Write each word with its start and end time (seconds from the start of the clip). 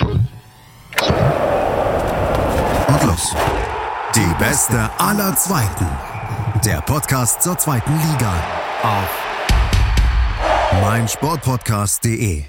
Und 0.00 0.28
los. 3.04 3.34
Die 4.14 4.34
beste 4.38 4.90
aller 4.98 5.34
Zweiten. 5.36 5.86
Der 6.64 6.80
Podcast 6.82 7.42
zur 7.42 7.56
zweiten 7.56 7.92
Liga. 7.92 8.34
Auf 8.82 9.24
meinsportpodcast.de. 10.82 12.44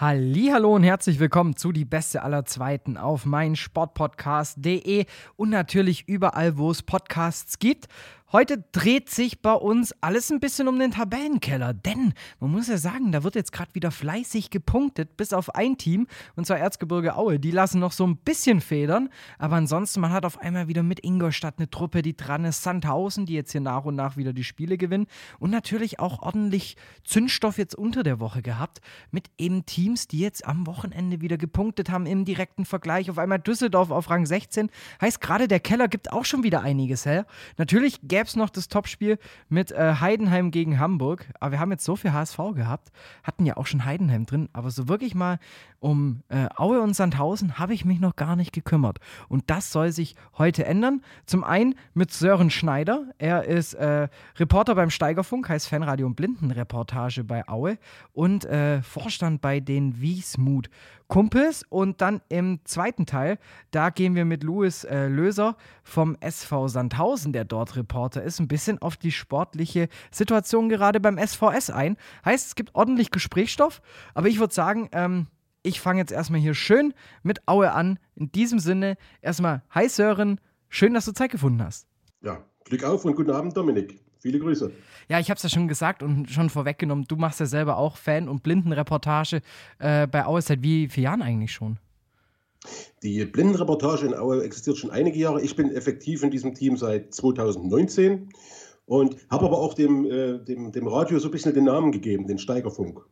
Hallo 0.00 0.74
und 0.74 0.82
herzlich 0.82 1.20
willkommen 1.20 1.56
zu 1.56 1.72
die 1.72 1.84
beste 1.84 2.22
aller 2.22 2.46
Zweiten 2.46 2.96
auf 2.96 3.26
meinsportpodcast.de 3.26 5.04
und 5.36 5.50
natürlich 5.50 6.08
überall, 6.08 6.56
wo 6.56 6.70
es 6.70 6.82
Podcasts 6.82 7.58
gibt. 7.58 7.88
Heute 8.32 8.62
dreht 8.70 9.10
sich 9.10 9.42
bei 9.42 9.52
uns 9.52 9.92
alles 10.00 10.30
ein 10.30 10.38
bisschen 10.38 10.68
um 10.68 10.78
den 10.78 10.92
Tabellenkeller, 10.92 11.74
denn 11.74 12.14
man 12.38 12.52
muss 12.52 12.68
ja 12.68 12.78
sagen, 12.78 13.10
da 13.10 13.24
wird 13.24 13.34
jetzt 13.34 13.50
gerade 13.50 13.74
wieder 13.74 13.90
fleißig 13.90 14.50
gepunktet, 14.50 15.16
bis 15.16 15.32
auf 15.32 15.56
ein 15.56 15.78
Team, 15.78 16.06
und 16.36 16.46
zwar 16.46 16.60
Erzgebirge 16.60 17.16
Aue. 17.16 17.40
Die 17.40 17.50
lassen 17.50 17.80
noch 17.80 17.90
so 17.90 18.06
ein 18.06 18.18
bisschen 18.18 18.60
federn, 18.60 19.08
aber 19.36 19.56
ansonsten, 19.56 20.00
man 20.00 20.12
hat 20.12 20.24
auf 20.24 20.38
einmal 20.38 20.68
wieder 20.68 20.84
mit 20.84 21.02
Ingolstadt 21.04 21.56
eine 21.58 21.70
Truppe, 21.70 22.02
die 22.02 22.16
dran 22.16 22.44
ist, 22.44 22.62
Sandhausen, 22.62 23.26
die 23.26 23.34
jetzt 23.34 23.50
hier 23.50 23.62
nach 23.62 23.84
und 23.84 23.96
nach 23.96 24.16
wieder 24.16 24.32
die 24.32 24.44
Spiele 24.44 24.78
gewinnen 24.78 25.08
und 25.40 25.50
natürlich 25.50 25.98
auch 25.98 26.22
ordentlich 26.22 26.76
Zündstoff 27.02 27.58
jetzt 27.58 27.74
unter 27.74 28.04
der 28.04 28.20
Woche 28.20 28.42
gehabt, 28.42 28.80
mit 29.10 29.28
eben 29.38 29.66
Teams, 29.66 30.06
die 30.06 30.20
jetzt 30.20 30.46
am 30.46 30.68
Wochenende 30.68 31.20
wieder 31.20 31.36
gepunktet 31.36 31.90
haben 31.90 32.06
im 32.06 32.24
direkten 32.24 32.64
Vergleich. 32.64 33.10
Auf 33.10 33.18
einmal 33.18 33.40
Düsseldorf 33.40 33.90
auf 33.90 34.08
Rang 34.08 34.24
16, 34.24 34.70
heißt 35.00 35.20
gerade 35.20 35.48
der 35.48 35.58
Keller 35.58 35.88
gibt 35.88 36.12
auch 36.12 36.24
schon 36.24 36.44
wieder 36.44 36.62
einiges 36.62 37.06
her. 37.06 37.26
Natürlich 37.58 37.98
gäbe 38.04 38.19
es 38.26 38.36
noch 38.36 38.50
das 38.50 38.68
Topspiel 38.68 39.18
mit 39.48 39.72
äh, 39.72 39.94
Heidenheim 40.00 40.50
gegen 40.50 40.78
Hamburg. 40.78 41.26
Aber 41.40 41.52
wir 41.52 41.60
haben 41.60 41.70
jetzt 41.70 41.84
so 41.84 41.96
viel 41.96 42.12
HSV 42.12 42.38
gehabt, 42.54 42.90
hatten 43.22 43.46
ja 43.46 43.56
auch 43.56 43.66
schon 43.66 43.84
Heidenheim 43.84 44.26
drin. 44.26 44.48
Aber 44.52 44.70
so 44.70 44.88
wirklich 44.88 45.14
mal 45.14 45.38
um 45.80 46.22
äh, 46.28 46.46
Aue 46.56 46.80
und 46.82 46.94
Sandhausen 46.94 47.58
habe 47.58 47.74
ich 47.74 47.84
mich 47.84 48.00
noch 48.00 48.16
gar 48.16 48.36
nicht 48.36 48.52
gekümmert. 48.52 48.98
Und 49.28 49.48
das 49.48 49.72
soll 49.72 49.92
sich 49.92 50.14
heute 50.36 50.64
ändern. 50.66 51.02
Zum 51.26 51.42
einen 51.42 51.74
mit 51.94 52.12
Sören 52.12 52.50
Schneider. 52.50 53.06
Er 53.18 53.44
ist 53.44 53.74
äh, 53.74 54.08
Reporter 54.36 54.74
beim 54.74 54.90
Steigerfunk, 54.90 55.48
heißt 55.48 55.68
Fanradio 55.68 56.06
und 56.06 56.16
Blindenreportage 56.16 57.24
bei 57.24 57.48
Aue 57.48 57.78
und 58.12 58.44
äh, 58.44 58.82
Vorstand 58.82 59.40
bei 59.40 59.60
den 59.60 60.00
Wiesmut 60.00 60.68
Kumpels. 61.08 61.64
Und 61.68 62.00
dann 62.00 62.20
im 62.28 62.60
zweiten 62.64 63.04
Teil, 63.04 63.38
da 63.70 63.90
gehen 63.90 64.14
wir 64.14 64.24
mit 64.24 64.42
Louis 64.42 64.84
äh, 64.84 65.08
Löser 65.08 65.56
vom 65.82 66.16
SV 66.20 66.68
Sandhausen, 66.68 67.32
der 67.32 67.44
dort 67.44 67.76
Reporter 67.76 68.09
ist, 68.18 68.40
ein 68.40 68.48
bisschen 68.48 68.82
auf 68.82 68.96
die 68.96 69.12
sportliche 69.12 69.88
Situation 70.10 70.68
gerade 70.68 70.98
beim 70.98 71.16
SVS 71.16 71.70
ein. 71.70 71.96
Heißt, 72.24 72.48
es 72.48 72.54
gibt 72.56 72.74
ordentlich 72.74 73.12
Gesprächsstoff, 73.12 73.80
aber 74.14 74.26
ich 74.26 74.40
würde 74.40 74.52
sagen, 74.52 74.88
ähm, 74.90 75.28
ich 75.62 75.80
fange 75.80 76.00
jetzt 76.00 76.10
erstmal 76.10 76.40
hier 76.40 76.54
schön 76.54 76.92
mit 77.22 77.46
Aue 77.46 77.72
an. 77.72 78.00
In 78.16 78.32
diesem 78.32 78.58
Sinne, 78.58 78.96
erstmal, 79.22 79.62
hi 79.70 79.88
Sören, 79.88 80.40
schön, 80.68 80.94
dass 80.94 81.04
du 81.04 81.12
Zeit 81.12 81.30
gefunden 81.30 81.62
hast. 81.62 81.86
Ja, 82.22 82.44
Glück 82.64 82.82
auf 82.82 83.04
und 83.04 83.14
guten 83.14 83.30
Abend, 83.30 83.56
Dominik. 83.56 84.00
Viele 84.20 84.38
Grüße. 84.38 84.70
Ja, 85.08 85.18
ich 85.18 85.30
habe 85.30 85.36
es 85.36 85.42
ja 85.42 85.48
schon 85.48 85.66
gesagt 85.66 86.02
und 86.02 86.30
schon 86.30 86.50
vorweggenommen. 86.50 87.06
Du 87.08 87.16
machst 87.16 87.40
ja 87.40 87.46
selber 87.46 87.78
auch 87.78 87.96
Fan- 87.96 88.28
und 88.28 88.42
Blindenreportage 88.42 89.40
äh, 89.78 90.06
bei 90.06 90.26
Aue 90.26 90.42
seit 90.42 90.62
wie 90.62 90.88
vielen 90.88 91.04
Jahren 91.04 91.22
eigentlich 91.22 91.52
schon? 91.52 91.78
Die 93.02 93.24
Blindenreportage 93.24 94.06
in 94.06 94.14
Aue 94.14 94.42
existiert 94.42 94.76
schon 94.76 94.90
einige 94.90 95.18
Jahre. 95.18 95.40
Ich 95.42 95.56
bin 95.56 95.70
effektiv 95.70 96.22
in 96.22 96.30
diesem 96.30 96.54
Team 96.54 96.76
seit 96.76 97.14
2019 97.14 98.28
und 98.84 99.16
habe 99.30 99.46
aber 99.46 99.58
auch 99.58 99.74
dem, 99.74 100.04
äh, 100.04 100.38
dem, 100.38 100.72
dem 100.72 100.86
Radio 100.86 101.18
so 101.18 101.28
ein 101.28 101.30
bisschen 101.30 101.54
den 101.54 101.64
Namen 101.64 101.92
gegeben, 101.92 102.26
den 102.26 102.38
Steigerfunk. 102.38 103.06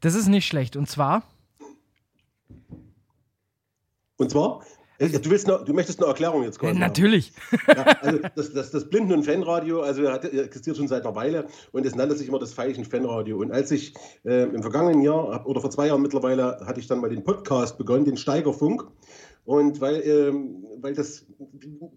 Das 0.00 0.14
ist 0.14 0.28
nicht 0.28 0.46
schlecht. 0.46 0.76
Und 0.76 0.88
zwar? 0.88 1.22
Und 4.18 4.30
zwar, 4.30 4.62
du, 4.98 5.30
willst 5.30 5.46
noch, 5.46 5.64
du 5.64 5.72
möchtest 5.72 6.00
eine 6.00 6.08
Erklärung 6.08 6.42
jetzt 6.42 6.58
kommen. 6.58 6.78
Natürlich. 6.78 7.32
Ja, 7.68 7.84
also 8.00 8.18
das, 8.34 8.52
das, 8.52 8.70
das 8.70 8.88
Blinden- 8.88 9.12
und 9.12 9.24
Fanradio 9.24 9.82
also 9.82 10.10
hat, 10.10 10.24
existiert 10.24 10.76
schon 10.76 10.88
seit 10.88 11.04
einer 11.04 11.14
Weile 11.14 11.46
und 11.72 11.84
es 11.86 11.94
nannte 11.94 12.16
sich 12.16 12.28
immer 12.28 12.38
das 12.38 12.52
Veilchen 12.52 12.84
Fanradio. 12.84 13.38
Und 13.38 13.52
als 13.52 13.70
ich 13.70 13.94
äh, 14.24 14.44
im 14.44 14.62
vergangenen 14.62 15.02
Jahr 15.02 15.46
oder 15.46 15.60
vor 15.60 15.70
zwei 15.70 15.88
Jahren 15.88 16.02
mittlerweile 16.02 16.60
hatte 16.66 16.80
ich 16.80 16.86
dann 16.86 17.00
mal 17.00 17.10
den 17.10 17.24
Podcast 17.24 17.78
begonnen, 17.78 18.04
den 18.04 18.16
Steigerfunk. 18.16 18.86
Und 19.46 19.80
weil, 19.80 20.02
ähm, 20.04 20.66
weil 20.80 20.94
das 20.94 21.24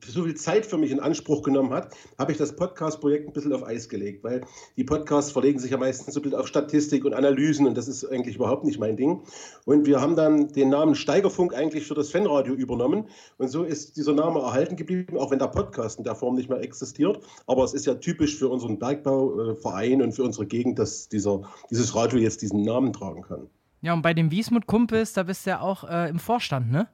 so 0.05 0.23
viel 0.23 0.35
Zeit 0.35 0.67
für 0.67 0.77
mich 0.77 0.91
in 0.91 0.99
Anspruch 0.99 1.41
genommen 1.41 1.73
hat, 1.73 1.95
habe 2.19 2.31
ich 2.31 2.37
das 2.37 2.55
Podcast-Projekt 2.55 3.27
ein 3.27 3.33
bisschen 3.33 3.53
auf 3.53 3.65
Eis 3.65 3.89
gelegt, 3.89 4.23
weil 4.23 4.41
die 4.77 4.83
Podcasts 4.83 5.31
verlegen 5.31 5.57
sich 5.57 5.71
ja 5.71 5.77
meistens 5.77 6.13
so 6.13 6.19
ein 6.19 6.23
bisschen 6.23 6.39
auf 6.39 6.47
Statistik 6.47 7.05
und 7.05 7.15
Analysen 7.15 7.65
und 7.65 7.75
das 7.75 7.87
ist 7.87 8.05
eigentlich 8.05 8.35
überhaupt 8.35 8.65
nicht 8.65 8.79
mein 8.79 8.95
Ding. 8.95 9.23
Und 9.65 9.87
wir 9.87 9.99
haben 9.99 10.15
dann 10.15 10.49
den 10.49 10.69
Namen 10.69 10.93
Steigerfunk 10.93 11.55
eigentlich 11.55 11.87
für 11.87 11.95
das 11.95 12.11
Fanradio 12.11 12.53
übernommen 12.53 13.07
und 13.39 13.47
so 13.47 13.63
ist 13.63 13.97
dieser 13.97 14.13
Name 14.13 14.41
erhalten 14.41 14.75
geblieben, 14.75 15.17
auch 15.17 15.31
wenn 15.31 15.39
der 15.39 15.47
Podcast 15.47 15.97
in 15.97 16.03
der 16.03 16.15
Form 16.15 16.35
nicht 16.35 16.49
mehr 16.49 16.61
existiert. 16.61 17.19
Aber 17.47 17.63
es 17.63 17.73
ist 17.73 17.87
ja 17.87 17.95
typisch 17.95 18.37
für 18.37 18.49
unseren 18.49 18.77
Bergbauverein 18.77 20.03
und 20.03 20.11
für 20.11 20.23
unsere 20.23 20.45
Gegend, 20.45 20.77
dass 20.77 21.09
dieser, 21.09 21.41
dieses 21.71 21.95
Radio 21.95 22.19
jetzt 22.19 22.43
diesen 22.43 22.61
Namen 22.61 22.93
tragen 22.93 23.23
kann. 23.23 23.47
Ja, 23.81 23.93
und 23.93 24.03
bei 24.03 24.13
den 24.13 24.29
Wiesmut-Kumpels, 24.29 25.13
da 25.13 25.23
bist 25.23 25.45
du 25.45 25.51
ja 25.51 25.61
auch 25.61 25.83
äh, 25.89 26.09
im 26.09 26.19
Vorstand, 26.19 26.69
ne? 26.69 26.87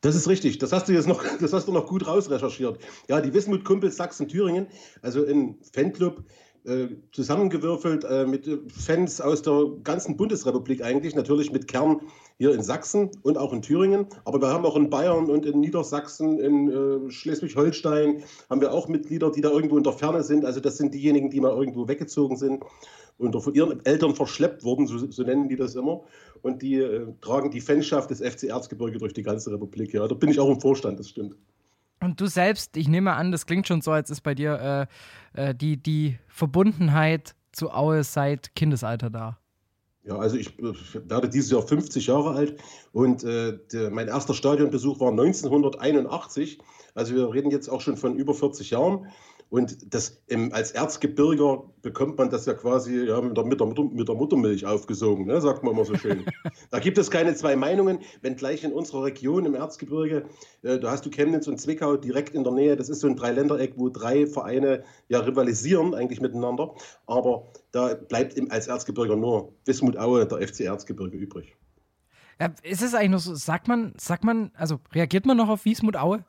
Das 0.00 0.14
ist 0.14 0.28
richtig. 0.28 0.58
Das 0.58 0.72
hast 0.72 0.88
du 0.88 0.92
jetzt 0.92 1.08
noch, 1.08 1.24
das 1.40 1.52
hast 1.52 1.66
du 1.66 1.72
noch 1.72 1.86
gut 1.86 2.06
rausrecherchiert. 2.06 2.78
Ja, 3.08 3.20
die 3.20 3.34
Wismut-Kumpels 3.34 3.96
Sachsen-Thüringen, 3.96 4.68
also 5.02 5.26
ein 5.26 5.58
Fanclub, 5.72 6.22
äh, 6.64 6.88
zusammengewürfelt 7.12 8.04
äh, 8.04 8.26
mit 8.26 8.48
Fans 8.70 9.20
aus 9.20 9.42
der 9.42 9.64
ganzen 9.84 10.16
Bundesrepublik 10.16 10.84
eigentlich, 10.84 11.14
natürlich 11.14 11.50
mit 11.50 11.66
Kern 11.66 12.02
hier 12.36 12.52
in 12.52 12.62
Sachsen 12.62 13.10
und 13.22 13.38
auch 13.38 13.52
in 13.52 13.62
Thüringen. 13.62 14.06
Aber 14.24 14.40
wir 14.40 14.48
haben 14.48 14.66
auch 14.66 14.76
in 14.76 14.90
Bayern 14.90 15.30
und 15.30 15.46
in 15.46 15.60
Niedersachsen, 15.60 16.38
in 16.38 16.68
äh, 16.68 17.10
Schleswig-Holstein, 17.10 18.22
haben 18.50 18.60
wir 18.60 18.72
auch 18.72 18.86
Mitglieder, 18.88 19.30
die 19.30 19.40
da 19.40 19.50
irgendwo 19.50 19.78
in 19.78 19.84
der 19.84 19.94
Ferne 19.94 20.22
sind. 20.22 20.44
Also 20.44 20.60
das 20.60 20.76
sind 20.76 20.94
diejenigen, 20.94 21.30
die 21.30 21.40
mal 21.40 21.52
irgendwo 21.52 21.88
weggezogen 21.88 22.36
sind 22.36 22.62
und 23.18 23.40
von 23.40 23.54
ihren 23.54 23.84
Eltern 23.84 24.14
verschleppt 24.14 24.64
wurden, 24.64 24.86
so, 24.86 25.10
so 25.10 25.22
nennen 25.22 25.48
die 25.48 25.56
das 25.56 25.74
immer. 25.74 26.02
Und 26.42 26.62
die 26.62 26.76
äh, 26.76 27.06
tragen 27.20 27.50
die 27.50 27.60
Fanschaft 27.60 28.10
des 28.10 28.20
FC 28.20 28.44
Erzgebirge 28.44 28.98
durch 28.98 29.12
die 29.12 29.22
ganze 29.22 29.52
Republik. 29.52 29.92
Ja, 29.94 30.06
da 30.06 30.14
bin 30.14 30.30
ich 30.30 30.38
auch 30.40 30.50
im 30.50 30.60
Vorstand, 30.60 30.98
das 30.98 31.08
stimmt. 31.08 31.36
Und 32.00 32.20
du 32.20 32.26
selbst, 32.26 32.76
ich 32.76 32.88
nehme 32.88 33.14
an, 33.14 33.32
das 33.32 33.46
klingt 33.46 33.66
schon 33.66 33.80
so, 33.80 33.90
als 33.90 34.10
ist 34.10 34.20
bei 34.20 34.34
dir 34.34 34.88
äh, 35.34 35.50
äh, 35.50 35.54
die, 35.54 35.76
die 35.76 36.18
Verbundenheit 36.28 37.34
zu 37.52 37.70
Aue 37.70 38.04
seit 38.04 38.54
Kindesalter 38.54 39.10
da. 39.10 39.38
Ja, 40.04 40.16
also 40.16 40.36
ich 40.36 40.56
werde 40.58 41.28
dieses 41.28 41.50
Jahr 41.50 41.60
50 41.60 42.06
Jahre 42.06 42.30
alt 42.30 42.56
und 42.92 43.24
äh, 43.24 43.58
der, 43.72 43.90
mein 43.90 44.08
erster 44.08 44.32
Stadionbesuch 44.32 45.00
war 45.00 45.10
1981. 45.10 46.58
Also 46.94 47.14
wir 47.14 47.30
reden 47.32 47.50
jetzt 47.50 47.68
auch 47.68 47.82
schon 47.82 47.98
von 47.98 48.16
über 48.16 48.32
40 48.32 48.70
Jahren. 48.70 49.06
Und 49.50 49.94
das 49.94 50.20
im, 50.26 50.52
als 50.52 50.72
Erzgebirger 50.72 51.64
bekommt 51.80 52.18
man 52.18 52.28
das 52.28 52.44
ja 52.44 52.52
quasi 52.52 53.06
ja, 53.06 53.20
mit, 53.20 53.34
der, 53.34 53.44
mit, 53.44 53.60
der, 53.60 53.66
mit 53.66 54.06
der 54.06 54.14
Muttermilch 54.14 54.66
aufgesogen, 54.66 55.26
ne, 55.26 55.40
sagt 55.40 55.62
man 55.62 55.72
immer 55.72 55.86
so 55.86 55.94
schön. 55.96 56.26
da 56.70 56.78
gibt 56.78 56.98
es 56.98 57.10
keine 57.10 57.34
zwei 57.34 57.56
Meinungen, 57.56 58.00
wenngleich 58.20 58.62
in 58.64 58.72
unserer 58.72 59.04
Region 59.04 59.46
im 59.46 59.54
Erzgebirge, 59.54 60.26
äh, 60.62 60.78
da 60.78 60.90
hast 60.90 61.06
du 61.06 61.10
Chemnitz 61.10 61.46
und 61.48 61.58
Zwickau 61.58 61.96
direkt 61.96 62.34
in 62.34 62.44
der 62.44 62.52
Nähe, 62.52 62.76
das 62.76 62.90
ist 62.90 63.00
so 63.00 63.06
ein 63.06 63.16
Dreiländereck, 63.16 63.74
wo 63.76 63.88
drei 63.88 64.26
Vereine 64.26 64.84
ja 65.08 65.20
rivalisieren 65.20 65.94
eigentlich 65.94 66.20
miteinander, 66.20 66.74
aber 67.06 67.46
da 67.72 67.94
bleibt 67.94 68.34
im, 68.34 68.50
als 68.50 68.66
Erzgebirger 68.66 69.16
nur 69.16 69.54
Wismut 69.64 69.96
Aue, 69.96 70.26
der 70.26 70.46
FC 70.46 70.60
Erzgebirge 70.60 71.16
übrig. 71.16 71.56
Ja, 72.38 72.52
ist 72.62 72.82
es 72.82 72.94
eigentlich 72.94 73.10
noch 73.10 73.18
so, 73.18 73.34
sagt 73.34 73.66
man, 73.66 73.94
sagt 73.96 74.24
man, 74.24 74.52
also 74.54 74.78
reagiert 74.92 75.24
man 75.24 75.38
noch 75.38 75.48
auf 75.48 75.64
Wismut 75.64 75.96
Aue? 75.96 76.24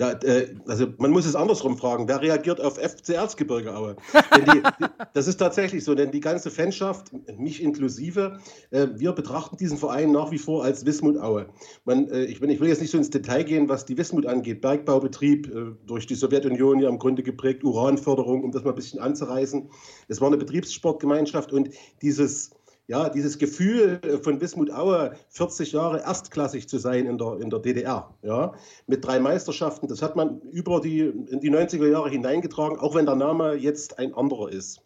Ja, 0.00 0.12
äh, 0.12 0.54
also 0.68 0.86
man 0.98 1.10
muss 1.10 1.26
es 1.26 1.34
andersrum 1.34 1.76
fragen. 1.76 2.06
Wer 2.06 2.22
reagiert 2.22 2.60
auf 2.60 2.76
FC 2.78 3.10
Erzgebirge 3.10 3.74
Aue? 3.74 3.96
die, 4.36 4.44
die, 4.44 4.62
das 5.12 5.26
ist 5.26 5.38
tatsächlich 5.38 5.82
so, 5.82 5.94
denn 5.96 6.12
die 6.12 6.20
ganze 6.20 6.52
Fanschaft, 6.52 7.10
mich 7.36 7.60
inklusive, 7.60 8.38
äh, 8.70 8.86
wir 8.94 9.10
betrachten 9.12 9.56
diesen 9.56 9.76
Verein 9.76 10.12
nach 10.12 10.30
wie 10.30 10.38
vor 10.38 10.62
als 10.62 10.86
Wismut 10.86 11.18
Aue. 11.18 11.48
Man, 11.84 12.08
äh, 12.10 12.24
ich, 12.24 12.40
ich, 12.40 12.60
will 12.60 12.68
jetzt 12.68 12.80
nicht 12.80 12.92
so 12.92 12.98
ins 12.98 13.10
Detail 13.10 13.42
gehen, 13.42 13.68
was 13.68 13.86
die 13.86 13.98
Wismut 13.98 14.26
angeht. 14.26 14.60
Bergbaubetrieb 14.60 15.52
äh, 15.52 15.72
durch 15.86 16.06
die 16.06 16.14
Sowjetunion 16.14 16.78
ja 16.78 16.88
im 16.88 17.00
Grunde 17.00 17.24
geprägt, 17.24 17.64
Uranförderung, 17.64 18.44
um 18.44 18.52
das 18.52 18.62
mal 18.62 18.70
ein 18.70 18.76
bisschen 18.76 19.00
anzureißen. 19.00 19.68
Es 20.06 20.20
war 20.20 20.28
eine 20.28 20.36
Betriebssportgemeinschaft 20.36 21.52
und 21.52 21.70
dieses 22.02 22.50
ja, 22.88 23.10
dieses 23.10 23.38
Gefühl 23.38 24.00
äh, 24.02 24.18
von 24.18 24.40
Wismut 24.40 24.70
Aue, 24.72 25.14
40 25.28 25.72
Jahre 25.72 26.00
erstklassig 26.00 26.68
zu 26.68 26.78
sein 26.78 27.06
in 27.06 27.18
der, 27.18 27.38
in 27.40 27.50
der 27.50 27.60
DDR, 27.60 28.14
ja, 28.22 28.54
mit 28.86 29.04
drei 29.04 29.20
Meisterschaften, 29.20 29.86
das 29.88 30.02
hat 30.02 30.16
man 30.16 30.40
über 30.50 30.80
die, 30.80 31.00
in 31.00 31.40
die 31.40 31.50
90er 31.50 31.86
Jahre 31.86 32.10
hineingetragen, 32.10 32.78
auch 32.78 32.94
wenn 32.94 33.06
der 33.06 33.14
Name 33.14 33.54
jetzt 33.54 33.98
ein 33.98 34.14
anderer 34.14 34.50
ist. 34.50 34.80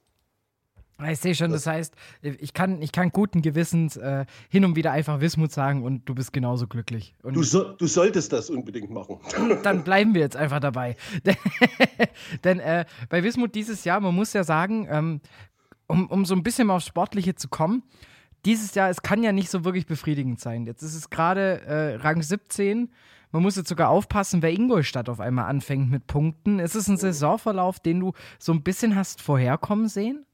Ich 1.11 1.19
sehe 1.19 1.35
schon, 1.35 1.51
das, 1.51 1.65
das, 1.65 1.73
heißt, 1.73 1.95
ich 2.23 2.55
kann, 2.55 2.81
ich 2.81 2.93
kann 2.93 3.11
guten 3.11 3.43
Gewissens 3.43 3.97
äh, 3.97 4.25
hin 4.49 4.65
und 4.65 4.77
wieder 4.77 4.93
einfach 4.93 5.21
Wismut 5.21 5.51
sagen 5.51 5.83
und 5.83 6.09
du 6.09 6.15
bist 6.15 6.33
genauso 6.33 6.69
glücklich. 6.69 7.15
Du, 7.25 7.43
so, 7.43 7.73
du 7.73 7.87
solltest 7.89 8.33
das 8.33 8.51
unbedingt 8.51 8.91
machen. 8.91 9.19
Dann 9.65 9.83
bleiben 9.83 10.15
wir 10.15 10.21
jetzt 10.21 10.37
einfach 10.37 10.61
dabei. 10.61 10.97
Denn 12.45 12.61
äh, 12.61 12.85
bei 13.09 13.25
Wismut 13.25 13.55
dieses 13.57 13.85
Jahr, 13.85 13.99
man 13.99 14.15
muss 14.15 14.33
ja 14.33 14.45
sagen, 14.45 14.87
ähm, 14.89 15.21
um, 15.87 16.07
um 16.09 16.25
so 16.25 16.35
ein 16.35 16.43
bisschen 16.43 16.67
mal 16.67 16.77
aufs 16.77 16.87
Sportliche 16.87 17.35
zu 17.35 17.49
kommen, 17.49 17.83
dieses 18.45 18.75
Jahr, 18.75 18.91
es 18.91 19.03
kann 19.03 19.23
ja 19.23 19.33
nicht 19.33 19.51
so 19.51 19.65
wirklich 19.65 19.87
befriedigend 19.87 20.41
sein. 20.41 20.67
Jetzt 20.67 20.83
ist 20.83 20.95
es 20.95 21.11
gerade 21.11 21.63
äh, 21.63 21.95
Rang 21.97 22.23
17. 22.23 22.91
Man 23.31 23.43
muss 23.43 23.57
jetzt 23.57 23.69
sogar 23.69 23.89
aufpassen, 23.89 24.43
wer 24.43 24.53
Ingolstadt 24.53 25.09
auf 25.09 25.21
einmal 25.21 25.47
anfängt 25.47 25.91
mit 25.91 26.07
Punkten. 26.07 26.59
Ist 26.59 26.75
es 26.75 26.89
ein 26.89 26.97
Saisonverlauf, 26.97 27.79
den 27.79 28.01
du 28.01 28.13
so 28.39 28.53
ein 28.53 28.63
bisschen 28.63 28.97
hast 28.97 29.23
vorherkommen 29.23 29.89
sehen? 29.89 30.27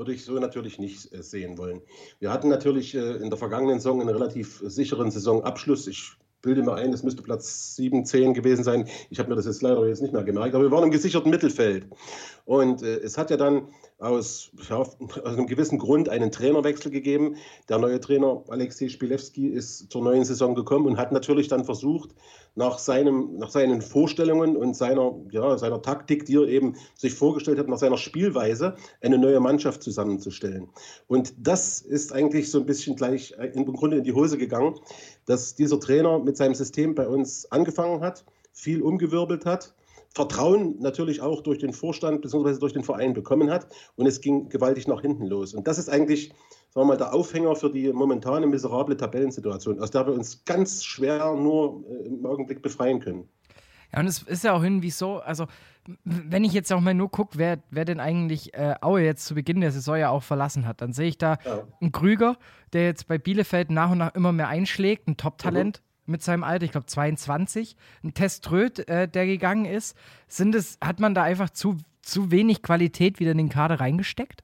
würde 0.00 0.14
ich 0.14 0.24
so 0.24 0.32
natürlich 0.38 0.78
nicht 0.78 1.12
äh, 1.12 1.22
sehen 1.22 1.58
wollen. 1.58 1.82
Wir 2.20 2.32
hatten 2.32 2.48
natürlich 2.48 2.94
äh, 2.94 3.16
in 3.16 3.28
der 3.28 3.38
vergangenen 3.38 3.80
Saison 3.80 4.00
einen 4.00 4.08
relativ 4.08 4.62
sicheren 4.64 5.10
Saisonabschluss. 5.10 5.86
Ich 5.88 6.12
bilde 6.40 6.62
mir 6.62 6.74
ein, 6.74 6.92
es 6.94 7.02
müsste 7.02 7.22
Platz 7.22 7.76
7, 7.76 8.06
10 8.06 8.32
gewesen 8.32 8.64
sein. 8.64 8.88
Ich 9.10 9.18
habe 9.18 9.28
mir 9.28 9.36
das 9.36 9.44
jetzt 9.44 9.60
leider 9.60 9.86
jetzt 9.86 10.00
nicht 10.00 10.14
mehr 10.14 10.22
gemerkt, 10.22 10.54
aber 10.54 10.64
wir 10.64 10.70
waren 10.70 10.84
im 10.84 10.90
gesicherten 10.90 11.30
Mittelfeld. 11.30 11.86
Und 12.46 12.82
äh, 12.82 12.96
es 13.00 13.18
hat 13.18 13.30
ja 13.30 13.36
dann 13.36 13.68
aus, 14.00 14.50
aus 14.70 14.96
einem 15.24 15.46
gewissen 15.46 15.78
Grund 15.78 16.08
einen 16.08 16.32
Trainerwechsel 16.32 16.90
gegeben. 16.90 17.36
Der 17.68 17.78
neue 17.78 18.00
Trainer 18.00 18.42
Alexei 18.48 18.88
Spilewski 18.88 19.48
ist 19.48 19.90
zur 19.90 20.02
neuen 20.02 20.24
Saison 20.24 20.54
gekommen 20.54 20.86
und 20.86 20.96
hat 20.96 21.12
natürlich 21.12 21.48
dann 21.48 21.64
versucht, 21.64 22.14
nach, 22.54 22.78
seinem, 22.78 23.36
nach 23.36 23.50
seinen 23.50 23.82
Vorstellungen 23.82 24.56
und 24.56 24.74
seiner, 24.74 25.14
ja, 25.30 25.56
seiner 25.56 25.82
Taktik, 25.82 26.24
die 26.24 26.36
er 26.36 26.48
eben 26.48 26.76
sich 26.94 27.14
vorgestellt 27.14 27.58
hat, 27.58 27.68
nach 27.68 27.78
seiner 27.78 27.98
Spielweise, 27.98 28.74
eine 29.02 29.18
neue 29.18 29.38
Mannschaft 29.38 29.82
zusammenzustellen. 29.82 30.68
Und 31.06 31.34
das 31.38 31.80
ist 31.80 32.12
eigentlich 32.12 32.50
so 32.50 32.58
ein 32.58 32.66
bisschen 32.66 32.96
gleich 32.96 33.34
im 33.54 33.72
Grunde 33.72 33.98
in 33.98 34.04
die 34.04 34.14
Hose 34.14 34.38
gegangen, 34.38 34.74
dass 35.26 35.54
dieser 35.54 35.78
Trainer 35.78 36.18
mit 36.18 36.36
seinem 36.36 36.54
System 36.54 36.94
bei 36.94 37.06
uns 37.06 37.50
angefangen 37.52 38.00
hat, 38.00 38.24
viel 38.52 38.82
umgewirbelt 38.82 39.46
hat, 39.46 39.74
Vertrauen 40.14 40.76
natürlich 40.80 41.20
auch 41.20 41.40
durch 41.42 41.58
den 41.58 41.72
Vorstand 41.72 42.22
bzw. 42.22 42.58
durch 42.58 42.72
den 42.72 42.82
Verein 42.82 43.14
bekommen 43.14 43.50
hat 43.50 43.68
und 43.94 44.06
es 44.06 44.20
ging 44.20 44.48
gewaltig 44.48 44.88
nach 44.88 45.02
hinten 45.02 45.26
los. 45.26 45.54
Und 45.54 45.68
das 45.68 45.78
ist 45.78 45.88
eigentlich, 45.88 46.30
sagen 46.70 46.74
wir 46.74 46.84
mal, 46.84 46.96
der 46.96 47.14
Aufhänger 47.14 47.54
für 47.54 47.70
die 47.70 47.92
momentane 47.92 48.46
miserable 48.46 48.96
Tabellensituation, 48.96 49.80
aus 49.80 49.90
der 49.90 50.06
wir 50.06 50.14
uns 50.14 50.44
ganz 50.44 50.84
schwer 50.84 51.34
nur 51.34 51.84
äh, 51.88 52.08
im 52.08 52.26
Augenblick 52.26 52.60
befreien 52.60 52.98
können. 52.98 53.28
Ja, 53.92 54.00
und 54.00 54.06
es 54.06 54.22
ist 54.22 54.44
ja 54.44 54.52
auch 54.52 54.62
irgendwie 54.62 54.90
so, 54.90 55.18
also 55.18 55.46
wenn 56.04 56.44
ich 56.44 56.52
jetzt 56.52 56.72
auch 56.72 56.80
mal 56.80 56.94
nur 56.94 57.10
gucke, 57.10 57.38
wer, 57.38 57.62
wer 57.70 57.84
denn 57.84 58.00
eigentlich 58.00 58.54
äh, 58.54 58.74
Aue 58.80 59.02
jetzt 59.02 59.26
zu 59.26 59.34
Beginn 59.34 59.60
der 59.60 59.72
Saison 59.72 59.96
ja 59.96 60.10
auch 60.10 60.22
verlassen 60.22 60.66
hat, 60.66 60.80
dann 60.80 60.92
sehe 60.92 61.08
ich 61.08 61.18
da 61.18 61.38
ja. 61.44 61.66
einen 61.80 61.92
Krüger, 61.92 62.36
der 62.72 62.84
jetzt 62.84 63.06
bei 63.08 63.18
Bielefeld 63.18 63.70
nach 63.70 63.90
und 63.90 63.98
nach 63.98 64.14
immer 64.14 64.32
mehr 64.32 64.48
einschlägt, 64.48 65.08
ein 65.08 65.16
Top-Talent. 65.16 65.80
Mhm 65.80 65.89
mit 66.10 66.22
seinem 66.22 66.44
Alter, 66.44 66.64
ich 66.64 66.72
glaube 66.72 66.86
22, 66.86 67.76
ein 68.04 68.14
Teströd, 68.14 68.88
äh, 68.88 69.08
der 69.08 69.26
gegangen 69.26 69.64
ist. 69.64 69.96
Sind 70.28 70.54
es, 70.54 70.78
hat 70.82 71.00
man 71.00 71.14
da 71.14 71.22
einfach 71.22 71.50
zu, 71.50 71.78
zu 72.02 72.30
wenig 72.30 72.62
Qualität 72.62 73.20
wieder 73.20 73.32
in 73.32 73.38
den 73.38 73.48
Kader 73.48 73.80
reingesteckt? 73.80 74.42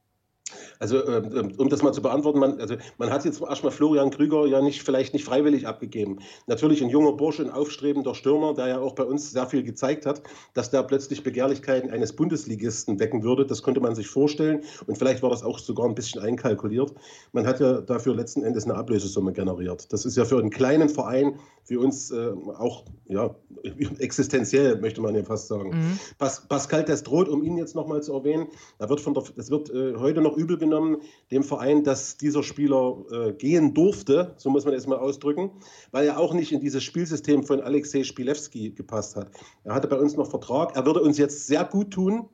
Also 0.79 1.05
ähm, 1.07 1.31
ähm, 1.35 1.53
um 1.57 1.69
das 1.69 1.83
mal 1.83 1.93
zu 1.93 2.03
beantworten, 2.03 2.39
man, 2.39 2.61
also, 2.61 2.77
man 2.99 3.11
hat 3.11 3.25
jetzt 3.25 3.41
erstmal 3.41 3.73
Florian 3.73 4.11
Krüger 4.11 4.47
ja 4.47 4.61
nicht, 4.61 4.83
vielleicht 4.83 5.13
nicht 5.13 5.25
freiwillig 5.25 5.67
abgegeben. 5.67 6.19
Natürlich 6.47 6.83
ein 6.83 6.89
junger 6.89 7.13
Bursche, 7.13 7.43
ein 7.43 7.51
aufstrebender 7.51 8.15
Stürmer, 8.15 8.55
der 8.55 8.69
ja 8.69 8.79
auch 8.79 8.95
bei 8.95 9.05
uns 9.05 9.33
sehr 9.33 9.47
viel 9.47 9.63
gezeigt 9.63 10.07
hat, 10.07 10.23
dass 10.55 10.71
der 10.71 10.83
plötzlich 10.83 11.23
Begehrlichkeiten 11.23 11.91
eines 11.91 12.15
Bundesligisten 12.15 13.01
wecken 13.01 13.23
würde. 13.23 13.47
Das 13.47 13.63
konnte 13.63 13.81
man 13.81 13.95
sich 13.95 14.09
vorstellen 14.09 14.63
und 14.87 14.99
vielleicht 14.99 15.23
war 15.23 15.31
das 15.31 15.43
auch 15.43 15.59
sogar 15.59 15.87
ein 15.87 15.95
bisschen 15.95 16.23
einkalkuliert. 16.23 16.95
Man 17.33 17.47
hat 17.47 17.61
ja 17.61 17.81
dafür 17.81 18.15
letzten 18.15 18.43
Endes 18.43 18.65
eine 18.65 18.75
Ablösesumme 18.75 19.33
generiert. 19.33 19.93
Das 19.93 20.05
ist 20.05 20.17
ja 20.17 20.25
für 20.25 20.39
einen 20.39 20.51
kleinen 20.51 20.89
Verein 20.89 21.39
wie 21.69 21.77
uns 21.77 22.11
äh, 22.11 22.33
auch 22.59 22.85
ja, 23.07 23.35
existenziell, 23.99 24.81
möchte 24.81 25.01
man 25.01 25.15
ja 25.15 25.25
fast 25.25 25.49
sagen. 25.49 25.71
Mhm. 25.71 25.99
Pas 26.19 26.47
Pascal 26.49 26.85
Destroth, 26.85 27.29
um 27.29 27.43
ihn 27.43 27.57
jetzt 27.57 27.75
nochmal 27.75 28.03
zu 28.03 28.13
erwähnen, 28.13 28.47
da 28.79 28.89
wird 28.89 29.01
von 29.01 29.15
der, 29.15 29.25
das 29.37 29.51
wird 29.51 29.71
äh, 29.71 29.95
heute 29.97 30.21
noch 30.21 30.36
übel 30.37 30.59
genommen, 30.59 30.99
dem 31.31 31.43
Verein, 31.43 31.85
dass 31.85 32.17
dieser 32.17 32.43
Spieler 32.43 33.05
äh, 33.11 33.33
gehen 33.33 33.75
durfte, 33.75 34.35
so 34.37 34.51
muss 34.51 34.65
man 34.65 34.75
es 34.75 34.87
mal 34.87 34.99
ausdrücken, 34.99 35.51
weil 35.91 36.07
er 36.07 36.19
auch 36.19 36.35
nicht 36.35 36.53
in 36.53 36.61
dieses 36.61 36.85
Spielsystem 36.85 37.43
von 37.43 37.61
Alexei 37.61 38.05
Spilewski 38.05 38.71
gepasst 38.71 39.17
hat. 39.17 39.31
Er 39.65 39.75
hatte 39.75 39.89
bei 39.89 39.99
uns 39.99 40.17
noch 40.17 40.31
Vertrag, 40.31 40.77
er 40.77 40.87
würde 40.87 41.03
uns 41.03 41.19
jetzt 41.19 41.47
sehr 41.47 41.65
gut 41.65 41.91
tun, 41.91 42.29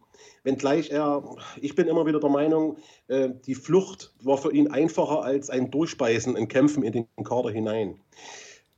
wenngleich 0.44 0.90
er, 0.90 1.24
ich 1.60 1.74
bin 1.74 1.88
immer 1.88 2.06
wieder 2.06 2.20
der 2.20 2.30
Meinung, 2.30 2.76
äh, 3.08 3.30
die 3.46 3.54
Flucht 3.54 4.14
war 4.22 4.38
für 4.38 4.52
ihn 4.52 4.70
einfacher 4.70 5.22
als 5.22 5.50
ein 5.50 5.70
Durchbeißen 5.70 6.36
in 6.36 6.48
Kämpfen 6.48 6.82
in 6.82 6.92
den 6.92 7.06
Kader 7.24 7.50
hinein. 7.50 8.00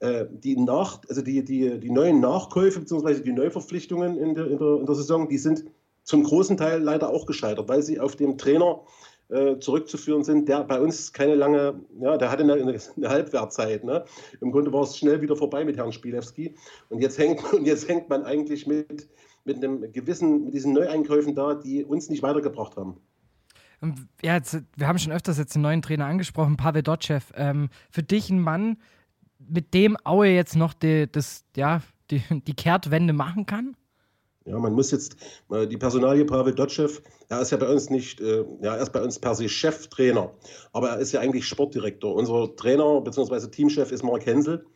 Äh, 0.01 0.27
die, 0.31 0.57
Nach, 0.57 1.01
also 1.09 1.23
die, 1.23 1.45
die, 1.45 1.79
die 1.79 1.91
neuen 1.91 2.21
Nachkäufe 2.21 2.81
bzw. 2.81 3.21
die 3.21 3.33
Neuverpflichtungen 3.33 4.19
in 4.19 4.35
der, 4.35 4.47
in, 4.51 4.59
der, 4.59 4.77
in 4.81 4.87
der 4.87 4.95
Saison, 4.95 5.29
die 5.29 5.39
sind 5.39 5.65
zum 6.03 6.23
großen 6.23 6.57
Teil 6.57 6.83
leider 6.83 7.09
auch 7.09 7.27
gescheitert, 7.27 7.69
weil 7.69 7.83
sie 7.83 7.99
auf 7.99 8.15
dem 8.15 8.37
Trainer 8.37 8.83
äh, 9.29 9.59
zurückzuführen 9.59 10.23
sind, 10.23 10.49
der 10.49 10.65
bei 10.65 10.81
uns 10.81 11.13
keine 11.13 11.35
lange, 11.35 11.81
ja, 12.01 12.17
der 12.17 12.31
hatte 12.31 12.43
eine, 12.43 12.55
eine 12.55 13.09
Halbwertzeit. 13.09 13.85
Ne? 13.85 14.05
Im 14.41 14.53
Grunde 14.53 14.73
war 14.73 14.83
es 14.83 14.97
schnell 14.97 15.21
wieder 15.21 15.37
vorbei 15.37 15.65
mit 15.65 15.77
Herrn 15.77 15.93
Spielewski. 15.93 16.55
Und 16.89 17.01
jetzt 17.01 17.19
hängt, 17.19 17.43
und 17.53 17.67
jetzt 17.67 17.89
hängt 17.89 18.09
man 18.09 18.25
eigentlich 18.25 18.67
mit, 18.67 19.09
mit 19.45 19.57
einem 19.57 19.93
gewissen, 19.93 20.45
mit 20.45 20.55
diesen 20.55 20.73
Neueinkäufen 20.73 21.35
da, 21.35 21.55
die 21.55 21.85
uns 21.85 22.11
nicht 22.11 22.23
weitergebracht 22.23 22.77
haben. 22.77 22.97
Ja, 24.23 24.35
jetzt, 24.35 24.63
wir 24.77 24.89
haben 24.89 24.99
schon 24.99 25.13
öfters 25.13 25.37
jetzt 25.37 25.55
den 25.55 25.63
neuen 25.63 25.83
Trainer 25.83 26.07
angesprochen, 26.07 26.57
Pavel 26.57 26.83
Dotschew. 26.83 27.21
Ähm, 27.35 27.69
für 27.91 28.03
dich 28.03 28.31
ein 28.31 28.41
Mann, 28.41 28.79
mit 29.39 29.75
dem 29.75 29.97
Aue 30.05 30.29
jetzt 30.29 30.57
noch 30.57 30.73
die, 30.73 31.11
das, 31.11 31.45
ja, 31.57 31.83
die, 32.11 32.23
die 32.31 32.55
Kehrtwende 32.55 33.13
machen 33.13 33.47
kann? 33.47 33.77
Ja, 34.47 34.59
man 34.59 34.75
muss 34.75 34.91
jetzt 34.91 35.17
die 35.51 35.77
Personalie 35.79 36.27
Pavel 36.27 36.55
Dotschew, 36.55 36.91
er 37.31 37.41
ist 37.41 37.51
ja 37.51 37.57
bei 37.57 37.69
uns 37.69 37.89
nicht, 37.89 38.21
äh, 38.21 38.45
ja, 38.61 38.77
er 38.77 38.83
ist 38.83 38.93
bei 38.93 39.03
uns 39.03 39.19
per 39.19 39.35
se 39.35 39.49
Cheftrainer, 39.49 40.35
aber 40.73 40.91
er 40.91 40.99
ist 40.99 41.13
ja 41.13 41.21
eigentlich 41.21 41.47
Sportdirektor. 41.47 42.15
Unser 42.15 42.55
Trainer 42.55 43.01
bzw. 43.01 43.49
Teamchef 43.49 43.91
ist 43.91 44.03
Mark 44.03 44.27
Hensel. 44.27 44.67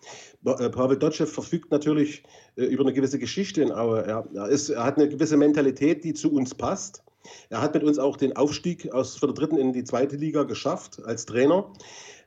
Äh, 0.47 0.71
Pavel 0.71 0.99
Dotschew 0.99 1.27
verfügt 1.27 1.71
natürlich 1.71 2.23
äh, 2.57 2.65
über 2.65 2.83
eine 2.83 2.95
gewisse 2.95 3.19
Geschichte 3.19 3.61
in 3.61 3.71
Aue. 3.71 4.05
Er, 4.05 4.27
er, 4.33 4.49
ist, 4.49 4.71
er 4.71 4.85
hat 4.85 4.97
eine 4.97 5.09
gewisse 5.09 5.37
Mentalität, 5.37 6.03
die 6.03 6.15
zu 6.15 6.33
uns 6.33 6.55
passt. 6.55 7.03
Er 7.51 7.61
hat 7.61 7.75
mit 7.75 7.85
uns 7.85 7.99
auch 7.99 8.17
den 8.17 8.37
Aufstieg 8.37 8.91
aus 8.93 9.17
von 9.17 9.29
der 9.29 9.35
dritten 9.35 9.59
in 9.59 9.75
die 9.75 9.85
zweite 9.85 10.17
Liga 10.17 10.45
geschafft 10.45 11.05
als 11.05 11.27
Trainer. 11.27 11.71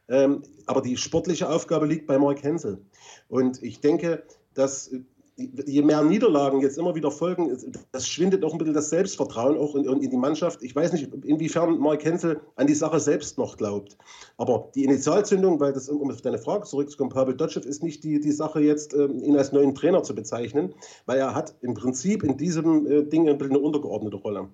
Ähm, 0.07 0.43
aber 0.67 0.81
die 0.81 0.97
sportliche 0.97 1.49
Aufgabe 1.49 1.87
liegt 1.87 2.05
bei 2.05 2.19
Mark 2.19 2.43
Hensel. 2.43 2.85
Und 3.29 3.63
ich 3.63 3.79
denke, 3.79 4.23
dass 4.53 4.91
je 5.37 5.81
mehr 5.81 6.03
Niederlagen 6.03 6.61
jetzt 6.61 6.77
immer 6.77 6.95
wieder 6.95 7.11
folgen, 7.11 7.55
das 7.91 8.07
schwindet 8.07 8.43
auch 8.43 8.51
ein 8.51 8.57
bisschen 8.57 8.73
das 8.73 8.89
Selbstvertrauen 8.89 9.57
auch 9.57 9.75
in, 9.75 9.85
in, 9.85 10.09
die 10.09 10.17
Mannschaft. 10.17 10.61
Ich 10.61 10.75
weiß 10.75 10.93
nicht, 10.93 11.13
inwiefern 11.23 11.77
Mark 11.79 12.03
Hensel 12.03 12.41
an 12.55 12.67
die 12.67 12.75
Sache 12.75 12.99
selbst 12.99 13.37
noch 13.37 13.57
glaubt. 13.57 13.97
Aber 14.37 14.69
die 14.75 14.83
Initialzündung, 14.83 15.59
weil 15.59 15.73
das, 15.73 15.89
um 15.89 16.11
auf 16.11 16.21
deine 16.21 16.37
Frage 16.37 16.65
zurückzukommen, 16.65 17.09
Pavel 17.09 17.35
Dotschew 17.35 17.61
ist 17.61 17.83
nicht 17.83 18.03
die, 18.03 18.19
die 18.19 18.31
Sache 18.31 18.61
jetzt, 18.61 18.93
ähm, 18.93 19.23
ihn 19.23 19.37
als 19.37 19.51
neuen 19.51 19.75
Trainer 19.75 20.03
zu 20.03 20.13
bezeichnen, 20.13 20.73
weil 21.05 21.19
er 21.19 21.33
hat 21.33 21.55
im 21.61 21.73
Prinzip 21.73 22.23
in 22.23 22.37
diesem 22.37 22.85
äh, 22.87 23.03
Ding 23.03 23.27
ein 23.27 23.37
bisschen 23.37 23.55
eine 23.55 23.63
untergeordnete 23.63 24.17
Rolle. 24.17 24.49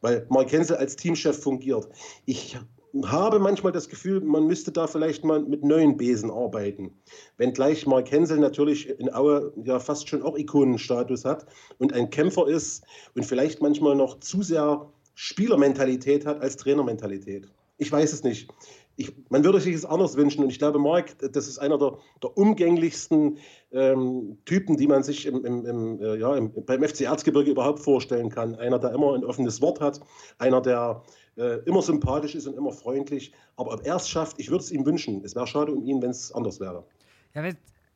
Weil 0.00 0.26
Mark 0.30 0.50
Hensel 0.52 0.76
als 0.76 0.96
Teamchef 0.96 1.42
fungiert. 1.42 1.88
Ich 2.24 2.58
habe 3.04 3.38
manchmal 3.38 3.72
das 3.72 3.88
Gefühl, 3.88 4.20
man 4.20 4.46
müsste 4.46 4.72
da 4.72 4.86
vielleicht 4.86 5.24
mal 5.24 5.40
mit 5.40 5.64
neuen 5.64 5.96
Besen 5.96 6.30
arbeiten. 6.30 6.90
Wenngleich 7.36 7.86
Mark 7.86 8.10
Hensel 8.10 8.38
natürlich 8.38 8.88
in 8.98 9.12
Aue 9.12 9.52
ja 9.64 9.78
fast 9.78 10.08
schon 10.08 10.22
auch 10.22 10.36
Ikonenstatus 10.36 11.24
hat 11.24 11.46
und 11.78 11.92
ein 11.92 12.10
Kämpfer 12.10 12.48
ist 12.48 12.84
und 13.14 13.24
vielleicht 13.24 13.62
manchmal 13.62 13.94
noch 13.94 14.20
zu 14.20 14.42
sehr 14.42 14.90
Spielermentalität 15.14 16.26
hat 16.26 16.40
als 16.40 16.56
Trainermentalität. 16.56 17.48
Ich 17.78 17.90
weiß 17.90 18.12
es 18.12 18.24
nicht. 18.24 18.48
Ich, 18.96 19.12
man 19.30 19.44
würde 19.44 19.60
sich 19.60 19.74
es 19.74 19.86
anders 19.86 20.16
wünschen 20.16 20.44
und 20.44 20.50
ich 20.50 20.58
glaube, 20.58 20.78
Mark, 20.78 21.16
das 21.32 21.48
ist 21.48 21.58
einer 21.58 21.78
der, 21.78 21.96
der 22.22 22.36
umgänglichsten 22.36 23.38
ähm, 23.72 24.36
Typen, 24.44 24.76
die 24.76 24.86
man 24.86 25.02
sich 25.02 25.24
im, 25.24 25.44
im, 25.44 25.64
im, 25.64 26.00
äh, 26.00 26.16
ja, 26.16 26.38
beim 26.38 26.82
FC 26.82 27.02
Erzgebirge 27.02 27.50
überhaupt 27.50 27.80
vorstellen 27.80 28.28
kann. 28.28 28.56
Einer, 28.56 28.78
der 28.78 28.92
immer 28.92 29.14
ein 29.14 29.24
offenes 29.24 29.62
Wort 29.62 29.80
hat, 29.80 30.00
einer, 30.38 30.60
der 30.60 31.02
äh, 31.36 31.58
immer 31.64 31.82
sympathisch 31.82 32.34
ist 32.34 32.46
und 32.46 32.56
immer 32.56 32.72
freundlich. 32.72 33.32
Aber 33.56 33.74
ob 33.74 33.86
er 33.86 33.96
es 33.96 34.08
schafft, 34.08 34.38
ich 34.38 34.50
würde 34.50 34.64
es 34.64 34.70
ihm 34.70 34.84
wünschen. 34.86 35.22
Es 35.24 35.34
wäre 35.34 35.46
schade 35.46 35.72
um 35.72 35.84
ihn, 35.84 36.02
wenn 36.02 36.10
es 36.10 36.32
anders 36.32 36.60
wäre. 36.60 36.84
Ja, 37.34 37.42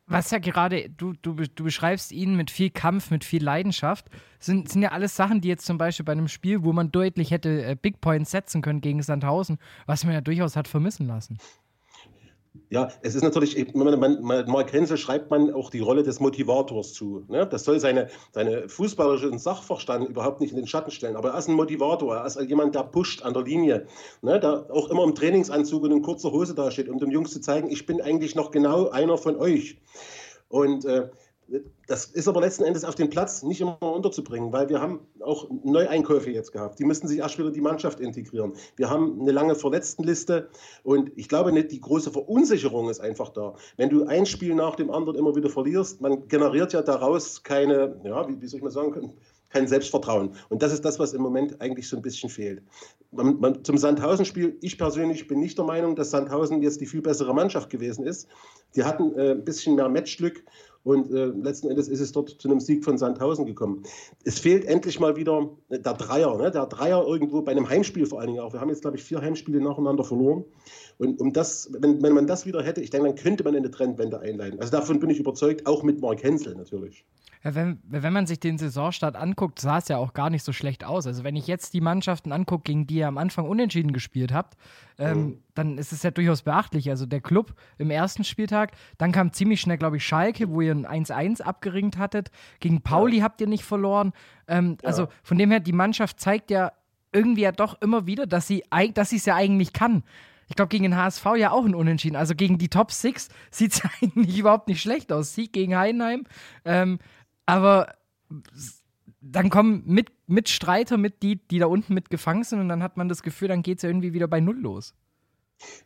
was 0.07 0.29
ja 0.29 0.37
gerade, 0.37 0.89
du, 0.89 1.13
du, 1.13 1.33
du 1.33 1.63
beschreibst 1.63 2.11
ihn 2.11 2.35
mit 2.35 2.51
viel 2.51 2.69
Kampf, 2.69 3.09
mit 3.09 3.23
viel 3.23 3.43
Leidenschaft, 3.43 4.05
sind, 4.39 4.69
sind 4.69 4.83
ja 4.83 4.91
alles 4.91 5.15
Sachen, 5.15 5.41
die 5.41 5.47
jetzt 5.47 5.65
zum 5.65 5.79
Beispiel 5.79 6.05
bei 6.05 6.11
einem 6.11 6.27
Spiel, 6.27 6.63
wo 6.63 6.73
man 6.73 6.91
deutlich 6.91 7.31
hätte 7.31 7.63
äh, 7.65 7.75
Big 7.75 8.01
Points 8.01 8.29
setzen 8.29 8.61
können 8.61 8.81
gegen 8.81 9.01
Sandhausen, 9.01 9.57
was 9.87 10.03
man 10.03 10.13
ja 10.13 10.21
durchaus 10.21 10.55
hat 10.55 10.67
vermissen 10.67 11.07
lassen. 11.07 11.39
Ja, 12.69 12.89
es 13.01 13.15
ist 13.15 13.23
natürlich, 13.23 13.73
man, 13.73 13.99
man, 13.99 14.49
Mark 14.49 14.73
Hensel 14.73 14.97
schreibt 14.97 15.29
man 15.29 15.53
auch 15.53 15.69
die 15.69 15.79
Rolle 15.79 16.03
des 16.03 16.19
Motivators 16.19 16.93
zu. 16.93 17.23
Ne? 17.27 17.45
Das 17.45 17.63
soll 17.63 17.79
seine, 17.79 18.09
seine 18.31 18.67
fußballerischen 18.67 19.39
Sachverstand 19.39 20.09
überhaupt 20.09 20.41
nicht 20.41 20.51
in 20.51 20.57
den 20.57 20.67
Schatten 20.67 20.91
stellen. 20.91 21.15
Aber 21.15 21.31
er 21.31 21.37
ist 21.37 21.47
ein 21.47 21.55
Motivator, 21.55 22.15
er 22.15 22.25
ist 22.25 22.39
jemand, 22.41 22.75
der 22.75 22.83
pusht 22.83 23.23
an 23.23 23.33
der 23.33 23.43
Linie, 23.43 23.87
ne? 24.21 24.39
der 24.39 24.67
auch 24.71 24.89
immer 24.89 25.03
im 25.03 25.15
Trainingsanzug 25.15 25.83
und 25.83 25.91
in 25.91 26.01
kurzer 26.01 26.31
Hose 26.31 26.55
dasteht, 26.55 26.89
um 26.89 26.99
den 26.99 27.11
Jungs 27.11 27.31
zu 27.31 27.41
zeigen, 27.41 27.69
ich 27.69 27.85
bin 27.85 28.01
eigentlich 28.01 28.35
noch 28.35 28.51
genau 28.51 28.89
einer 28.89 29.17
von 29.17 29.35
euch. 29.37 29.77
Und 30.49 30.85
äh, 30.85 31.09
Das 31.87 32.05
ist 32.05 32.27
aber 32.27 32.41
letzten 32.41 32.63
Endes 32.63 32.83
auf 32.83 32.95
den 32.95 33.09
Platz 33.09 33.43
nicht 33.43 33.61
immer 33.61 33.77
unterzubringen, 33.81 34.51
weil 34.51 34.69
wir 34.69 34.81
haben 34.81 35.01
auch 35.19 35.47
Neueinkäufe 35.63 36.31
jetzt 36.31 36.51
gehabt. 36.51 36.79
Die 36.79 36.85
müssten 36.85 37.07
sich 37.07 37.19
erst 37.19 37.37
wieder 37.37 37.49
in 37.49 37.53
die 37.53 37.61
Mannschaft 37.61 37.99
integrieren. 37.99 38.53
Wir 38.75 38.89
haben 38.89 39.21
eine 39.21 39.31
lange 39.31 39.53
Verletztenliste 39.53 40.49
und 40.83 41.11
ich 41.15 41.29
glaube 41.29 41.51
nicht, 41.51 41.71
die 41.71 41.81
große 41.81 42.11
Verunsicherung 42.11 42.89
ist 42.89 42.99
einfach 42.99 43.29
da. 43.29 43.53
Wenn 43.77 43.89
du 43.89 44.05
ein 44.05 44.25
Spiel 44.25 44.55
nach 44.55 44.75
dem 44.75 44.89
anderen 44.89 45.17
immer 45.17 45.35
wieder 45.35 45.49
verlierst, 45.49 46.01
man 46.01 46.27
generiert 46.27 46.73
ja 46.73 46.81
daraus 46.81 47.43
keine, 47.43 47.99
ja, 48.03 48.27
wie, 48.27 48.41
wie 48.41 48.47
soll 48.47 48.57
ich 48.57 48.63
mal 48.63 48.71
sagen, 48.71 49.13
kein 49.49 49.67
Selbstvertrauen. 49.67 50.35
Und 50.49 50.63
das 50.63 50.73
ist 50.73 50.83
das, 50.83 50.99
was 50.99 51.13
im 51.13 51.21
Moment 51.21 51.61
eigentlich 51.61 51.87
so 51.87 51.95
ein 51.95 52.01
bisschen 52.01 52.29
fehlt. 52.29 52.61
Man, 53.11 53.39
man, 53.39 53.63
zum 53.63 53.77
Sandhausen-Spiel, 53.77 54.57
ich 54.61 54.77
persönlich 54.77 55.27
bin 55.27 55.39
nicht 55.39 55.57
der 55.57 55.65
Meinung, 55.65 55.95
dass 55.95 56.11
Sandhausen 56.11 56.61
jetzt 56.61 56.81
die 56.81 56.85
viel 56.85 57.01
bessere 57.01 57.33
Mannschaft 57.33 57.69
gewesen 57.69 58.05
ist. 58.05 58.27
Die 58.75 58.83
hatten 58.83 59.17
äh, 59.17 59.31
ein 59.31 59.45
bisschen 59.45 59.75
mehr 59.75 59.87
Matchglück 59.87 60.43
und 60.85 61.11
äh, 61.11 61.25
letzten 61.25 61.67
Endes 61.67 61.87
ist 61.87 61.99
es 61.99 62.11
dort 62.11 62.29
zu 62.29 62.47
einem 62.47 62.59
Sieg 62.59 62.85
von 62.85 62.99
Sandhausen 62.99 63.47
gekommen. 63.47 63.81
Es 64.23 64.37
fehlt 64.37 64.65
endlich 64.65 64.99
mal 64.99 65.15
wieder 65.15 65.49
äh, 65.69 65.79
der 65.79 65.95
Dreier, 65.95 66.37
ne? 66.37 66.51
der 66.51 66.67
Dreier 66.67 67.03
irgendwo 67.07 67.41
bei 67.41 67.53
einem 67.53 67.67
Heimspiel 67.67 68.05
vor 68.05 68.19
allen 68.19 68.27
Dingen 68.27 68.39
auch. 68.39 68.53
Wir 68.53 68.61
haben 68.61 68.69
jetzt, 68.69 68.81
glaube 68.81 68.95
ich, 68.95 69.03
vier 69.03 69.19
Heimspiele 69.19 69.59
nacheinander 69.59 70.03
verloren. 70.03 70.45
Und 70.99 71.19
um 71.19 71.33
das, 71.33 71.71
wenn, 71.73 72.03
wenn 72.03 72.13
man 72.13 72.27
das 72.27 72.45
wieder 72.45 72.61
hätte, 72.61 72.81
ich 72.81 72.91
denke, 72.91 73.07
dann 73.07 73.15
könnte 73.15 73.43
man 73.43 73.55
eine 73.55 73.71
Trendwende 73.71 74.19
einleiten. 74.19 74.59
Also 74.59 74.71
davon 74.71 74.99
bin 74.99 75.09
ich 75.09 75.19
überzeugt, 75.19 75.65
auch 75.65 75.81
mit 75.81 76.01
Mark 76.01 76.21
Hensel 76.21 76.53
natürlich. 76.53 77.03
Wenn, 77.47 77.79
wenn 77.87 78.11
man 78.11 78.25
sich 78.25 78.39
den 78.39 78.57
Saisonstart 78.57 79.15
anguckt, 79.15 79.59
sah 79.59 79.77
es 79.77 79.87
ja 79.87 79.97
auch 79.97 80.13
gar 80.13 80.31
nicht 80.31 80.43
so 80.43 80.51
schlecht 80.51 80.83
aus. 80.83 81.05
Also 81.05 81.23
wenn 81.23 81.35
ich 81.35 81.45
jetzt 81.45 81.75
die 81.75 81.81
Mannschaften 81.81 82.31
angucke, 82.31 82.63
gegen 82.63 82.87
die 82.87 82.95
ihr 82.95 83.07
am 83.07 83.19
Anfang 83.19 83.47
unentschieden 83.47 83.93
gespielt 83.93 84.33
habt, 84.33 84.57
ähm, 84.97 85.17
mhm. 85.17 85.43
dann 85.53 85.77
ist 85.77 85.93
es 85.93 86.01
ja 86.01 86.09
durchaus 86.09 86.41
beachtlich. 86.41 86.89
Also 86.89 87.05
der 87.05 87.21
Club 87.21 87.53
im 87.77 87.91
ersten 87.91 88.23
Spieltag, 88.23 88.71
dann 88.97 89.11
kam 89.11 89.31
ziemlich 89.31 89.61
schnell, 89.61 89.77
glaube 89.77 89.97
ich, 89.97 90.05
Schalke, 90.05 90.49
wo 90.49 90.59
ihr 90.61 90.71
ein 90.71 90.87
1-1 90.87 91.43
abgeringt 91.43 91.99
hattet. 91.99 92.31
Gegen 92.59 92.81
Pauli 92.81 93.19
ja. 93.19 93.23
habt 93.25 93.39
ihr 93.41 93.47
nicht 93.47 93.63
verloren. 93.63 94.13
Ähm, 94.47 94.77
ja. 94.81 94.87
Also 94.87 95.07
von 95.21 95.37
dem 95.37 95.51
her, 95.51 95.59
die 95.59 95.71
Mannschaft 95.71 96.19
zeigt 96.19 96.49
ja 96.49 96.71
irgendwie 97.13 97.41
ja 97.41 97.51
doch 97.51 97.79
immer 97.79 98.07
wieder, 98.07 98.25
dass 98.25 98.47
sie 98.47 98.63
dass 98.95 99.13
es 99.13 99.25
ja 99.25 99.35
eigentlich 99.35 99.71
kann. 99.71 100.03
Ich 100.47 100.55
glaube, 100.55 100.69
gegen 100.69 100.83
den 100.83 100.95
HSV 100.95 101.25
ja 101.37 101.51
auch 101.51 101.65
ein 101.65 101.75
Unentschieden. 101.75 102.15
Also 102.15 102.35
gegen 102.35 102.57
die 102.57 102.69
Top 102.69 102.91
6 102.91 103.29
sieht 103.51 103.73
es 103.73 103.81
eigentlich 104.01 104.37
überhaupt 104.39 104.67
nicht 104.67 104.81
schlecht 104.81 105.11
aus. 105.11 105.33
Sieg 105.33 105.53
gegen 105.53 105.75
Heidenheim. 105.77 106.25
Ähm, 106.65 106.99
aber 107.45 107.95
dann 109.21 109.49
kommen 109.49 109.83
mit, 109.85 110.11
Mitstreiter 110.27 110.97
mit, 110.97 111.23
die, 111.23 111.37
die 111.47 111.59
da 111.59 111.65
unten 111.65 111.93
mit 111.93 112.09
gefangen 112.09 112.43
sind 112.43 112.59
und 112.59 112.69
dann 112.69 112.83
hat 112.83 112.97
man 112.97 113.09
das 113.09 113.23
Gefühl, 113.23 113.47
dann 113.47 113.63
geht 113.63 113.79
es 113.79 113.83
ja 113.83 113.89
irgendwie 113.89 114.13
wieder 114.13 114.27
bei 114.27 114.39
Null 114.39 114.59
los. 114.59 114.93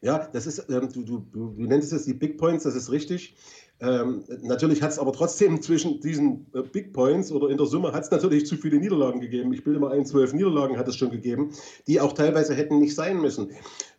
Ja, 0.01 0.27
das 0.33 0.47
ist, 0.47 0.65
ähm, 0.69 0.89
du, 0.91 1.03
du, 1.03 1.19
du, 1.31 1.53
nennst 1.57 1.93
es 1.93 2.05
die 2.05 2.13
Big 2.13 2.37
Points, 2.37 2.63
das 2.63 2.75
ist 2.75 2.91
richtig. 2.91 3.35
Ähm, 3.79 4.23
natürlich 4.41 4.81
hat 4.81 4.91
es 4.91 4.99
aber 4.99 5.13
trotzdem 5.13 5.61
zwischen 5.61 6.01
diesen 6.01 6.47
äh, 6.53 6.63
Big 6.63 6.91
Points 6.91 7.31
oder 7.31 7.49
in 7.49 7.57
der 7.57 7.67
Summe 7.67 7.93
hat 7.93 8.03
es 8.03 8.11
natürlich 8.11 8.45
zu 8.45 8.57
viele 8.57 8.77
Niederlagen 8.77 9.21
gegeben. 9.21 9.53
Ich 9.53 9.63
bilde 9.63 9.79
mal 9.79 9.91
ein, 9.91 10.05
zwölf 10.05 10.33
Niederlagen 10.33 10.77
hat 10.77 10.87
es 10.87 10.95
schon 10.95 11.11
gegeben, 11.11 11.53
die 11.87 12.01
auch 12.01 12.13
teilweise 12.13 12.55
hätten 12.55 12.79
nicht 12.79 12.95
sein 12.95 13.21
müssen. 13.21 13.51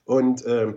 Und 0.04 0.44
ähm, 0.46 0.76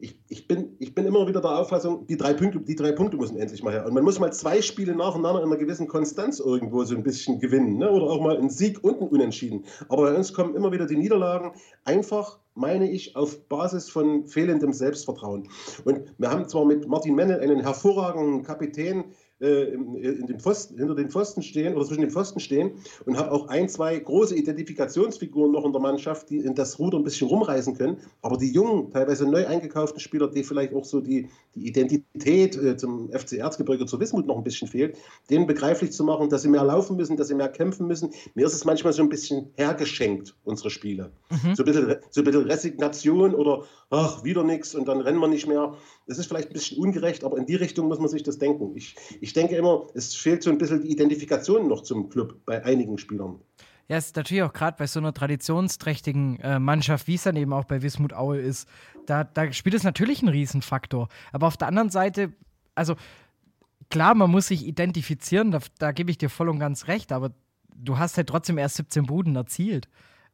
ich, 0.00 0.16
ich, 0.28 0.46
bin, 0.46 0.76
ich 0.78 0.94
bin 0.94 1.06
immer 1.06 1.26
wieder 1.26 1.40
der 1.40 1.58
Auffassung, 1.58 2.06
die 2.06 2.16
drei, 2.16 2.32
Punkte, 2.32 2.60
die 2.60 2.76
drei 2.76 2.92
Punkte 2.92 3.16
müssen 3.16 3.36
endlich 3.36 3.62
mal 3.62 3.72
her. 3.72 3.86
Und 3.86 3.94
man 3.94 4.04
muss 4.04 4.20
mal 4.20 4.32
zwei 4.32 4.62
Spiele 4.62 4.94
nacheinander 4.94 5.42
in 5.42 5.46
einer 5.46 5.56
gewissen 5.56 5.88
Konstanz 5.88 6.38
irgendwo 6.38 6.84
so 6.84 6.94
ein 6.94 7.02
bisschen 7.02 7.40
gewinnen. 7.40 7.78
Ne? 7.78 7.90
Oder 7.90 8.06
auch 8.06 8.20
mal 8.20 8.36
einen 8.36 8.50
Sieg 8.50 8.82
und 8.84 9.00
einen 9.00 9.08
Unentschieden. 9.08 9.64
Aber 9.88 10.04
bei 10.04 10.14
uns 10.14 10.32
kommen 10.32 10.54
immer 10.54 10.70
wieder 10.70 10.86
die 10.86 10.96
Niederlagen 10.96 11.52
einfach, 11.84 12.38
meine 12.54 12.90
ich, 12.90 13.16
auf 13.16 13.48
Basis 13.48 13.90
von 13.90 14.26
fehlendem 14.26 14.72
Selbstvertrauen. 14.72 15.48
Und 15.84 16.02
wir 16.18 16.30
haben 16.30 16.48
zwar 16.48 16.64
mit 16.64 16.86
Martin 16.86 17.14
Mennel 17.14 17.40
einen 17.40 17.60
hervorragenden 17.60 18.42
Kapitän, 18.44 19.04
äh, 19.40 19.72
in 19.72 20.26
dem 20.26 20.40
Pfosten, 20.40 20.78
hinter 20.78 20.94
den 20.94 21.10
Pfosten 21.10 21.42
stehen 21.42 21.74
oder 21.74 21.84
zwischen 21.84 22.00
den 22.00 22.10
Pfosten 22.10 22.40
stehen 22.40 22.72
und 23.06 23.16
habe 23.16 23.30
auch 23.30 23.48
ein, 23.48 23.68
zwei 23.68 23.96
große 23.98 24.34
Identifikationsfiguren 24.36 25.52
noch 25.52 25.64
in 25.64 25.72
der 25.72 25.80
Mannschaft, 25.80 26.30
die 26.30 26.38
in 26.38 26.54
das 26.54 26.78
Ruder 26.78 26.98
ein 26.98 27.04
bisschen 27.04 27.28
rumreißen 27.28 27.76
können. 27.76 27.98
Aber 28.22 28.36
die 28.36 28.50
jungen, 28.50 28.90
teilweise 28.90 29.26
neu 29.30 29.46
eingekauften 29.46 30.00
Spieler, 30.00 30.28
die 30.28 30.42
vielleicht 30.42 30.74
auch 30.74 30.84
so 30.84 31.00
die, 31.00 31.28
die 31.54 31.68
Identität 31.68 32.56
äh, 32.56 32.76
zum 32.76 33.10
FC 33.12 33.34
Erzgebirge, 33.34 33.86
zur 33.86 34.00
Wismut 34.00 34.26
noch 34.26 34.36
ein 34.36 34.44
bisschen 34.44 34.66
fehlt, 34.66 34.96
denen 35.30 35.46
begreiflich 35.46 35.92
zu 35.92 36.04
machen, 36.04 36.28
dass 36.30 36.42
sie 36.42 36.48
mehr 36.48 36.64
laufen 36.64 36.96
müssen, 36.96 37.16
dass 37.16 37.28
sie 37.28 37.34
mehr 37.34 37.48
kämpfen 37.48 37.86
müssen. 37.86 38.10
Mir 38.34 38.46
ist 38.46 38.54
es 38.54 38.64
manchmal 38.64 38.92
so 38.92 39.02
ein 39.02 39.08
bisschen 39.08 39.50
hergeschenkt, 39.56 40.34
unsere 40.44 40.70
Spiele. 40.70 41.12
Mhm. 41.30 41.54
So, 41.54 41.62
ein 41.62 41.66
bisschen, 41.66 41.96
so 42.10 42.20
ein 42.22 42.24
bisschen 42.24 42.42
Resignation 42.42 43.34
oder 43.34 43.64
ach, 43.90 44.24
wieder 44.24 44.42
nichts 44.42 44.74
und 44.74 44.88
dann 44.88 45.00
rennen 45.00 45.20
wir 45.20 45.28
nicht 45.28 45.46
mehr. 45.46 45.74
Das 46.08 46.18
ist 46.18 46.26
vielleicht 46.26 46.48
ein 46.48 46.54
bisschen 46.54 46.78
ungerecht, 46.78 47.22
aber 47.22 47.36
in 47.36 47.46
die 47.46 47.54
Richtung 47.54 47.86
muss 47.86 47.98
man 47.98 48.08
sich 48.08 48.22
das 48.22 48.38
denken. 48.38 48.72
Ich, 48.74 48.96
ich 49.20 49.34
denke 49.34 49.54
immer, 49.56 49.86
es 49.94 50.14
fehlt 50.14 50.42
so 50.42 50.50
ein 50.50 50.58
bisschen 50.58 50.82
die 50.82 50.90
Identifikation 50.90 51.68
noch 51.68 51.82
zum 51.82 52.08
Club 52.08 52.40
bei 52.46 52.64
einigen 52.64 52.98
Spielern. 52.98 53.38
Ja, 53.88 53.96
es 53.96 54.06
ist 54.06 54.16
natürlich 54.16 54.42
auch 54.42 54.52
gerade 54.52 54.76
bei 54.78 54.86
so 54.86 55.00
einer 55.00 55.14
traditionsträchtigen 55.14 56.40
äh, 56.40 56.58
Mannschaft, 56.58 57.06
wie 57.06 57.14
es 57.14 57.22
dann 57.22 57.36
eben 57.36 57.52
auch 57.52 57.64
bei 57.64 57.82
Wismut 57.82 58.12
Aue 58.12 58.38
ist, 58.38 58.68
da, 59.06 59.24
da 59.24 59.52
spielt 59.52 59.74
es 59.74 59.82
natürlich 59.82 60.20
einen 60.20 60.28
Riesenfaktor. 60.30 61.08
Aber 61.32 61.46
auf 61.46 61.56
der 61.56 61.68
anderen 61.68 61.90
Seite, 61.90 62.32
also 62.74 62.96
klar, 63.90 64.14
man 64.14 64.30
muss 64.30 64.48
sich 64.48 64.66
identifizieren, 64.66 65.50
da, 65.50 65.60
da 65.78 65.92
gebe 65.92 66.10
ich 66.10 66.18
dir 66.18 66.28
voll 66.28 66.48
und 66.48 66.58
ganz 66.58 66.86
recht, 66.86 67.12
aber 67.12 67.32
du 67.74 67.98
hast 67.98 68.16
halt 68.16 68.28
trotzdem 68.28 68.58
erst 68.58 68.76
17 68.76 69.06
Buden 69.06 69.36
erzielt. 69.36 69.88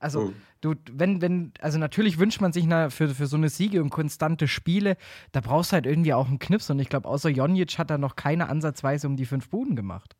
Also, 0.04 0.26
mhm. 0.26 0.34
du, 0.60 0.74
wenn, 0.92 1.22
wenn, 1.22 1.52
also 1.60 1.78
natürlich 1.78 2.18
wünscht 2.18 2.42
man 2.42 2.52
sich 2.52 2.66
na, 2.66 2.90
für, 2.90 3.08
für 3.08 3.26
so 3.26 3.36
eine 3.36 3.48
Siege 3.48 3.82
und 3.82 3.88
konstante 3.88 4.46
Spiele, 4.46 4.98
da 5.32 5.40
brauchst 5.40 5.72
du 5.72 5.74
halt 5.74 5.86
irgendwie 5.86 6.12
auch 6.12 6.28
einen 6.28 6.38
Knips. 6.38 6.68
Und 6.68 6.78
ich 6.78 6.90
glaube, 6.90 7.08
außer 7.08 7.30
Jonic 7.30 7.78
hat 7.78 7.90
er 7.90 7.96
noch 7.96 8.14
keine 8.14 8.50
Ansatzweise 8.50 9.06
um 9.06 9.16
die 9.16 9.24
fünf 9.24 9.48
Buden 9.48 9.76
gemacht. 9.76 10.14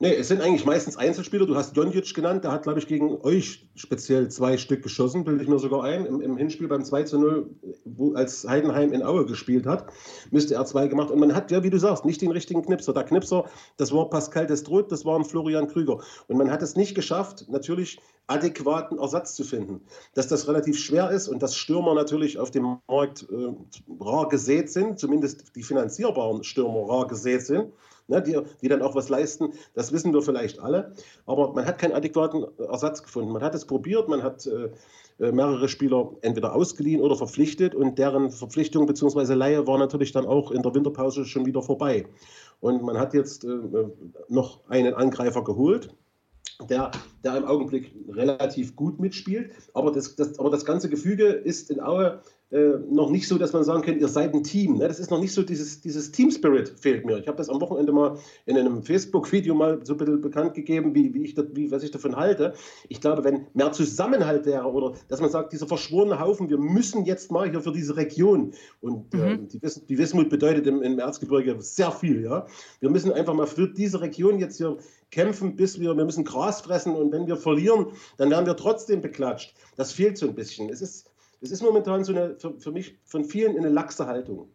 Nee, 0.00 0.14
es 0.14 0.28
sind 0.28 0.40
eigentlich 0.40 0.64
meistens 0.64 0.96
Einzelspieler. 0.96 1.44
Du 1.44 1.56
hast 1.56 1.76
Jonjic 1.76 2.14
genannt, 2.14 2.44
der 2.44 2.52
hat, 2.52 2.62
glaube 2.62 2.78
ich, 2.78 2.86
gegen 2.86 3.20
euch 3.22 3.68
speziell 3.74 4.28
zwei 4.28 4.56
Stück 4.56 4.84
geschossen, 4.84 5.24
bilde 5.24 5.42
ich 5.42 5.48
mir 5.48 5.58
sogar 5.58 5.82
ein. 5.82 6.06
Im, 6.06 6.20
Im, 6.20 6.36
Hinspiel 6.36 6.68
beim 6.68 6.84
2 6.84 7.02
zu 7.02 7.18
0, 7.18 7.50
wo, 7.84 8.12
als 8.14 8.46
Heidenheim 8.46 8.92
in 8.92 9.02
Aue 9.02 9.26
gespielt 9.26 9.66
hat, 9.66 9.90
müsste 10.30 10.54
er 10.54 10.64
zwei 10.66 10.86
gemacht. 10.86 11.10
Und 11.10 11.18
man 11.18 11.34
hat, 11.34 11.50
ja, 11.50 11.64
wie 11.64 11.70
du 11.70 11.80
sagst, 11.80 12.04
nicht 12.04 12.22
den 12.22 12.30
richtigen 12.30 12.62
Knipser. 12.62 12.92
Der 12.92 13.02
Knipser, 13.02 13.46
das 13.76 13.90
war 13.92 14.08
Pascal 14.08 14.46
Destroth, 14.46 14.92
das 14.92 15.04
war 15.04 15.18
ein 15.18 15.24
Florian 15.24 15.66
Krüger. 15.66 15.98
Und 16.28 16.38
man 16.38 16.48
hat 16.48 16.62
es 16.62 16.76
nicht 16.76 16.94
geschafft, 16.94 17.46
natürlich 17.48 17.98
adäquaten 18.28 19.00
Ersatz 19.00 19.34
zu 19.34 19.42
finden. 19.42 19.80
Dass 20.14 20.28
das 20.28 20.46
relativ 20.46 20.78
schwer 20.78 21.10
ist 21.10 21.26
und 21.26 21.42
dass 21.42 21.56
Stürmer 21.56 21.94
natürlich 21.94 22.38
auf 22.38 22.52
dem 22.52 22.78
Markt 22.86 23.26
äh, 23.32 23.52
rar 24.00 24.28
gesät 24.28 24.70
sind, 24.70 25.00
zumindest 25.00 25.56
die 25.56 25.64
finanzierbaren 25.64 26.44
Stürmer 26.44 26.88
rar 26.88 27.08
gesät 27.08 27.44
sind 27.44 27.72
ne, 28.08 28.22
die, 28.22 28.38
die 28.60 28.68
dann 28.68 28.82
auch 28.82 28.94
was 28.94 29.08
leisten. 29.08 29.52
Das 29.74 29.92
wissen 29.92 30.12
wir 30.12 30.22
vielleicht 30.22 30.58
alle. 30.58 30.94
Aber 31.26 31.52
man 31.52 31.66
hat 31.66 31.78
keinen 31.78 31.92
adäquaten 31.92 32.46
Ersatz 32.58 33.02
gefunden. 33.02 33.32
Man 33.32 33.42
hat 33.42 33.54
es 33.54 33.66
probiert, 33.66 34.08
man 34.08 34.22
hat 34.22 34.46
äh, 34.46 34.70
äh 35.24 35.32
mehrere 35.32 35.68
Spieler 35.68 36.12
entweder 36.22 36.54
ausgeliehen 36.54 37.00
oder 37.00 37.16
verpflichtet 37.16 37.74
und 37.74 37.98
deren 37.98 38.30
Verpflichtung 38.30 38.86
bzw. 38.86 39.34
Leihe 39.34 39.66
war 39.66 39.78
natürlich 39.78 40.12
dann 40.12 40.26
auch 40.26 40.50
in 40.50 40.62
der 40.62 40.74
Winterpause 40.74 41.24
schon 41.24 41.46
wieder 41.46 41.62
vorbei. 41.62 42.06
Und 42.60 42.82
man 42.82 42.98
hat 42.98 43.14
jetzt 43.14 43.44
äh, 43.44 43.48
noch 44.28 44.68
einen 44.68 44.94
Angreifer 44.94 45.44
geholt, 45.44 45.94
der, 46.68 46.90
der 47.22 47.36
im 47.36 47.44
Augenblick 47.44 47.94
relativ 48.08 48.74
gut 48.74 48.98
mitspielt. 48.98 49.52
Aber 49.74 49.92
das, 49.92 50.16
das, 50.16 50.38
aber 50.38 50.50
das 50.50 50.64
ganze 50.64 50.88
Gefüge 50.88 51.26
ist 51.26 51.70
in 51.70 51.80
Aue 51.80 52.20
äh, 52.50 52.78
noch 52.90 53.10
nicht 53.10 53.28
so, 53.28 53.36
dass 53.36 53.52
man 53.52 53.62
sagen 53.62 53.82
kann, 53.82 53.98
ihr 53.98 54.08
seid 54.08 54.34
ein 54.34 54.42
Team. 54.42 54.78
Ne? 54.78 54.88
Das 54.88 54.98
ist 54.98 55.10
noch 55.10 55.20
nicht 55.20 55.32
so, 55.32 55.42
dieses, 55.42 55.82
dieses 55.82 56.12
Team-Spirit 56.12 56.74
fehlt 56.80 57.04
mir. 57.04 57.18
Ich 57.18 57.28
habe 57.28 57.36
das 57.36 57.50
am 57.50 57.60
Wochenende 57.60 57.92
mal 57.92 58.16
in 58.46 58.56
einem 58.56 58.82
Facebook-Video 58.82 59.54
mal 59.54 59.80
so 59.84 59.92
ein 59.92 59.98
bisschen 59.98 60.20
bekannt 60.22 60.54
gegeben, 60.54 60.94
wie, 60.94 61.12
wie 61.12 61.24
ich 61.24 61.34
das, 61.34 61.46
wie, 61.52 61.70
was 61.70 61.82
ich 61.82 61.90
davon 61.90 62.16
halte. 62.16 62.54
Ich 62.88 63.02
glaube, 63.02 63.22
wenn 63.24 63.46
mehr 63.52 63.72
Zusammenhalt 63.72 64.46
wäre 64.46 64.72
oder 64.72 64.94
dass 65.08 65.20
man 65.20 65.28
sagt, 65.30 65.52
dieser 65.52 65.66
verschworene 65.66 66.18
Haufen, 66.18 66.48
wir 66.48 66.56
müssen 66.56 67.04
jetzt 67.04 67.30
mal 67.30 67.50
hier 67.50 67.60
für 67.60 67.72
diese 67.72 67.96
Region 67.96 68.52
und 68.80 69.12
äh, 69.12 69.16
mhm. 69.18 69.24
äh, 69.24 69.38
die, 69.46 69.60
die 69.60 69.98
Wismut 69.98 70.30
bedeutet 70.30 70.66
im, 70.66 70.82
im 70.82 70.98
Erzgebirge 70.98 71.60
sehr 71.60 71.92
viel, 71.92 72.22
ja. 72.22 72.46
Wir 72.80 72.88
müssen 72.88 73.12
einfach 73.12 73.34
mal 73.34 73.46
für 73.46 73.68
diese 73.68 74.00
Region 74.00 74.38
jetzt 74.38 74.56
hier 74.56 74.78
kämpfen, 75.10 75.56
bis 75.56 75.80
wir, 75.80 75.94
wir 75.94 76.04
müssen 76.04 76.24
Gras 76.24 76.62
fressen 76.62 76.94
und 76.94 77.12
wenn 77.12 77.26
wir 77.26 77.36
verlieren, 77.36 77.88
dann 78.16 78.30
werden 78.30 78.46
wir 78.46 78.56
trotzdem 78.56 79.00
beklatscht. 79.00 79.54
Das 79.76 79.92
fehlt 79.92 80.18
so 80.18 80.26
ein 80.26 80.34
bisschen. 80.34 80.68
Es 80.70 80.82
ist, 80.82 81.07
es 81.40 81.50
ist 81.50 81.62
momentan 81.62 82.04
so 82.04 82.12
eine, 82.12 82.36
für, 82.36 82.58
für 82.58 82.72
mich 82.72 82.96
von 83.04 83.24
vielen 83.24 83.56
eine 83.56 83.68
laxe 83.68 84.06
Haltung. 84.06 84.48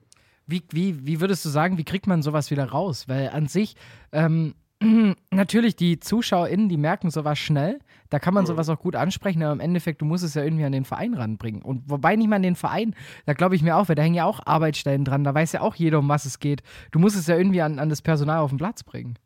Wie, 0.45 0.63
wie, 0.71 1.05
wie 1.05 1.21
würdest 1.21 1.45
du 1.45 1.49
sagen, 1.49 1.77
wie 1.77 1.85
kriegt 1.85 2.07
man 2.07 2.21
sowas 2.21 2.51
wieder 2.51 2.65
raus? 2.65 3.07
Weil 3.07 3.29
an 3.29 3.47
sich, 3.47 3.75
ähm, 4.11 4.55
natürlich, 5.31 5.75
die 5.75 5.99
ZuschauerInnen, 5.99 6.67
die 6.67 6.77
merken 6.77 7.09
sowas 7.09 7.39
schnell. 7.39 7.79
Da 8.09 8.19
kann 8.19 8.33
man 8.33 8.45
sowas 8.45 8.69
auch 8.69 8.79
gut 8.79 8.95
ansprechen, 8.95 9.41
aber 9.43 9.53
im 9.53 9.59
Endeffekt, 9.59 10.01
du 10.01 10.05
musst 10.05 10.23
es 10.23 10.33
ja 10.33 10.43
irgendwie 10.43 10.65
an 10.65 10.71
den 10.71 10.85
Verein 10.85 11.13
ranbringen. 11.13 11.61
Und 11.61 11.89
wobei 11.89 12.15
nicht 12.15 12.27
mal 12.27 12.35
an 12.35 12.43
den 12.43 12.55
Verein, 12.55 12.95
da 13.25 13.33
glaube 13.33 13.55
ich 13.55 13.63
mir 13.63 13.77
auch, 13.77 13.87
weil 13.87 13.95
da 13.95 14.03
hängen 14.03 14.15
ja 14.15 14.25
auch 14.25 14.41
Arbeitsstellen 14.45 15.05
dran, 15.05 15.23
da 15.23 15.33
weiß 15.33 15.53
ja 15.53 15.61
auch 15.61 15.75
jeder, 15.75 15.99
um 15.99 16.09
was 16.09 16.25
es 16.25 16.39
geht. 16.39 16.61
Du 16.91 16.99
musst 16.99 17.15
es 17.15 17.27
ja 17.27 17.37
irgendwie 17.37 17.61
an, 17.61 17.79
an 17.79 17.89
das 17.89 18.01
Personal 18.01 18.39
auf 18.39 18.51
den 18.51 18.57
Platz 18.57 18.83
bringen. 18.83 19.17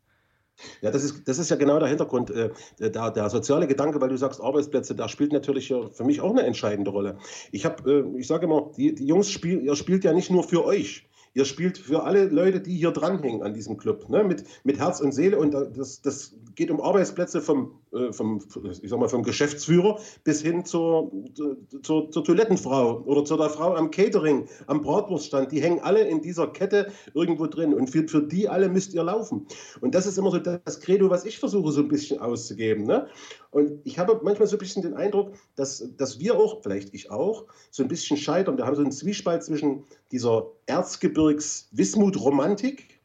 Ja, 0.80 0.90
das 0.90 1.04
ist, 1.04 1.28
das 1.28 1.38
ist 1.38 1.50
ja 1.50 1.56
genau 1.56 1.78
der 1.78 1.88
Hintergrund. 1.88 2.30
Äh, 2.30 2.50
der, 2.78 3.10
der 3.10 3.30
soziale 3.30 3.66
Gedanke, 3.66 4.00
weil 4.00 4.08
du 4.08 4.16
sagst 4.16 4.40
Arbeitsplätze, 4.40 4.94
da 4.94 5.08
spielt 5.08 5.32
natürlich 5.32 5.68
für 5.68 6.04
mich 6.04 6.20
auch 6.20 6.30
eine 6.30 6.42
entscheidende 6.42 6.90
Rolle. 6.90 7.18
Ich 7.52 7.64
äh, 7.64 8.02
ich 8.16 8.26
sage 8.26 8.46
immer, 8.46 8.70
die, 8.76 8.94
die 8.94 9.06
Jungs 9.06 9.30
spielen, 9.30 9.64
ihr 9.64 9.76
spielt 9.76 10.04
ja 10.04 10.12
nicht 10.12 10.30
nur 10.30 10.42
für 10.42 10.64
euch. 10.64 11.07
Ihr 11.34 11.44
spielt 11.44 11.78
für 11.78 12.04
alle 12.04 12.28
Leute, 12.28 12.60
die 12.60 12.76
hier 12.76 12.90
dranhängen 12.90 13.42
an 13.42 13.54
diesem 13.54 13.76
Club, 13.76 14.08
ne? 14.08 14.24
mit, 14.24 14.44
mit 14.64 14.78
Herz 14.78 15.00
und 15.00 15.12
Seele. 15.12 15.38
Und 15.38 15.52
das, 15.52 16.02
das 16.02 16.34
geht 16.54 16.70
um 16.70 16.80
Arbeitsplätze 16.80 17.40
vom, 17.40 17.78
äh, 17.92 18.12
vom, 18.12 18.40
ich 18.82 18.90
sag 18.90 18.98
mal, 18.98 19.08
vom 19.08 19.22
Geschäftsführer 19.22 19.98
bis 20.24 20.42
hin 20.42 20.64
zur, 20.64 21.12
zur, 21.82 22.10
zur 22.10 22.24
Toilettenfrau 22.24 23.02
oder 23.04 23.24
zu 23.24 23.36
der 23.36 23.50
Frau 23.50 23.74
am 23.74 23.90
Catering, 23.90 24.48
am 24.66 24.80
Bratwurststand. 24.82 25.52
Die 25.52 25.62
hängen 25.62 25.80
alle 25.80 26.00
in 26.00 26.22
dieser 26.22 26.48
Kette 26.48 26.92
irgendwo 27.14 27.46
drin. 27.46 27.74
Und 27.74 27.88
für, 27.90 28.06
für 28.08 28.22
die 28.22 28.48
alle 28.48 28.68
müsst 28.68 28.94
ihr 28.94 29.04
laufen. 29.04 29.46
Und 29.80 29.94
das 29.94 30.06
ist 30.06 30.18
immer 30.18 30.30
so 30.30 30.38
das 30.38 30.80
Credo, 30.80 31.10
was 31.10 31.24
ich 31.24 31.38
versuche 31.38 31.72
so 31.72 31.80
ein 31.80 31.88
bisschen 31.88 32.20
auszugeben. 32.20 32.84
Ne? 32.84 33.06
Und 33.50 33.80
ich 33.84 33.98
habe 33.98 34.20
manchmal 34.22 34.48
so 34.48 34.56
ein 34.56 34.58
bisschen 34.58 34.82
den 34.82 34.94
Eindruck, 34.94 35.32
dass, 35.56 35.84
dass 35.96 36.18
wir 36.18 36.36
auch, 36.36 36.62
vielleicht 36.62 36.94
ich 36.94 37.10
auch, 37.10 37.46
so 37.70 37.82
ein 37.82 37.88
bisschen 37.88 38.16
scheitern. 38.16 38.56
Wir 38.56 38.66
haben 38.66 38.76
so 38.76 38.82
einen 38.82 38.92
Zwiespalt 38.92 39.42
zwischen 39.42 39.84
dieser 40.12 40.46
Erzgebirgs-Wismut-Romantik 40.68 42.98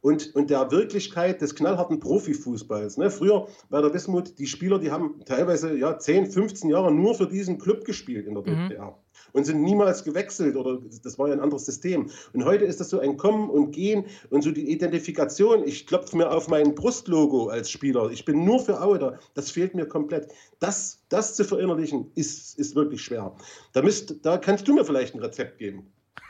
und, 0.00 0.34
und 0.34 0.50
der 0.50 0.70
Wirklichkeit 0.70 1.40
des 1.40 1.54
knallharten 1.54 2.00
Profifußballs. 2.00 2.96
Ne? 2.96 3.10
Früher 3.10 3.48
bei 3.68 3.80
der 3.80 3.92
Wismut, 3.92 4.38
die 4.38 4.46
Spieler, 4.46 4.78
die 4.78 4.90
haben 4.90 5.20
teilweise 5.26 5.76
ja, 5.76 5.98
10, 5.98 6.30
15 6.30 6.70
Jahre 6.70 6.92
nur 6.92 7.14
für 7.14 7.26
diesen 7.26 7.58
Club 7.58 7.84
gespielt 7.84 8.26
in 8.26 8.34
der 8.34 8.42
DDR. 8.42 8.86
Mhm. 8.86 8.94
Und 9.32 9.44
sind 9.44 9.62
niemals 9.62 10.02
gewechselt 10.02 10.56
oder 10.56 10.80
das 11.04 11.18
war 11.18 11.28
ja 11.28 11.34
ein 11.34 11.40
anderes 11.40 11.66
System. 11.66 12.10
Und 12.32 12.44
heute 12.44 12.64
ist 12.64 12.80
das 12.80 12.88
so 12.88 12.98
ein 12.98 13.16
Kommen 13.16 13.48
und 13.48 13.70
Gehen 13.70 14.06
und 14.30 14.42
so 14.42 14.50
die 14.50 14.72
Identifikation. 14.72 15.62
Ich 15.64 15.86
klopfe 15.86 16.16
mir 16.16 16.32
auf 16.32 16.48
mein 16.48 16.74
Brustlogo 16.74 17.48
als 17.48 17.70
Spieler. 17.70 18.10
Ich 18.10 18.24
bin 18.24 18.44
nur 18.44 18.58
für 18.58 18.80
Aue 18.80 18.98
da. 18.98 19.18
Das 19.34 19.50
fehlt 19.50 19.74
mir 19.74 19.86
komplett. 19.86 20.32
Das, 20.58 21.02
das 21.10 21.36
zu 21.36 21.44
verinnerlichen 21.44 22.10
ist, 22.16 22.58
ist 22.58 22.74
wirklich 22.74 23.02
schwer. 23.02 23.36
Da, 23.72 23.82
müsst, 23.82 24.16
da 24.22 24.38
kannst 24.38 24.66
du 24.66 24.74
mir 24.74 24.84
vielleicht 24.84 25.14
ein 25.14 25.20
Rezept 25.20 25.58
geben. 25.58 25.92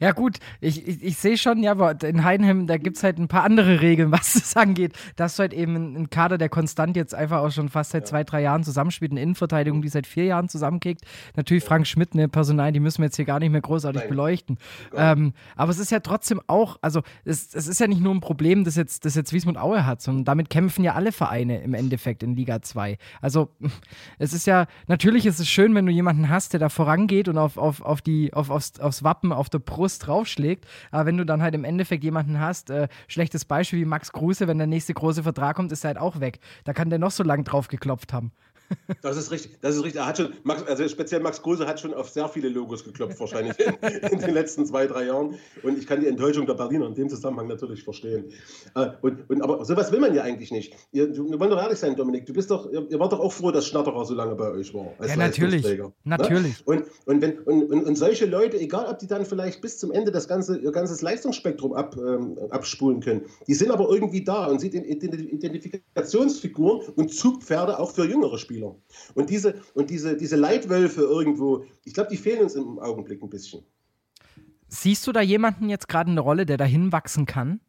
ja, 0.00 0.12
gut, 0.12 0.38
ich, 0.60 0.86
ich, 0.88 1.02
ich 1.02 1.16
sehe 1.18 1.36
schon, 1.36 1.62
ja, 1.62 1.72
aber 1.72 2.02
in 2.02 2.24
Heidenheim, 2.24 2.66
da 2.66 2.78
gibt 2.78 2.96
es 2.96 3.02
halt 3.02 3.18
ein 3.18 3.28
paar 3.28 3.44
andere 3.44 3.82
Regeln, 3.82 4.10
was 4.12 4.32
das 4.32 4.56
angeht. 4.56 4.94
Da 5.16 5.24
hast 5.24 5.38
du 5.38 5.42
halt 5.42 5.52
eben 5.52 5.76
einen 5.76 6.10
Kader, 6.10 6.38
der 6.38 6.48
konstant 6.48 6.96
jetzt 6.96 7.14
einfach 7.14 7.40
auch 7.40 7.50
schon 7.50 7.68
fast 7.68 7.90
seit 7.90 8.02
ja. 8.02 8.06
zwei, 8.06 8.24
drei 8.24 8.40
Jahren 8.40 8.64
zusammenspielt, 8.64 9.12
eine 9.12 9.20
Innenverteidigung, 9.20 9.82
die 9.82 9.88
seit 9.88 10.06
vier 10.06 10.24
Jahren 10.24 10.48
zusammenkickt. 10.48 11.02
Natürlich 11.36 11.64
Frank 11.64 11.86
Schmidt, 11.86 12.14
eine 12.14 12.28
Personal, 12.28 12.72
die 12.72 12.80
müssen 12.80 12.98
wir 12.98 13.06
jetzt 13.06 13.16
hier 13.16 13.26
gar 13.26 13.38
nicht 13.40 13.50
mehr 13.50 13.60
großartig 13.60 14.02
Nein. 14.02 14.08
beleuchten. 14.08 14.58
Ähm, 14.96 15.34
aber 15.54 15.70
es 15.70 15.78
ist 15.78 15.90
ja 15.90 16.00
trotzdem 16.00 16.40
auch, 16.46 16.78
also 16.80 17.02
es, 17.24 17.54
es 17.54 17.68
ist 17.68 17.78
ja 17.78 17.86
nicht 17.86 18.00
nur 18.00 18.14
ein 18.14 18.20
Problem, 18.20 18.64
das 18.64 18.76
jetzt, 18.76 19.04
das 19.04 19.14
jetzt 19.14 19.34
Wiesmund 19.34 19.58
Aue 19.58 19.84
hat, 19.84 20.00
sondern 20.00 20.24
damit 20.24 20.48
kämpfen 20.48 20.82
ja 20.82 20.94
alle 20.94 21.12
Vereine 21.12 21.62
im 21.62 21.74
Endeffekt 21.74 22.22
in 22.22 22.34
Liga 22.34 22.62
2. 22.62 22.96
Also 23.20 23.50
es 24.18 24.32
ist 24.32 24.46
ja, 24.46 24.66
natürlich 24.86 25.26
ist 25.26 25.40
es 25.40 25.48
schön, 25.48 25.74
wenn 25.74 25.84
du 25.84 25.92
jemanden 25.92 26.30
hast, 26.30 26.54
der 26.54 26.60
da 26.60 26.70
vorangeht 26.70 27.28
und 27.28 27.36
auf, 27.36 27.58
auf, 27.58 27.82
auf 27.82 28.00
die, 28.00 28.32
auf, 28.32 28.48
aufs, 28.48 28.80
aufs 28.80 29.04
Wappen, 29.04 29.32
auf 29.32 29.50
der 29.50 29.58
Brust 29.58 29.89
draufschlägt. 29.98 30.66
Aber 30.90 31.06
wenn 31.06 31.16
du 31.16 31.24
dann 31.24 31.42
halt 31.42 31.54
im 31.54 31.64
Endeffekt 31.64 32.04
jemanden 32.04 32.40
hast, 32.40 32.70
äh, 32.70 32.88
schlechtes 33.08 33.44
Beispiel 33.44 33.80
wie 33.80 33.84
Max 33.84 34.12
Kruse, 34.12 34.48
wenn 34.48 34.58
der 34.58 34.66
nächste 34.66 34.94
große 34.94 35.22
Vertrag 35.22 35.56
kommt, 35.56 35.72
ist 35.72 35.84
er 35.84 35.88
halt 35.88 35.98
auch 35.98 36.20
weg. 36.20 36.40
Da 36.64 36.72
kann 36.72 36.90
der 36.90 36.98
noch 36.98 37.10
so 37.10 37.22
lange 37.22 37.44
drauf 37.44 37.68
geklopft 37.68 38.12
haben. 38.12 38.32
Das 39.02 39.16
ist 39.16 39.30
richtig. 39.30 39.58
Das 39.60 39.76
ist 39.76 39.84
richtig. 39.84 40.00
Er 40.00 40.06
hat 40.06 40.18
schon, 40.18 40.32
Max, 40.42 40.62
also 40.64 40.86
speziell 40.88 41.20
Max 41.20 41.42
Kruse 41.42 41.66
hat 41.66 41.80
schon 41.80 41.94
auf 41.94 42.08
sehr 42.08 42.28
viele 42.28 42.48
Logos 42.48 42.84
geklopft, 42.84 43.18
wahrscheinlich 43.20 43.58
in, 43.58 43.74
in, 44.10 44.18
den 44.18 44.34
letzten 44.34 44.66
zwei, 44.66 44.86
drei 44.86 45.06
Jahren. 45.06 45.36
Und 45.62 45.78
ich 45.78 45.86
kann 45.86 46.00
die 46.00 46.06
Enttäuschung 46.06 46.46
der 46.46 46.54
Berliner 46.54 46.86
in 46.86 46.94
dem 46.94 47.08
Zusammenhang 47.08 47.48
natürlich 47.48 47.82
verstehen. 47.82 48.30
Äh, 48.74 48.90
und, 49.02 49.28
und, 49.30 49.42
aber 49.42 49.64
sowas 49.64 49.92
will 49.92 50.00
man 50.00 50.14
ja 50.14 50.22
eigentlich 50.22 50.50
nicht. 50.50 50.74
Ihr, 50.92 51.14
wir 51.14 51.40
wollen 51.40 51.50
doch 51.50 51.62
ehrlich 51.62 51.78
sein, 51.78 51.96
Dominik. 51.96 52.26
Du 52.26 52.32
bist 52.32 52.50
doch, 52.50 52.70
ihr, 52.70 52.86
ihr 52.90 52.98
wart 52.98 53.12
doch 53.12 53.20
auch 53.20 53.32
froh, 53.32 53.50
dass 53.50 53.66
Schnatterer 53.66 54.04
so 54.04 54.14
lange 54.14 54.34
bei 54.34 54.50
euch 54.50 54.72
war. 54.74 54.92
ja, 55.06 55.16
natürlich. 55.16 55.64
Ne? 55.64 55.92
Natürlich. 56.04 56.66
Und, 56.66 56.84
und, 57.06 57.22
wenn, 57.22 57.38
und, 57.40 57.70
und, 57.70 57.84
und, 57.84 57.96
solche 57.96 58.26
Leute, 58.26 58.58
egal 58.58 58.86
ob 58.86 58.98
die 58.98 59.06
dann 59.06 59.24
vielleicht 59.24 59.62
bis 59.62 59.78
zum 59.78 59.92
Ende 59.92 60.10
das 60.10 60.28
ganze, 60.28 60.58
ihr 60.58 60.72
ganzes 60.72 61.02
Leistungsspektrum 61.02 61.72
ab, 61.72 61.96
ähm, 61.96 62.36
abspulen 62.50 63.00
können, 63.00 63.22
die 63.46 63.54
sind 63.54 63.70
aber 63.70 63.88
irgendwie 63.88 64.24
da 64.24 64.46
und 64.46 64.60
sind 64.60 64.74
Identifikationsfiguren 64.74 66.88
und 66.96 67.14
Zugpferde 67.14 67.78
auch 67.78 67.92
für 67.92 68.04
jüngere 68.04 68.38
Spieler. 68.38 68.59
Und 69.14 69.30
diese, 69.30 69.60
und 69.74 69.90
diese, 69.90 70.16
diese 70.16 70.36
Leitwölfe 70.36 71.02
irgendwo, 71.02 71.64
ich 71.84 71.94
glaube, 71.94 72.10
die 72.10 72.16
fehlen 72.16 72.42
uns 72.42 72.54
im 72.54 72.78
Augenblick 72.78 73.22
ein 73.22 73.30
bisschen. 73.30 73.62
Siehst 74.68 75.06
du 75.06 75.12
da 75.12 75.20
jemanden 75.20 75.68
jetzt 75.68 75.88
gerade 75.88 76.10
eine 76.10 76.20
Rolle, 76.20 76.46
der 76.46 76.56
dahin 76.56 76.92
wachsen 76.92 77.26
kann? 77.26 77.60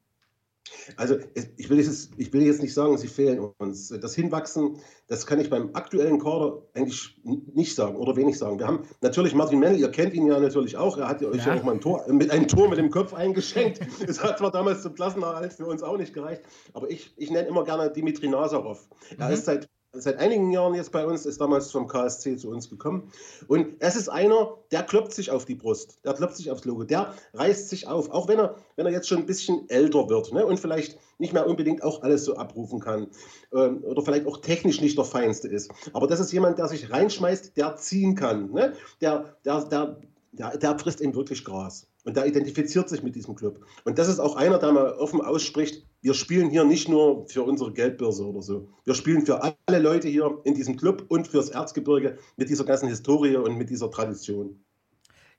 Also 0.95 1.17
ich 1.57 1.69
will, 1.69 1.79
jetzt, 1.79 2.11
ich 2.17 2.31
will 2.31 2.43
jetzt 2.43 2.61
nicht 2.61 2.73
sagen, 2.73 2.97
sie 2.97 3.07
fehlen 3.07 3.39
uns. 3.57 3.89
Das 3.89 4.13
Hinwachsen, 4.15 4.77
das 5.07 5.25
kann 5.25 5.39
ich 5.39 5.49
beim 5.49 5.71
aktuellen 5.73 6.19
Kader 6.19 6.61
eigentlich 6.73 7.19
nicht 7.23 7.75
sagen 7.75 7.95
oder 7.95 8.15
wenig 8.15 8.37
sagen. 8.37 8.59
Wir 8.59 8.67
haben 8.67 8.83
natürlich 9.01 9.33
Martin 9.33 9.59
Mennel, 9.59 9.79
ihr 9.79 9.89
kennt 9.89 10.13
ihn 10.13 10.27
ja 10.27 10.39
natürlich 10.39 10.77
auch. 10.77 10.97
Er 10.97 11.07
hat 11.07 11.21
ja 11.21 11.29
euch 11.29 11.45
ja, 11.45 11.55
auch 11.55 11.63
mal 11.63 11.73
ein 11.73 11.81
Tor, 11.81 12.05
mit 12.11 12.29
einem 12.29 12.47
Tor 12.47 12.69
mit 12.69 12.77
dem 12.77 12.91
Kopf 12.91 13.13
eingeschenkt. 13.13 13.79
Es 14.07 14.21
hat 14.21 14.39
zwar 14.39 14.51
damals 14.51 14.81
zum 14.81 14.93
Klassenerhalt 14.93 15.53
für 15.53 15.65
uns 15.65 15.83
auch 15.83 15.97
nicht 15.97 16.13
gereicht, 16.13 16.41
aber 16.73 16.89
ich, 16.89 17.13
ich 17.17 17.31
nenne 17.31 17.47
immer 17.47 17.63
gerne 17.63 17.91
Dimitri 17.91 18.27
Nazarov. 18.27 18.87
Er 19.17 19.27
mhm. 19.27 19.33
ist 19.33 19.45
seit 19.45 19.69
seit 19.93 20.17
einigen 20.19 20.51
Jahren 20.51 20.73
jetzt 20.73 20.91
bei 20.91 21.05
uns, 21.05 21.25
ist 21.25 21.41
damals 21.41 21.71
vom 21.71 21.87
KSC 21.87 22.37
zu 22.37 22.49
uns 22.49 22.69
gekommen. 22.69 23.11
Und 23.47 23.75
es 23.79 23.95
ist 23.95 24.09
einer, 24.09 24.57
der 24.71 24.83
klopft 24.83 25.13
sich 25.13 25.31
auf 25.31 25.45
die 25.45 25.55
Brust, 25.55 25.99
der 26.05 26.13
klopft 26.13 26.37
sich 26.37 26.49
aufs 26.49 26.63
Logo, 26.65 26.83
der 26.83 27.13
reißt 27.33 27.69
sich 27.69 27.87
auf, 27.87 28.09
auch 28.09 28.27
wenn 28.27 28.39
er, 28.39 28.55
wenn 28.77 28.85
er 28.85 28.91
jetzt 28.93 29.09
schon 29.09 29.19
ein 29.19 29.25
bisschen 29.25 29.69
älter 29.69 30.09
wird 30.09 30.31
ne, 30.33 30.45
und 30.45 30.59
vielleicht 30.59 30.97
nicht 31.19 31.33
mehr 31.33 31.45
unbedingt 31.45 31.83
auch 31.83 32.03
alles 32.03 32.23
so 32.23 32.35
abrufen 32.35 32.79
kann 32.79 33.07
ähm, 33.53 33.83
oder 33.83 34.01
vielleicht 34.01 34.27
auch 34.27 34.37
technisch 34.37 34.79
nicht 34.79 34.97
der 34.97 35.05
Feinste 35.05 35.49
ist. 35.49 35.71
Aber 35.93 36.07
das 36.07 36.19
ist 36.19 36.31
jemand, 36.31 36.57
der 36.57 36.67
sich 36.67 36.89
reinschmeißt, 36.89 37.57
der 37.57 37.75
ziehen 37.75 38.15
kann, 38.15 38.51
ne? 38.51 38.73
der, 39.01 39.35
der, 39.43 39.65
der, 39.65 39.97
der, 40.31 40.57
der 40.57 40.79
frisst 40.79 41.01
eben 41.01 41.15
wirklich 41.15 41.43
Gras. 41.43 41.87
Und 42.03 42.17
der 42.17 42.25
identifiziert 42.25 42.89
sich 42.89 43.03
mit 43.03 43.15
diesem 43.15 43.35
Club. 43.35 43.59
Und 43.83 43.99
das 43.99 44.07
ist 44.07 44.19
auch 44.19 44.35
einer, 44.35 44.57
der 44.57 44.71
mal 44.71 44.93
offen 44.93 45.21
ausspricht, 45.21 45.85
wir 46.01 46.13
spielen 46.15 46.49
hier 46.49 46.63
nicht 46.63 46.89
nur 46.89 47.27
für 47.27 47.43
unsere 47.43 47.71
Geldbörse 47.71 48.25
oder 48.25 48.41
so. 48.41 48.69
Wir 48.85 48.95
spielen 48.95 49.25
für 49.25 49.41
alle 49.43 49.79
Leute 49.79 50.07
hier 50.07 50.39
in 50.43 50.55
diesem 50.55 50.75
Club 50.75 51.05
und 51.09 51.27
fürs 51.27 51.49
Erzgebirge 51.49 52.17
mit 52.37 52.49
dieser 52.49 52.65
ganzen 52.65 52.89
Historie 52.89 53.35
und 53.35 53.57
mit 53.57 53.69
dieser 53.69 53.91
Tradition. 53.91 54.59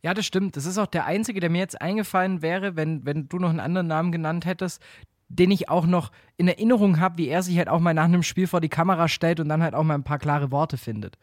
Ja, 0.03 0.15
das 0.15 0.25
stimmt. 0.25 0.57
Das 0.57 0.67
ist 0.67 0.79
auch 0.79 0.87
der 0.87 1.07
einzige, 1.07 1.41
der 1.41 1.51
mir 1.51 1.59
jetzt 1.59 1.81
eingefallen 1.81 2.43
wäre, 2.43 2.77
wenn, 2.77 3.05
wenn 3.05 3.29
du 3.29 3.39
noch 3.39 3.51
einen 3.51 3.61
anderen 3.61 3.89
Namen 3.89 4.13
genannt 4.13 4.47
hättest, 4.47 4.81
den 5.29 5.51
ich 5.51 5.69
auch 5.69 5.87
noch 5.87 6.13
in 6.37 6.47
Erinnerung 6.47 7.01
habe, 7.01 7.19
wie 7.19 7.29
er 7.29 7.43
sich 7.43 7.57
halt 7.57 7.69
auch 7.69 7.81
mal 7.81 7.95
nach 7.95 8.05
einem 8.05 8.23
Spiel 8.23 8.47
vor 8.47 8.61
die 8.61 8.69
Kamera 8.69 9.09
stellt 9.09 9.41
und 9.41 9.49
dann 9.49 9.63
halt 9.63 9.75
auch 9.75 9.83
mal 9.83 9.95
ein 9.95 10.05
paar 10.05 10.19
klare 10.19 10.51
Worte 10.51 10.77
findet. 10.77 11.17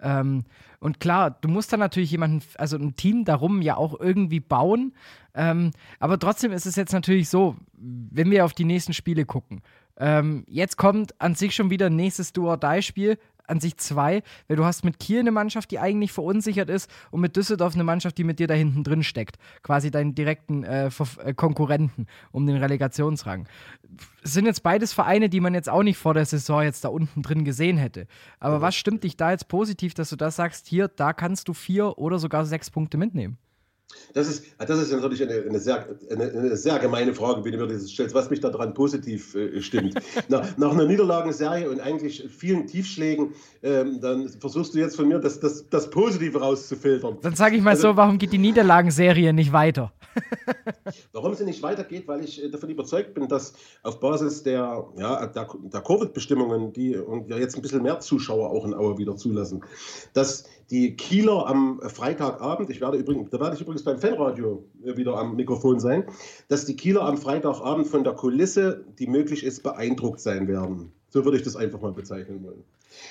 Ähm, 0.00 0.44
und 0.80 1.00
klar, 1.00 1.30
du 1.30 1.48
musst 1.48 1.72
dann 1.72 1.80
natürlich 1.80 2.10
jemanden, 2.10 2.42
also 2.56 2.76
ein 2.76 2.96
Team 2.96 3.24
darum 3.24 3.62
ja 3.62 3.76
auch 3.76 3.98
irgendwie 3.98 4.40
bauen. 4.40 4.94
Ähm, 5.34 5.70
aber 5.98 6.18
trotzdem 6.18 6.52
ist 6.52 6.66
es 6.66 6.76
jetzt 6.76 6.92
natürlich 6.92 7.28
so, 7.28 7.56
wenn 7.74 8.30
wir 8.30 8.44
auf 8.44 8.52
die 8.52 8.64
nächsten 8.64 8.92
Spiele 8.92 9.24
gucken. 9.24 9.62
Ähm, 9.98 10.44
jetzt 10.48 10.76
kommt 10.76 11.20
an 11.20 11.34
sich 11.34 11.54
schon 11.54 11.70
wieder 11.70 11.86
ein 11.86 11.96
nächstes 11.96 12.32
Do-or-Die-Spiel 12.32 13.18
an 13.48 13.60
sich 13.60 13.76
zwei, 13.76 14.22
weil 14.48 14.56
du 14.56 14.64
hast 14.64 14.84
mit 14.84 14.98
Kiel 14.98 15.20
eine 15.20 15.32
Mannschaft, 15.32 15.70
die 15.70 15.78
eigentlich 15.78 16.12
verunsichert 16.12 16.70
ist 16.70 16.90
und 17.10 17.20
mit 17.20 17.36
Düsseldorf 17.36 17.74
eine 17.74 17.84
Mannschaft, 17.84 18.18
die 18.18 18.24
mit 18.24 18.38
dir 18.38 18.46
da 18.46 18.54
hinten 18.54 18.84
drin 18.84 19.02
steckt. 19.02 19.36
Quasi 19.62 19.90
deinen 19.90 20.14
direkten 20.14 20.64
äh, 20.64 20.88
äh, 20.88 21.34
Konkurrenten 21.34 22.06
um 22.32 22.46
den 22.46 22.56
Relegationsrang. 22.56 23.48
Es 24.22 24.32
sind 24.32 24.46
jetzt 24.46 24.62
beides 24.62 24.92
Vereine, 24.92 25.28
die 25.28 25.40
man 25.40 25.54
jetzt 25.54 25.68
auch 25.68 25.82
nicht 25.82 25.98
vor 25.98 26.14
der 26.14 26.26
Saison 26.26 26.62
jetzt 26.62 26.84
da 26.84 26.88
unten 26.88 27.22
drin 27.22 27.44
gesehen 27.44 27.78
hätte. 27.78 28.06
Aber 28.40 28.60
was 28.60 28.74
stimmt 28.74 29.04
dich 29.04 29.16
da 29.16 29.30
jetzt 29.30 29.48
positiv, 29.48 29.94
dass 29.94 30.10
du 30.10 30.16
das 30.16 30.36
sagst, 30.36 30.66
hier, 30.66 30.88
da 30.88 31.12
kannst 31.12 31.48
du 31.48 31.54
vier 31.54 31.98
oder 31.98 32.18
sogar 32.18 32.44
sechs 32.44 32.70
Punkte 32.70 32.98
mitnehmen? 32.98 33.38
Das 34.14 34.28
ist, 34.28 34.44
das 34.58 34.80
ist 34.80 34.92
natürlich 34.92 35.22
eine, 35.22 35.42
eine, 35.42 35.60
sehr, 35.60 35.86
eine, 36.10 36.24
eine, 36.24 36.56
sehr 36.56 36.78
gemeine 36.78 37.14
Frage, 37.14 37.44
wenn 37.44 37.52
du 37.52 37.58
mir 37.58 37.66
das 37.66 37.90
stellst, 37.90 38.14
was 38.14 38.30
mich 38.30 38.40
daran 38.40 38.74
positiv 38.74 39.34
äh, 39.34 39.60
stimmt. 39.60 39.94
nach, 40.28 40.56
nach, 40.56 40.72
einer 40.72 40.86
Niederlagenserie 40.86 41.70
und 41.70 41.80
eigentlich 41.80 42.24
vielen 42.28 42.66
Tiefschlägen, 42.66 43.34
ähm, 43.62 44.00
dann 44.00 44.28
versuchst 44.28 44.74
du 44.74 44.78
jetzt 44.78 44.96
von 44.96 45.06
mir 45.08 45.18
das, 45.18 45.38
das, 45.40 45.68
das 45.68 45.90
Positive 45.90 46.40
rauszufiltern. 46.40 47.18
Dann 47.22 47.34
sage 47.34 47.56
ich 47.56 47.62
mal 47.62 47.70
also, 47.70 47.90
so, 47.90 47.96
warum 47.96 48.18
geht 48.18 48.32
die 48.32 48.38
Niederlagenserie 48.38 49.32
nicht 49.32 49.52
weiter? 49.52 49.92
warum 51.12 51.34
sie 51.34 51.44
nicht 51.44 51.62
weitergeht, 51.62 52.06
weil 52.08 52.24
ich 52.24 52.42
äh, 52.42 52.50
davon 52.50 52.70
überzeugt 52.70 53.14
bin, 53.14 53.28
dass 53.28 53.54
auf 53.82 54.00
Basis 54.00 54.42
der, 54.42 54.86
ja, 54.96 55.26
der, 55.26 55.48
der 55.54 55.80
Covid-Bestimmungen, 55.80 56.72
die 56.72 56.96
und 56.96 57.28
ja 57.28 57.36
jetzt 57.36 57.56
ein 57.56 57.62
bisschen 57.62 57.82
mehr 57.82 58.00
Zuschauer 58.00 58.50
auch 58.50 58.64
in 58.64 58.74
Aue 58.74 58.98
wieder 58.98 59.16
zulassen, 59.16 59.64
dass 60.12 60.44
die 60.70 60.96
Kieler 60.96 61.46
am 61.46 61.80
Freitagabend, 61.80 62.70
ich 62.70 62.80
werde 62.80 62.98
übrigens, 62.98 63.30
da 63.30 63.40
werde 63.40 63.54
ich 63.54 63.62
übrigens 63.62 63.84
beim 63.84 63.98
Fanradio 63.98 64.64
wieder 64.82 65.16
am 65.16 65.36
Mikrofon 65.36 65.78
sein, 65.80 66.04
dass 66.48 66.64
die 66.64 66.76
Kieler 66.76 67.02
am 67.02 67.18
Freitagabend 67.18 67.86
von 67.86 68.04
der 68.04 68.14
Kulisse, 68.14 68.84
die 68.98 69.06
möglich 69.06 69.44
ist, 69.44 69.62
beeindruckt 69.62 70.20
sein 70.20 70.48
werden. 70.48 70.92
So 71.08 71.24
würde 71.24 71.36
ich 71.36 71.44
das 71.44 71.56
einfach 71.56 71.80
mal 71.80 71.92
bezeichnen 71.92 72.42
wollen. 72.42 72.64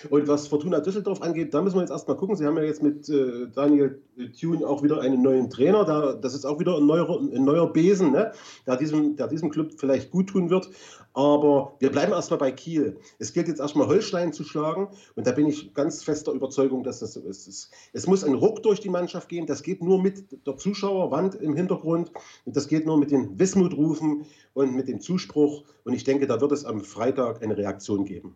Und 0.10 0.28
was 0.28 0.48
Fortuna 0.48 0.80
Düsseldorf 0.80 1.22
angeht, 1.22 1.54
da 1.54 1.62
müssen 1.62 1.76
wir 1.76 1.82
jetzt 1.82 1.92
erstmal 1.92 2.18
gucken. 2.18 2.36
Sie 2.36 2.46
haben 2.46 2.58
ja 2.58 2.64
jetzt 2.64 2.84
mit 2.84 3.08
äh, 3.10 3.48
Daniel 3.54 4.02
Thune 4.40 4.66
auch 4.66 4.84
wieder 4.84 5.02
einen 5.02 5.22
neuen 5.22 5.50
Trainer. 5.50 5.86
Da, 5.86 6.14
das 6.14 6.34
ist 6.34 6.46
auch 6.46 6.60
wieder 6.60 6.78
ein 6.78 6.86
neuer, 6.86 7.20
ein 7.20 7.44
neuer 7.44 7.72
Besen, 7.72 8.12
ne? 8.12 8.32
der, 8.66 8.78
diesem, 8.78 9.16
der 9.16 9.28
diesem 9.28 9.50
Club 9.50 9.74
vielleicht 9.78 10.12
gut 10.12 10.28
tun 10.28 10.50
wird. 10.50 10.70
Aber 11.16 11.76
wir 11.80 11.92
bleiben 11.92 12.12
erstmal 12.12 12.40
bei 12.40 12.52
Kiel. 12.52 13.00
Es 13.20 13.32
gilt 13.32 13.48
jetzt 13.48 13.62
erstmal 13.62 13.88
Holstein 13.88 14.34
zu 14.34 14.44
schlagen. 14.44 14.90
Und 15.16 15.26
da 15.26 15.32
bin 15.32 15.48
ich 15.48 15.74
ganz 15.74 16.04
fester 16.04 16.34
Überzeugung, 16.34 16.84
dass 16.84 17.00
das 17.00 17.14
so 17.14 17.22
ist. 17.22 17.72
Es, 17.94 18.06
muss 18.06 18.26
ein 18.26 18.34
Ruck 18.34 18.62
durch 18.64 18.82
die 18.82 18.90
Mannschaft 18.90 19.30
gehen. 19.30 19.46
Das 19.46 19.64
geht 19.64 19.82
nur 19.82 20.02
mit 20.02 20.46
der 20.46 20.58
Zuschauerwand 20.58 21.36
im 21.36 21.56
Hintergrund. 21.56 22.12
Und 22.44 22.58
das 22.58 22.68
geht 22.68 22.86
nur 22.86 22.98
mit 22.98 23.12
den 23.12 23.40
Wismutrufen 23.40 24.26
und 24.54 24.76
mit 24.76 24.90
dem 24.90 25.00
Zuspruch. 25.00 25.64
Und 25.86 25.94
ich 25.94 26.04
denke, 26.04 26.28
da 26.28 26.42
wird 26.42 26.52
es 26.52 26.66
am 26.66 26.82
Freitag 26.82 27.42
eine 27.42 27.58
Reaktion 27.58 28.04
geben. 28.04 28.36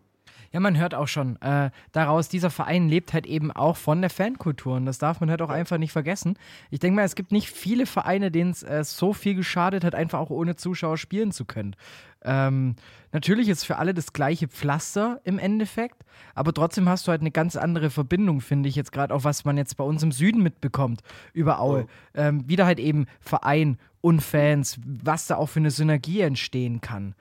Ja, 0.52 0.58
man 0.58 0.76
hört 0.76 0.96
auch 0.96 1.06
schon 1.06 1.40
äh, 1.42 1.70
daraus, 1.92 2.28
dieser 2.28 2.50
Verein 2.50 2.88
lebt 2.88 3.12
halt 3.12 3.24
eben 3.26 3.52
auch 3.52 3.76
von 3.76 4.00
der 4.00 4.10
Fankultur 4.10 4.74
und 4.76 4.84
das 4.84 4.98
darf 4.98 5.20
man 5.20 5.30
halt 5.30 5.42
auch 5.42 5.48
einfach 5.48 5.78
nicht 5.78 5.92
vergessen. 5.92 6.36
Ich 6.70 6.80
denke 6.80 6.96
mal, 6.96 7.04
es 7.04 7.14
gibt 7.14 7.30
nicht 7.30 7.50
viele 7.50 7.86
Vereine, 7.86 8.32
denen 8.32 8.50
es 8.50 8.64
äh, 8.64 8.82
so 8.82 9.12
viel 9.12 9.36
geschadet 9.36 9.84
hat, 9.84 9.94
einfach 9.94 10.18
auch 10.18 10.30
ohne 10.30 10.56
Zuschauer 10.56 10.98
spielen 10.98 11.30
zu 11.30 11.44
können. 11.44 11.76
Ähm, 12.22 12.74
natürlich 13.12 13.48
ist 13.48 13.64
für 13.64 13.78
alle 13.78 13.94
das 13.94 14.12
gleiche 14.12 14.48
Pflaster 14.48 15.20
im 15.22 15.38
Endeffekt, 15.38 16.04
aber 16.34 16.52
trotzdem 16.52 16.88
hast 16.88 17.06
du 17.06 17.12
halt 17.12 17.20
eine 17.20 17.30
ganz 17.30 17.54
andere 17.54 17.88
Verbindung, 17.88 18.40
finde 18.40 18.68
ich 18.68 18.74
jetzt 18.74 18.90
gerade 18.90 19.14
auch, 19.14 19.22
was 19.22 19.44
man 19.44 19.56
jetzt 19.56 19.76
bei 19.76 19.84
uns 19.84 20.02
im 20.02 20.10
Süden 20.10 20.42
mitbekommt 20.42 21.02
über 21.32 21.60
Aue. 21.60 21.84
Oh. 21.84 21.88
Ähm, 22.14 22.48
wieder 22.48 22.66
halt 22.66 22.80
eben 22.80 23.06
Verein 23.20 23.78
und 24.00 24.20
Fans, 24.20 24.80
was 24.84 25.28
da 25.28 25.36
auch 25.36 25.48
für 25.48 25.60
eine 25.60 25.70
Synergie 25.70 26.22
entstehen 26.22 26.80
kann. 26.80 27.14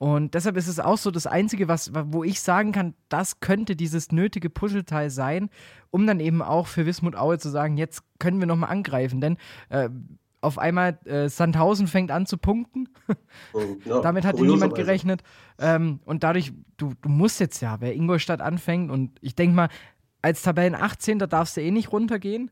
Und 0.00 0.32
deshalb 0.32 0.56
ist 0.56 0.66
es 0.66 0.80
auch 0.80 0.96
so 0.96 1.10
das 1.10 1.26
Einzige, 1.26 1.68
was, 1.68 1.92
wo 1.92 2.24
ich 2.24 2.40
sagen 2.40 2.72
kann, 2.72 2.94
das 3.10 3.40
könnte 3.40 3.76
dieses 3.76 4.12
nötige 4.12 4.48
Puzzleteil 4.48 5.10
sein, 5.10 5.50
um 5.90 6.06
dann 6.06 6.20
eben 6.20 6.40
auch 6.40 6.68
für 6.68 6.86
Wismut 6.86 7.14
Aue 7.16 7.38
zu 7.38 7.50
sagen, 7.50 7.76
jetzt 7.76 8.02
können 8.18 8.40
wir 8.40 8.46
nochmal 8.46 8.70
angreifen. 8.70 9.20
Denn 9.20 9.36
äh, 9.68 9.90
auf 10.40 10.56
einmal 10.56 10.98
äh, 11.04 11.28
Sandhausen 11.28 11.86
fängt 11.86 12.10
an 12.10 12.24
zu 12.24 12.38
punkten. 12.38 12.88
Ja, 13.84 14.00
Damit 14.02 14.24
hatte 14.24 14.42
niemand 14.42 14.74
gerechnet. 14.74 15.22
Ähm, 15.58 16.00
und 16.06 16.22
dadurch, 16.22 16.52
du, 16.78 16.94
du 17.02 17.08
musst 17.10 17.38
jetzt 17.38 17.60
ja, 17.60 17.76
wer 17.80 17.94
Ingolstadt 17.94 18.40
anfängt, 18.40 18.90
und 18.90 19.18
ich 19.20 19.34
denke 19.34 19.54
mal, 19.54 19.68
als 20.22 20.40
Tabellen 20.40 20.74
18. 20.74 21.18
darfst 21.18 21.58
du 21.58 21.60
eh 21.60 21.70
nicht 21.70 21.92
runtergehen. 21.92 22.50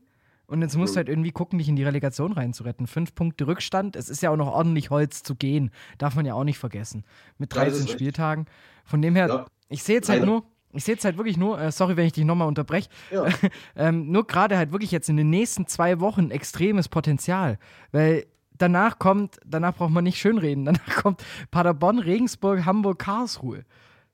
Und 0.49 0.63
jetzt 0.63 0.75
musst 0.75 0.95
du 0.95 0.97
halt 0.97 1.09
irgendwie 1.09 1.31
gucken, 1.31 1.59
dich 1.59 1.69
in 1.69 1.75
die 1.75 1.83
Relegation 1.83 2.33
reinzuretten. 2.33 2.87
Fünf 2.87 3.13
Punkte 3.13 3.45
Rückstand. 3.45 3.95
Es 3.95 4.09
ist 4.09 4.23
ja 4.23 4.31
auch 4.31 4.35
noch 4.35 4.47
ordentlich 4.47 4.89
Holz 4.89 5.21
zu 5.21 5.35
gehen. 5.35 5.69
Darf 5.99 6.15
man 6.15 6.25
ja 6.25 6.33
auch 6.33 6.43
nicht 6.43 6.57
vergessen. 6.57 7.03
Mit 7.37 7.53
13 7.53 7.85
ja, 7.85 7.93
Spieltagen. 7.93 8.47
Von 8.83 9.03
dem 9.03 9.15
her, 9.15 9.27
ja. 9.27 9.45
ich 9.69 9.83
sehe 9.83 9.95
jetzt 9.95 10.09
halt 10.09 10.25
nur, 10.25 10.43
ich 10.73 10.83
sehe 10.83 10.95
jetzt 10.95 11.05
halt 11.05 11.17
wirklich 11.17 11.37
nur, 11.37 11.61
äh, 11.61 11.71
sorry, 11.71 11.97
wenn 11.97 12.07
ich 12.07 12.13
dich 12.13 12.25
nochmal 12.25 12.47
unterbreche, 12.47 12.89
ja. 13.11 13.27
ähm, 13.75 14.11
nur 14.11 14.25
gerade 14.25 14.57
halt 14.57 14.71
wirklich 14.71 14.89
jetzt 14.89 15.07
in 15.07 15.17
den 15.17 15.29
nächsten 15.29 15.67
zwei 15.67 15.99
Wochen 15.99 16.31
extremes 16.31 16.89
Potenzial. 16.89 17.59
Weil 17.91 18.25
danach 18.57 18.97
kommt, 18.97 19.37
danach 19.45 19.75
braucht 19.75 19.91
man 19.91 20.03
nicht 20.03 20.17
schönreden, 20.17 20.65
danach 20.65 20.95
kommt 20.95 21.23
Paderborn, 21.51 21.99
Regensburg, 21.99 22.65
Hamburg, 22.65 22.97
Karlsruhe. 22.97 23.65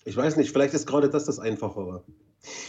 Ich 0.04 0.18
weiß 0.18 0.36
nicht, 0.36 0.52
vielleicht 0.52 0.74
ist 0.74 0.86
gerade 0.86 1.10
das 1.10 1.24
das 1.24 1.40
Einfachere. 1.40 2.04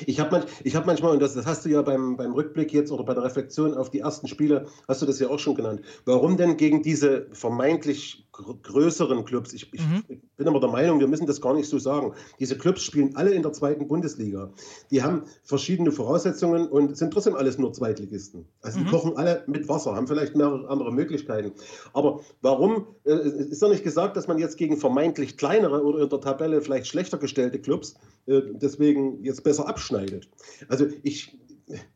Ich 0.07 0.21
habe 0.21 0.31
manch, 0.31 0.75
hab 0.75 0.87
manchmal, 0.87 1.13
und 1.13 1.21
das, 1.21 1.35
das, 1.35 1.47
hast 1.47 1.65
du 1.65 1.69
ja 1.69 1.83
beim, 1.83 2.17
beim 2.17 2.33
Rückblick 2.33 2.73
jetzt 2.73 2.91
oder 2.91 3.05
bei 3.05 3.15
der 3.15 3.25
Reflexion 3.25 3.75
auf 3.75 3.91
die 3.91 4.01
ersten 4.01 4.29
Spiele, 4.29 4.67
hast 4.89 5.03
du 5.03 5.07
das 5.07 5.19
ja 5.19 5.29
auch 5.29 5.39
schon 5.39 5.55
genannt. 5.55 5.83
Warum 6.05 6.37
denn 6.37 6.57
gegen 6.57 6.83
diese 6.83 7.29
vermeintlich 7.33 8.27
größeren 8.33 9.25
Clubs, 9.25 9.53
ich, 9.53 9.73
ich 9.73 9.81
mhm. 9.81 10.03
bin 10.37 10.49
aber 10.49 10.61
der 10.61 10.69
Meinung, 10.69 11.01
wir 11.01 11.09
müssen 11.09 11.27
das 11.27 11.41
gar 11.41 11.55
nicht 11.55 11.69
so 11.69 11.79
sagen. 11.79 12.13
Diese 12.39 12.59
Clubs 12.59 12.83
spielen 12.83 13.17
alle 13.17 13.31
in 13.31 13.43
der 13.43 13.53
zweiten 13.53 13.89
Bundesliga. 13.89 14.51
Die 14.91 15.03
haben 15.03 15.23
verschiedene 15.43 15.91
Voraussetzungen 15.93 16.69
und 16.69 16.97
sind 16.97 17.13
trotzdem 17.13 17.35
alles 17.35 17.59
nur 17.59 17.73
Zweitligisten. 17.73 18.45
Also 18.63 18.79
mhm. 18.79 18.85
die 18.85 18.91
kochen 18.91 19.17
alle 19.17 19.45
mit 19.47 19.69
Wasser, 19.69 19.95
haben 19.95 20.07
vielleicht 20.07 20.37
mehrere 20.37 20.69
andere 20.69 20.93
Möglichkeiten. 20.93 21.53
Aber 21.93 22.21
warum 22.43 22.87
äh, 23.05 23.15
ist 23.15 23.63
doch 23.63 23.71
nicht 23.71 23.85
gesagt, 23.85 24.17
dass 24.17 24.29
man 24.29 24.39
jetzt 24.39 24.57
gegen 24.59 24.77
vermeintlich 24.77 25.37
kleinere 25.37 25.83
oder 25.83 26.01
in 26.01 26.09
der 26.09 26.21
Tabelle 26.21 26.61
vielleicht 26.61 26.87
schlechter 26.87 27.19
gestellte 27.19 27.59
Clubs 27.59 27.95
äh, 28.27 28.43
deswegen 28.53 29.23
jetzt 29.23 29.45
besser 29.45 29.66
abschneidet? 29.67 30.29
Also 30.69 30.87
ich, 31.03 31.39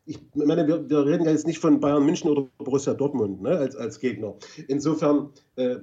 ich 0.05 0.19
meine, 0.33 0.67
wir, 0.67 0.89
wir, 0.89 1.05
reden 1.05 1.25
ja 1.25 1.31
jetzt 1.31 1.47
nicht 1.47 1.59
von 1.59 1.79
Bayern 1.79 2.05
München 2.05 2.29
oder 2.29 2.47
Borussia 2.57 2.93
Dortmund 2.93 3.41
ne, 3.41 3.57
als, 3.57 3.75
als 3.75 3.99
Gegner. 3.99 4.35
Insofern 4.67 5.29
äh, 5.55 5.77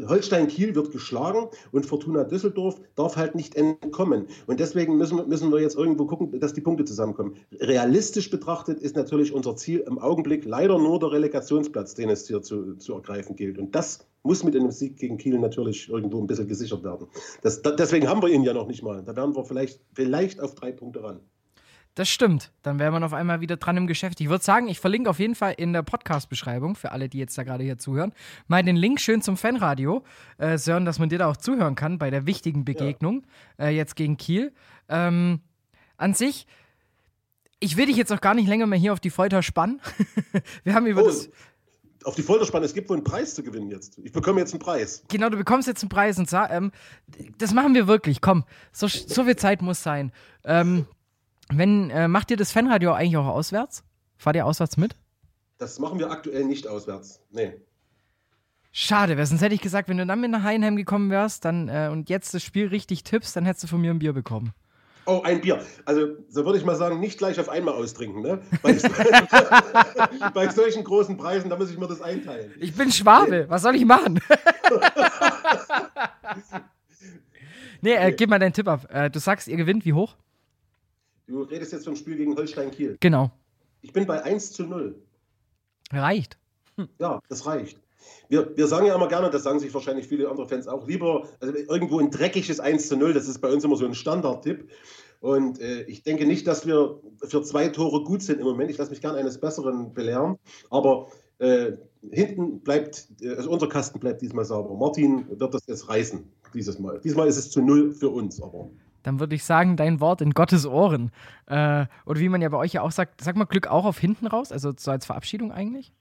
Holstein 0.00 0.48
Kiel 0.48 0.74
wird 0.74 0.90
geschlagen 0.90 1.48
und 1.70 1.84
Fortuna 1.84 2.24
Düsseldorf 2.24 2.80
darf 2.94 3.16
halt 3.16 3.34
nicht 3.34 3.54
entkommen. 3.56 4.26
Und 4.46 4.58
deswegen 4.58 4.96
müssen, 4.96 5.28
müssen 5.28 5.52
wir 5.52 5.60
jetzt 5.60 5.76
irgendwo 5.76 6.06
gucken, 6.06 6.40
dass 6.40 6.54
die 6.54 6.62
Punkte 6.62 6.84
zusammenkommen. 6.84 7.36
Realistisch 7.52 8.30
betrachtet 8.30 8.80
ist 8.80 8.96
natürlich 8.96 9.32
unser 9.32 9.54
Ziel 9.56 9.80
im 9.80 9.98
Augenblick 9.98 10.44
leider 10.44 10.78
nur 10.78 10.98
der 10.98 11.12
Relegationsplatz, 11.12 11.94
den 11.94 12.08
es 12.08 12.26
hier 12.26 12.42
zu, 12.42 12.76
zu 12.76 12.94
ergreifen 12.94 13.36
gilt. 13.36 13.58
Und 13.58 13.74
das 13.74 14.06
muss 14.22 14.44
mit 14.44 14.54
einem 14.54 14.70
Sieg 14.70 14.96
gegen 14.98 15.18
Kiel 15.18 15.38
natürlich 15.38 15.88
irgendwo 15.88 16.20
ein 16.20 16.26
bisschen 16.26 16.48
gesichert 16.48 16.84
werden. 16.84 17.08
Das, 17.42 17.62
da, 17.62 17.72
deswegen 17.72 18.08
haben 18.08 18.22
wir 18.22 18.28
ihn 18.28 18.42
ja 18.42 18.52
noch 18.52 18.66
nicht 18.66 18.82
mal. 18.82 19.02
Da 19.02 19.16
werden 19.16 19.34
wir 19.34 19.44
vielleicht, 19.44 19.80
vielleicht 19.94 20.40
auf 20.40 20.54
drei 20.54 20.72
Punkte 20.72 21.02
ran. 21.02 21.20
Das 21.94 22.08
stimmt. 22.08 22.52
Dann 22.62 22.78
wäre 22.78 22.90
man 22.90 23.04
auf 23.04 23.12
einmal 23.12 23.42
wieder 23.42 23.58
dran 23.58 23.76
im 23.76 23.86
Geschäft. 23.86 24.20
Ich 24.20 24.30
würde 24.30 24.42
sagen, 24.42 24.68
ich 24.68 24.80
verlinke 24.80 25.10
auf 25.10 25.18
jeden 25.18 25.34
Fall 25.34 25.54
in 25.58 25.74
der 25.74 25.82
Podcast-Beschreibung, 25.82 26.74
für 26.74 26.92
alle, 26.92 27.10
die 27.10 27.18
jetzt 27.18 27.36
da 27.36 27.42
gerade 27.42 27.64
hier 27.64 27.76
zuhören, 27.76 28.12
mal 28.46 28.62
den 28.62 28.76
Link 28.76 28.98
schön 29.00 29.20
zum 29.20 29.36
Fanradio, 29.36 30.02
äh, 30.38 30.56
Sören, 30.56 30.86
dass 30.86 30.98
man 30.98 31.10
dir 31.10 31.18
da 31.18 31.28
auch 31.28 31.36
zuhören 31.36 31.74
kann 31.74 31.98
bei 31.98 32.08
der 32.08 32.26
wichtigen 32.26 32.64
Begegnung 32.64 33.26
ja. 33.58 33.66
äh, 33.66 33.70
jetzt 33.70 33.94
gegen 33.94 34.16
Kiel. 34.16 34.52
Ähm, 34.88 35.40
an 35.98 36.14
sich, 36.14 36.46
ich 37.60 37.76
will 37.76 37.86
dich 37.86 37.96
jetzt 37.96 38.12
auch 38.12 38.22
gar 38.22 38.34
nicht 38.34 38.48
länger 38.48 38.66
mehr 38.66 38.78
hier 38.78 38.94
auf 38.94 39.00
die 39.00 39.10
Folter 39.10 39.42
spannen. 39.42 39.80
Wir 40.64 40.74
haben 40.74 40.86
über 40.86 41.02
oh. 41.02 41.06
das 41.06 41.30
auf 42.04 42.14
die 42.14 42.22
Folter 42.22 42.46
spannen. 42.46 42.64
Es 42.64 42.74
gibt 42.74 42.88
wohl 42.88 42.96
einen 42.96 43.04
Preis 43.04 43.34
zu 43.34 43.42
gewinnen 43.42 43.70
jetzt. 43.70 43.98
Ich 43.98 44.12
bekomme 44.12 44.40
jetzt 44.40 44.52
einen 44.52 44.60
Preis. 44.60 45.02
Genau, 45.08 45.28
du 45.28 45.36
bekommst 45.36 45.68
jetzt 45.68 45.82
einen 45.82 45.88
Preis 45.88 46.18
und 46.18 46.30
ähm, 46.50 46.72
das 47.38 47.52
machen 47.52 47.74
wir 47.74 47.86
wirklich. 47.86 48.20
Komm, 48.20 48.44
so, 48.72 48.88
so 48.88 49.24
viel 49.24 49.36
Zeit 49.36 49.62
muss 49.62 49.82
sein. 49.82 50.12
Ähm, 50.44 50.86
wenn, 51.48 51.90
äh, 51.90 52.08
macht 52.08 52.30
ihr 52.30 52.36
das 52.36 52.52
Fanradio 52.52 52.92
eigentlich 52.92 53.16
auch 53.16 53.26
auswärts? 53.26 53.84
Fahrt 54.16 54.36
ihr 54.36 54.46
auswärts 54.46 54.76
mit? 54.76 54.96
Das 55.58 55.78
machen 55.78 55.98
wir 55.98 56.10
aktuell 56.10 56.44
nicht 56.44 56.66
auswärts. 56.66 57.20
Nee. 57.30 57.54
Schade, 58.72 59.18
weil 59.18 59.26
sonst 59.26 59.42
hätte 59.42 59.54
ich 59.54 59.60
gesagt, 59.60 59.88
wenn 59.88 59.98
du 59.98 60.06
dann 60.06 60.20
mit 60.20 60.30
nach 60.30 60.42
Heinheim 60.42 60.76
gekommen 60.76 61.10
wärst 61.10 61.44
dann, 61.44 61.68
äh, 61.68 61.90
und 61.92 62.08
jetzt 62.08 62.32
das 62.32 62.42
Spiel 62.42 62.68
richtig 62.68 63.04
tippst, 63.04 63.36
dann 63.36 63.44
hättest 63.44 63.64
du 63.64 63.68
von 63.68 63.80
mir 63.80 63.90
ein 63.90 63.98
Bier 63.98 64.14
bekommen. 64.14 64.52
Oh, 65.04 65.20
ein 65.24 65.40
Bier. 65.40 65.64
Also, 65.84 66.16
so 66.28 66.44
würde 66.44 66.58
ich 66.58 66.64
mal 66.64 66.76
sagen, 66.76 67.00
nicht 67.00 67.18
gleich 67.18 67.40
auf 67.40 67.48
einmal 67.48 67.74
austrinken. 67.74 68.22
Ne? 68.22 68.40
Bei, 68.62 68.74
bei 70.34 70.48
solchen 70.48 70.84
großen 70.84 71.16
Preisen, 71.16 71.50
da 71.50 71.56
muss 71.56 71.70
ich 71.70 71.78
mir 71.78 71.88
das 71.88 72.00
einteilen. 72.00 72.52
Ich 72.60 72.74
bin 72.74 72.92
Schwabe, 72.92 73.46
was 73.48 73.62
soll 73.62 73.74
ich 73.74 73.84
machen? 73.84 74.20
nee, 77.80 77.94
äh, 77.94 78.12
gib 78.12 78.30
mal 78.30 78.38
deinen 78.38 78.52
Tipp 78.52 78.68
ab. 78.68 78.86
Äh, 78.90 79.10
du 79.10 79.18
sagst, 79.18 79.48
ihr 79.48 79.56
gewinnt 79.56 79.84
wie 79.84 79.92
hoch? 79.92 80.16
Du 81.26 81.42
redest 81.42 81.72
jetzt 81.72 81.84
vom 81.84 81.96
Spiel 81.96 82.16
gegen 82.16 82.36
Holstein 82.36 82.70
Kiel. 82.70 82.96
Genau. 83.00 83.32
Ich 83.80 83.92
bin 83.92 84.06
bei 84.06 84.22
1 84.22 84.52
zu 84.52 84.64
0. 84.64 84.94
Reicht. 85.92 86.38
Hm. 86.76 86.88
Ja, 86.98 87.20
das 87.28 87.44
reicht. 87.44 87.81
Wir, 88.28 88.56
wir 88.56 88.66
sagen 88.66 88.86
ja 88.86 88.94
immer 88.94 89.08
gerne, 89.08 89.30
das 89.30 89.42
sagen 89.42 89.60
sich 89.60 89.72
wahrscheinlich 89.74 90.06
viele 90.06 90.28
andere 90.28 90.48
Fans 90.48 90.66
auch, 90.68 90.86
lieber 90.86 91.28
also 91.40 91.54
irgendwo 91.54 91.98
ein 91.98 92.10
dreckiges 92.10 92.60
1 92.60 92.88
zu 92.88 92.96
0, 92.96 93.12
das 93.12 93.28
ist 93.28 93.40
bei 93.40 93.52
uns 93.52 93.64
immer 93.64 93.76
so 93.76 93.84
ein 93.84 93.94
Standardtipp. 93.94 94.68
Und 95.20 95.60
äh, 95.60 95.82
ich 95.82 96.02
denke 96.02 96.26
nicht, 96.26 96.46
dass 96.48 96.66
wir 96.66 96.98
für 97.22 97.42
zwei 97.42 97.68
Tore 97.68 98.02
gut 98.02 98.22
sind 98.22 98.40
im 98.40 98.46
Moment. 98.46 98.70
Ich 98.70 98.78
lasse 98.78 98.90
mich 98.90 99.00
gerne 99.00 99.18
eines 99.18 99.38
Besseren 99.38 99.94
belehren. 99.94 100.36
Aber 100.68 101.06
äh, 101.38 101.72
hinten 102.10 102.60
bleibt, 102.60 103.06
äh, 103.20 103.36
also 103.36 103.50
unser 103.50 103.68
Kasten 103.68 104.00
bleibt 104.00 104.20
diesmal 104.20 104.44
sauber. 104.44 104.74
Martin 104.74 105.26
wird 105.38 105.54
das 105.54 105.62
jetzt 105.68 105.88
reißen, 105.88 106.24
dieses 106.54 106.80
Mal. 106.80 107.00
Diesmal 107.04 107.28
ist 107.28 107.36
es 107.36 107.50
zu 107.52 107.62
null 107.62 107.92
für 107.92 108.08
uns, 108.08 108.42
aber 108.42 108.68
dann 109.02 109.20
würde 109.20 109.34
ich 109.34 109.44
sagen, 109.44 109.76
dein 109.76 110.00
Wort 110.00 110.20
in 110.20 110.30
Gottes 110.30 110.66
Ohren. 110.66 111.10
Äh, 111.46 111.86
oder 112.06 112.20
wie 112.20 112.28
man 112.28 112.40
ja 112.40 112.48
bei 112.48 112.58
euch 112.58 112.72
ja 112.72 112.82
auch 112.82 112.92
sagt, 112.92 113.20
sag 113.22 113.36
mal 113.36 113.44
Glück 113.44 113.66
auch 113.66 113.84
auf 113.84 113.98
hinten 113.98 114.26
raus, 114.26 114.52
also 114.52 114.72
so 114.76 114.90
als 114.90 115.06
Verabschiedung 115.06 115.52
eigentlich? 115.52 115.92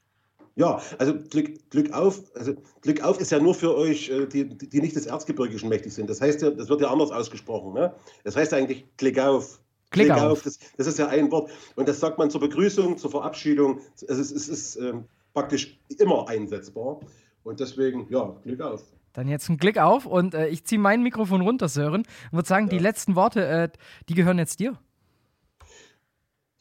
Ja, 0.56 0.82
also 0.98 1.14
Glück, 1.30 1.70
Glück 1.70 1.94
auf, 1.94 2.24
also 2.36 2.54
Glück 2.82 3.02
auf 3.04 3.20
ist 3.20 3.32
ja 3.32 3.40
nur 3.40 3.56
für 3.56 3.76
euch, 3.76 4.10
äh, 4.10 4.26
die, 4.26 4.46
die 4.46 4.82
nicht 4.82 4.96
des 4.96 5.06
Erzgebirgischen 5.06 5.70
mächtig 5.70 5.94
sind. 5.94 6.10
Das 6.10 6.20
heißt 6.20 6.42
ja, 6.42 6.52
das 6.52 6.68
wird 6.68 6.82
ja 6.82 6.92
anders 6.92 7.12
ausgesprochen. 7.12 7.74
Ne? 7.74 7.94
Das 8.24 8.36
heißt 8.36 8.54
eigentlich 8.54 8.86
Glück 8.98 9.18
auf. 9.20 9.62
Klick, 9.92 10.08
Klick 10.08 10.18
auf. 10.18 10.32
auf. 10.32 10.44
Das, 10.44 10.60
das, 10.78 10.88
ist 10.88 11.00
ja 11.00 11.08
ein 11.08 11.32
Wort. 11.32 11.52
Und 11.76 11.88
das 11.88 12.00
sagt 12.00 12.18
man 12.18 12.30
zur 12.30 12.42
Begrüßung, 12.42 12.98
zur 12.98 13.12
Verabschiedung. 13.12 13.80
Es 13.96 14.18
ist, 14.18 14.32
es 14.32 14.50
ist 14.50 14.76
ähm, 14.78 15.06
praktisch 15.34 15.80
immer 16.00 16.28
einsetzbar. 16.28 17.00
Und 17.44 17.60
deswegen, 17.60 18.08
ja, 18.10 18.36
Glück 18.44 18.62
auf. 18.62 18.84
Dann 19.14 19.28
jetzt 19.28 19.50
ein 19.50 19.58
Klick 19.58 19.78
auf 19.78 20.06
und 20.06 20.34
äh, 20.34 20.48
ich 20.48 20.64
ziehe 20.64 20.80
mein 20.80 21.04
Mikrofon 21.04 21.42
runter, 21.42 21.68
Sören, 21.68 22.04
und 22.04 22.34
würde 22.34 22.48
sagen, 22.48 22.68
ja. 22.68 22.72
die 22.72 22.80
letzten 22.80 23.16
Worte, 23.16 23.46
äh, 23.46 23.70
die 24.08 24.14
gehören 24.14 24.38
jetzt 24.38 24.60
dir. 24.60 24.78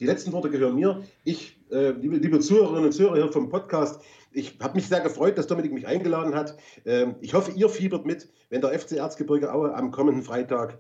Die 0.01 0.07
letzten 0.07 0.33
Worte 0.33 0.51
gehören 0.51 0.75
mir. 0.75 1.05
Ich, 1.23 1.60
äh, 1.71 1.91
liebe, 1.91 2.17
liebe, 2.17 2.41
Zuhörerinnen 2.41 2.87
und 2.87 2.93
Zuhörer 2.93 3.17
hier 3.17 3.33
vom 3.33 3.49
Podcast, 3.49 4.03
ich 4.33 4.59
habe 4.61 4.75
mich 4.75 4.87
sehr 4.87 5.01
gefreut, 5.01 5.39
dass 5.39 5.47
Dominik 5.47 5.73
mich 5.73 5.87
eingeladen 5.87 6.35
hat. 6.35 6.57
Ähm, 6.85 7.17
ich 7.21 7.35
hoffe, 7.35 7.53
ihr 7.53 7.69
fiebert 7.69 8.07
mit, 8.07 8.29
wenn 8.49 8.61
der 8.61 8.79
FC 8.79 8.93
Erzgebirge 8.93 9.53
Aue 9.53 9.75
am 9.75 9.91
kommenden 9.91 10.23
Freitag 10.23 10.79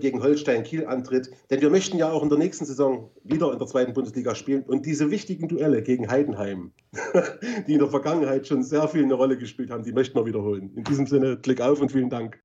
gegen 0.00 0.22
Holstein 0.22 0.62
Kiel 0.62 0.86
antritt. 0.86 1.30
Denn 1.48 1.62
wir 1.62 1.70
möchten 1.70 1.96
ja 1.96 2.10
auch 2.10 2.22
in 2.22 2.28
der 2.28 2.38
nächsten 2.38 2.66
Saison 2.66 3.10
wieder 3.24 3.50
in 3.52 3.58
der 3.58 3.66
zweiten 3.66 3.94
Bundesliga 3.94 4.34
spielen 4.34 4.62
und 4.62 4.84
diese 4.84 5.10
wichtigen 5.10 5.48
Duelle 5.48 5.82
gegen 5.82 6.10
Heidenheim, 6.10 6.72
die 7.66 7.72
in 7.72 7.78
der 7.78 7.88
Vergangenheit 7.88 8.46
schon 8.46 8.62
sehr 8.62 8.86
viel 8.88 9.04
eine 9.04 9.14
Rolle 9.14 9.38
gespielt 9.38 9.70
haben, 9.70 9.82
die 9.82 9.92
möchten 9.92 10.18
wir 10.18 10.26
wiederholen. 10.26 10.70
In 10.76 10.84
diesem 10.84 11.06
Sinne, 11.06 11.38
Klick 11.38 11.62
auf 11.62 11.80
und 11.80 11.90
vielen 11.90 12.10
Dank. 12.10 12.38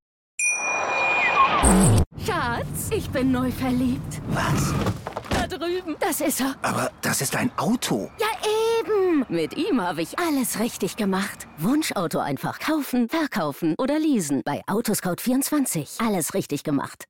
Schatz, 2.25 2.89
ich 2.95 3.09
bin 3.09 3.31
neu 3.31 3.51
verliebt. 3.51 4.21
Was? 4.29 4.73
Da 5.47 5.57
drüben. 5.57 5.95
Das 5.99 6.21
ist 6.21 6.41
er. 6.41 6.55
Aber 6.63 6.91
das 7.01 7.21
ist 7.21 7.35
ein 7.35 7.51
Auto. 7.57 8.09
Ja, 8.19 8.27
eben. 8.79 9.25
Mit 9.29 9.55
ihm 9.55 9.79
habe 9.79 10.01
ich 10.01 10.17
alles 10.17 10.59
richtig 10.59 10.95
gemacht. 10.95 11.47
Wunschauto 11.57 12.17
einfach 12.19 12.57
kaufen, 12.59 13.09
verkaufen 13.09 13.75
oder 13.77 13.99
leasen. 13.99 14.41
Bei 14.43 14.63
Autoscout24. 14.65 16.03
Alles 16.03 16.33
richtig 16.33 16.63
gemacht. 16.63 17.05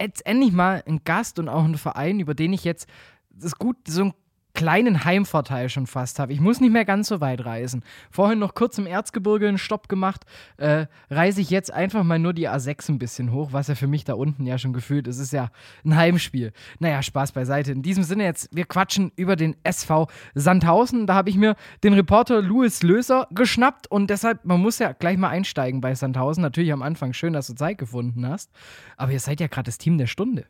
Jetzt 0.00 0.26
endlich 0.26 0.52
mal 0.52 0.82
ein 0.86 1.02
Gast 1.04 1.38
und 1.38 1.48
auch 1.48 1.64
ein 1.64 1.78
Verein, 1.78 2.18
über 2.18 2.34
den 2.34 2.52
ich 2.52 2.64
jetzt 2.64 2.88
das 3.30 3.52
ist 3.52 3.58
gut, 3.58 3.76
so 3.86 4.04
ein 4.06 4.14
kleinen 4.58 5.04
Heimvorteil 5.04 5.68
schon 5.68 5.86
fast 5.86 6.18
habe. 6.18 6.32
Ich 6.32 6.40
muss 6.40 6.60
nicht 6.60 6.72
mehr 6.72 6.84
ganz 6.84 7.06
so 7.06 7.20
weit 7.20 7.44
reisen. 7.44 7.84
Vorhin 8.10 8.40
noch 8.40 8.54
kurz 8.54 8.76
im 8.76 8.88
Erzgebirge 8.88 9.46
einen 9.46 9.56
Stopp 9.56 9.88
gemacht. 9.88 10.24
Äh, 10.56 10.86
reise 11.10 11.40
ich 11.40 11.48
jetzt 11.48 11.72
einfach 11.72 12.02
mal 12.02 12.18
nur 12.18 12.32
die 12.32 12.48
A6 12.48 12.90
ein 12.90 12.98
bisschen 12.98 13.30
hoch, 13.30 13.52
was 13.52 13.68
ja 13.68 13.76
für 13.76 13.86
mich 13.86 14.02
da 14.02 14.14
unten 14.14 14.46
ja 14.46 14.58
schon 14.58 14.72
gefühlt 14.72 15.06
ist. 15.06 15.18
Es 15.18 15.26
ist 15.26 15.32
ja 15.32 15.50
ein 15.84 15.94
Heimspiel. 15.94 16.52
Naja, 16.80 17.02
Spaß 17.02 17.30
beiseite. 17.30 17.70
In 17.70 17.82
diesem 17.82 18.02
Sinne 18.02 18.24
jetzt, 18.24 18.48
wir 18.50 18.64
quatschen 18.64 19.12
über 19.14 19.36
den 19.36 19.54
SV 19.62 20.08
Sandhausen. 20.34 21.06
Da 21.06 21.14
habe 21.14 21.30
ich 21.30 21.36
mir 21.36 21.54
den 21.84 21.92
Reporter 21.92 22.42
Louis 22.42 22.82
Löser 22.82 23.28
geschnappt 23.30 23.88
und 23.88 24.10
deshalb, 24.10 24.44
man 24.44 24.60
muss 24.60 24.80
ja 24.80 24.90
gleich 24.90 25.18
mal 25.18 25.28
einsteigen 25.28 25.80
bei 25.80 25.94
Sandhausen. 25.94 26.42
Natürlich 26.42 26.72
am 26.72 26.82
Anfang 26.82 27.12
schön, 27.12 27.32
dass 27.32 27.46
du 27.46 27.54
Zeit 27.54 27.78
gefunden 27.78 28.26
hast. 28.26 28.50
Aber 28.96 29.12
ihr 29.12 29.20
seid 29.20 29.38
ja 29.38 29.46
gerade 29.46 29.66
das 29.66 29.78
Team 29.78 29.98
der 29.98 30.08
Stunde. 30.08 30.46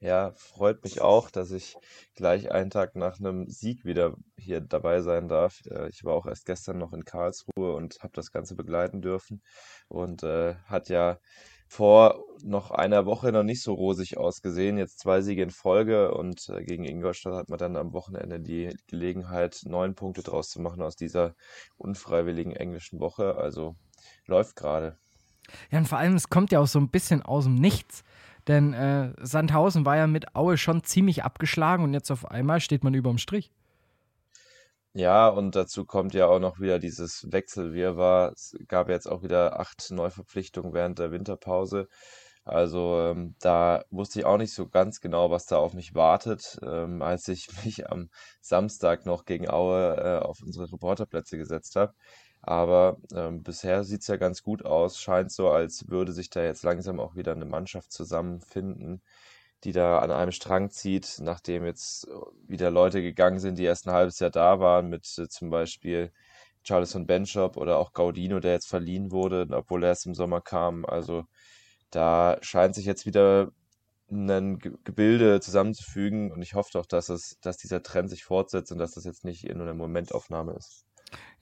Ja, 0.00 0.32
freut 0.36 0.84
mich 0.84 1.00
auch, 1.00 1.30
dass 1.30 1.50
ich 1.50 1.76
gleich 2.14 2.50
einen 2.50 2.70
Tag 2.70 2.94
nach 2.94 3.18
einem 3.18 3.48
Sieg 3.48 3.84
wieder 3.84 4.16
hier 4.36 4.60
dabei 4.60 5.00
sein 5.00 5.28
darf. 5.28 5.60
Äh, 5.70 5.88
ich 5.88 6.04
war 6.04 6.14
auch 6.14 6.26
erst 6.26 6.44
gestern 6.46 6.78
noch 6.78 6.92
in 6.92 7.04
Karlsruhe 7.04 7.74
und 7.74 7.96
habe 8.00 8.12
das 8.14 8.30
Ganze 8.30 8.54
begleiten 8.54 9.00
dürfen 9.00 9.42
und 9.88 10.22
äh, 10.22 10.56
hat 10.66 10.88
ja 10.90 11.18
vor 11.68 12.22
noch 12.42 12.70
einer 12.70 13.06
Woche 13.06 13.32
noch 13.32 13.42
nicht 13.42 13.62
so 13.62 13.72
rosig 13.72 14.18
ausgesehen. 14.18 14.78
Jetzt 14.78 14.98
zwei 15.00 15.22
Siege 15.22 15.42
in 15.42 15.50
Folge 15.50 16.12
und 16.14 16.48
äh, 16.48 16.62
gegen 16.64 16.84
Ingolstadt 16.84 17.34
hat 17.34 17.48
man 17.48 17.58
dann 17.58 17.76
am 17.76 17.92
Wochenende 17.92 18.40
die 18.40 18.76
Gelegenheit, 18.86 19.60
neun 19.64 19.94
Punkte 19.94 20.22
draus 20.22 20.50
zu 20.50 20.60
machen 20.60 20.82
aus 20.82 20.96
dieser 20.96 21.34
unfreiwilligen 21.76 22.54
englischen 22.54 23.00
Woche. 23.00 23.36
Also 23.36 23.76
läuft 24.26 24.56
gerade. 24.56 24.98
Ja, 25.70 25.78
und 25.78 25.88
vor 25.88 25.98
allem, 25.98 26.14
es 26.14 26.28
kommt 26.28 26.52
ja 26.52 26.60
auch 26.60 26.66
so 26.66 26.78
ein 26.78 26.90
bisschen 26.90 27.22
aus 27.22 27.44
dem 27.44 27.54
Nichts. 27.54 28.04
Denn 28.48 28.74
äh, 28.74 29.12
Sandhausen 29.20 29.86
war 29.86 29.96
ja 29.96 30.06
mit 30.06 30.34
Aue 30.34 30.56
schon 30.56 30.84
ziemlich 30.84 31.24
abgeschlagen 31.24 31.84
und 31.84 31.94
jetzt 31.94 32.10
auf 32.10 32.30
einmal 32.30 32.60
steht 32.60 32.84
man 32.84 32.94
überm 32.94 33.18
Strich. 33.18 33.50
Ja, 34.96 35.28
und 35.28 35.56
dazu 35.56 35.84
kommt 35.84 36.14
ja 36.14 36.26
auch 36.28 36.38
noch 36.38 36.60
wieder 36.60 36.78
dieses 36.78 37.26
Wechselwirrwarr. 37.32 38.32
Es 38.32 38.56
gab 38.68 38.88
jetzt 38.88 39.06
auch 39.08 39.22
wieder 39.24 39.58
acht 39.58 39.90
Neuverpflichtungen 39.90 40.72
während 40.72 41.00
der 41.00 41.10
Winterpause. 41.10 41.88
Also 42.44 43.00
ähm, 43.00 43.34
da 43.40 43.84
wusste 43.90 44.20
ich 44.20 44.26
auch 44.26 44.36
nicht 44.36 44.52
so 44.52 44.68
ganz 44.68 45.00
genau, 45.00 45.30
was 45.30 45.46
da 45.46 45.56
auf 45.56 45.72
mich 45.72 45.94
wartet, 45.94 46.58
ähm, 46.62 47.02
als 47.02 47.26
ich 47.28 47.48
mich 47.64 47.90
am 47.90 48.10
Samstag 48.40 49.06
noch 49.06 49.24
gegen 49.24 49.48
Aue 49.48 49.96
äh, 49.96 50.24
auf 50.24 50.42
unsere 50.42 50.70
Reporterplätze 50.70 51.38
gesetzt 51.38 51.74
habe. 51.76 51.94
Aber 52.46 52.98
ähm, 53.14 53.42
bisher 53.42 53.84
sieht 53.84 54.02
es 54.02 54.06
ja 54.08 54.16
ganz 54.16 54.42
gut 54.42 54.64
aus. 54.66 55.00
Scheint 55.00 55.32
so, 55.32 55.50
als 55.50 55.88
würde 55.88 56.12
sich 56.12 56.30
da 56.30 56.42
jetzt 56.44 56.62
langsam 56.62 57.00
auch 57.00 57.16
wieder 57.16 57.32
eine 57.32 57.46
Mannschaft 57.46 57.90
zusammenfinden, 57.92 59.02
die 59.64 59.72
da 59.72 59.98
an 60.00 60.10
einem 60.10 60.32
Strang 60.32 60.70
zieht, 60.70 61.18
nachdem 61.20 61.64
jetzt 61.64 62.06
wieder 62.46 62.70
Leute 62.70 63.02
gegangen 63.02 63.38
sind, 63.38 63.58
die 63.58 63.64
erst 63.64 63.86
ein 63.88 63.94
halbes 63.94 64.18
Jahr 64.20 64.30
da 64.30 64.60
waren, 64.60 64.88
mit 64.90 65.06
äh, 65.18 65.28
zum 65.28 65.50
Beispiel 65.50 66.12
Charleston 66.64 67.06
Benchop 67.06 67.56
oder 67.56 67.78
auch 67.78 67.92
Gaudino, 67.94 68.40
der 68.40 68.52
jetzt 68.52 68.68
verliehen 68.68 69.10
wurde, 69.12 69.46
obwohl 69.52 69.82
er 69.84 69.90
erst 69.90 70.06
im 70.06 70.14
Sommer 70.14 70.40
kam. 70.40 70.84
Also 70.86 71.24
da 71.90 72.38
scheint 72.42 72.74
sich 72.74 72.86
jetzt 72.86 73.06
wieder 73.06 73.52
ein 74.10 74.58
Gebilde 74.58 75.40
zusammenzufügen 75.40 76.32
und 76.32 76.42
ich 76.42 76.54
hoffe 76.54 76.70
doch, 76.74 76.86
dass 76.86 77.08
es, 77.08 77.38
dass 77.40 77.56
dieser 77.58 77.82
Trend 77.82 78.10
sich 78.10 78.24
fortsetzt 78.24 78.72
und 78.72 78.78
dass 78.78 78.92
das 78.92 79.04
jetzt 79.04 79.24
nicht 79.24 79.44
nur 79.44 79.62
eine 79.62 79.74
Momentaufnahme 79.74 80.54
ist. 80.54 80.83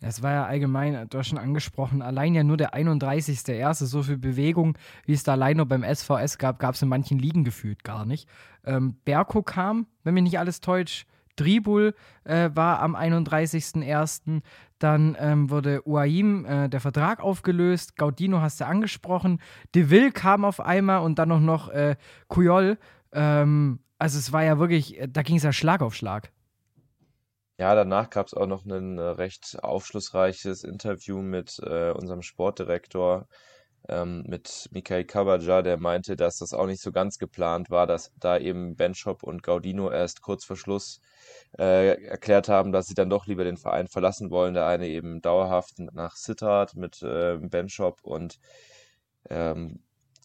Es 0.01 0.23
war 0.23 0.33
ja 0.33 0.45
allgemein, 0.47 1.07
du 1.09 1.19
hast 1.19 1.29
schon 1.29 1.39
angesprochen, 1.39 2.03
allein 2.03 2.35
ja 2.35 2.43
nur 2.43 2.57
der 2.57 2.75
31.01. 2.75 3.87
So 3.87 4.03
viel 4.03 4.19
Bewegung, 4.19 4.77
wie 5.07 5.13
es 5.13 5.23
da 5.23 5.33
allein 5.33 5.57
nur 5.57 5.67
beim 5.67 5.85
SVS 5.85 6.39
gab, 6.39 6.59
gab 6.59 6.75
es 6.75 6.83
in 6.83 6.89
manchen 6.89 7.19
Ligen 7.19 7.45
gefühlt 7.45 7.85
gar 7.85 8.05
nicht. 8.05 8.29
Ähm, 8.65 8.97
Berko 9.05 9.43
kam, 9.43 9.87
wenn 10.03 10.15
mich 10.15 10.25
nicht 10.25 10.39
alles 10.39 10.61
täuscht. 10.61 11.07
Dribul 11.37 11.95
äh, 12.25 12.51
war 12.55 12.81
am 12.81 12.95
31.01. 12.95 14.43
Dann 14.79 15.17
ähm, 15.19 15.51
wurde 15.51 15.87
Uaim 15.87 16.45
äh, 16.45 16.69
der 16.69 16.81
Vertrag 16.81 17.21
aufgelöst. 17.21 17.97
Gaudino 17.97 18.41
hast 18.41 18.61
du 18.61 18.67
angesprochen. 18.67 19.41
De 19.75 19.89
Ville 19.89 20.13
kam 20.13 20.45
auf 20.45 20.61
einmal 20.61 21.03
und 21.03 21.19
dann 21.19 21.29
noch, 21.29 21.41
noch 21.41 21.69
äh, 21.71 21.97
Kujol. 22.29 22.79
Ähm, 23.13 23.81
also 23.99 24.19
es 24.19 24.33
war 24.33 24.43
ja 24.43 24.59
wirklich, 24.59 25.01
da 25.09 25.23
ging 25.23 25.37
es 25.37 25.45
ja 25.45 25.53
Schlag 25.53 25.81
auf 25.81 25.95
Schlag. 25.95 26.33
Ja, 27.59 27.75
danach 27.75 28.11
gab 28.11 28.27
es 28.27 28.35
auch 28.35 28.47
noch 28.47 28.65
ein 28.65 28.99
äh, 28.99 29.03
recht 29.03 29.59
aufschlussreiches 29.63 30.65
Interview 30.65 31.19
mit 31.21 31.59
äh, 31.61 31.91
unserem 31.93 32.23
Sportdirektor, 32.23 33.29
ähm, 33.89 34.25
mit 34.27 34.69
Mikhail 34.73 35.05
Kabaja, 35.05 35.63
der 35.63 35.79
meinte, 35.79 36.17
dass 36.17 36.39
das 36.39 36.55
auch 36.55 36.67
nicht 36.67 36.83
so 36.83 36.93
ganz 36.93 37.19
geplant 37.19 37.71
war, 37.71 37.87
dass 37.87 38.13
da 38.19 38.39
eben 38.39 38.77
Benchop 38.77 39.23
und 39.23 39.43
Gaudino 39.43 39.91
erst 39.91 40.23
kurz 40.23 40.45
vor 40.45 40.57
Schluss 40.57 41.01
äh, 41.59 42.03
erklärt 42.05 42.49
haben, 42.49 42.73
dass 42.73 42.87
sie 42.87 42.95
dann 42.95 43.11
doch 43.11 43.27
lieber 43.27 43.45
den 43.45 43.57
Verein 43.57 43.89
verlassen 43.89 44.31
wollen. 44.31 44.55
Der 44.55 44.67
eine 44.67 44.89
eben 44.89 45.21
dauerhaft 45.21 45.79
nach 45.79 46.17
Sittard 46.17 46.77
mit 46.77 47.03
äh, 47.03 47.39
Benchop 47.39 48.01
und 48.03 48.39
ähm, 49.31 49.83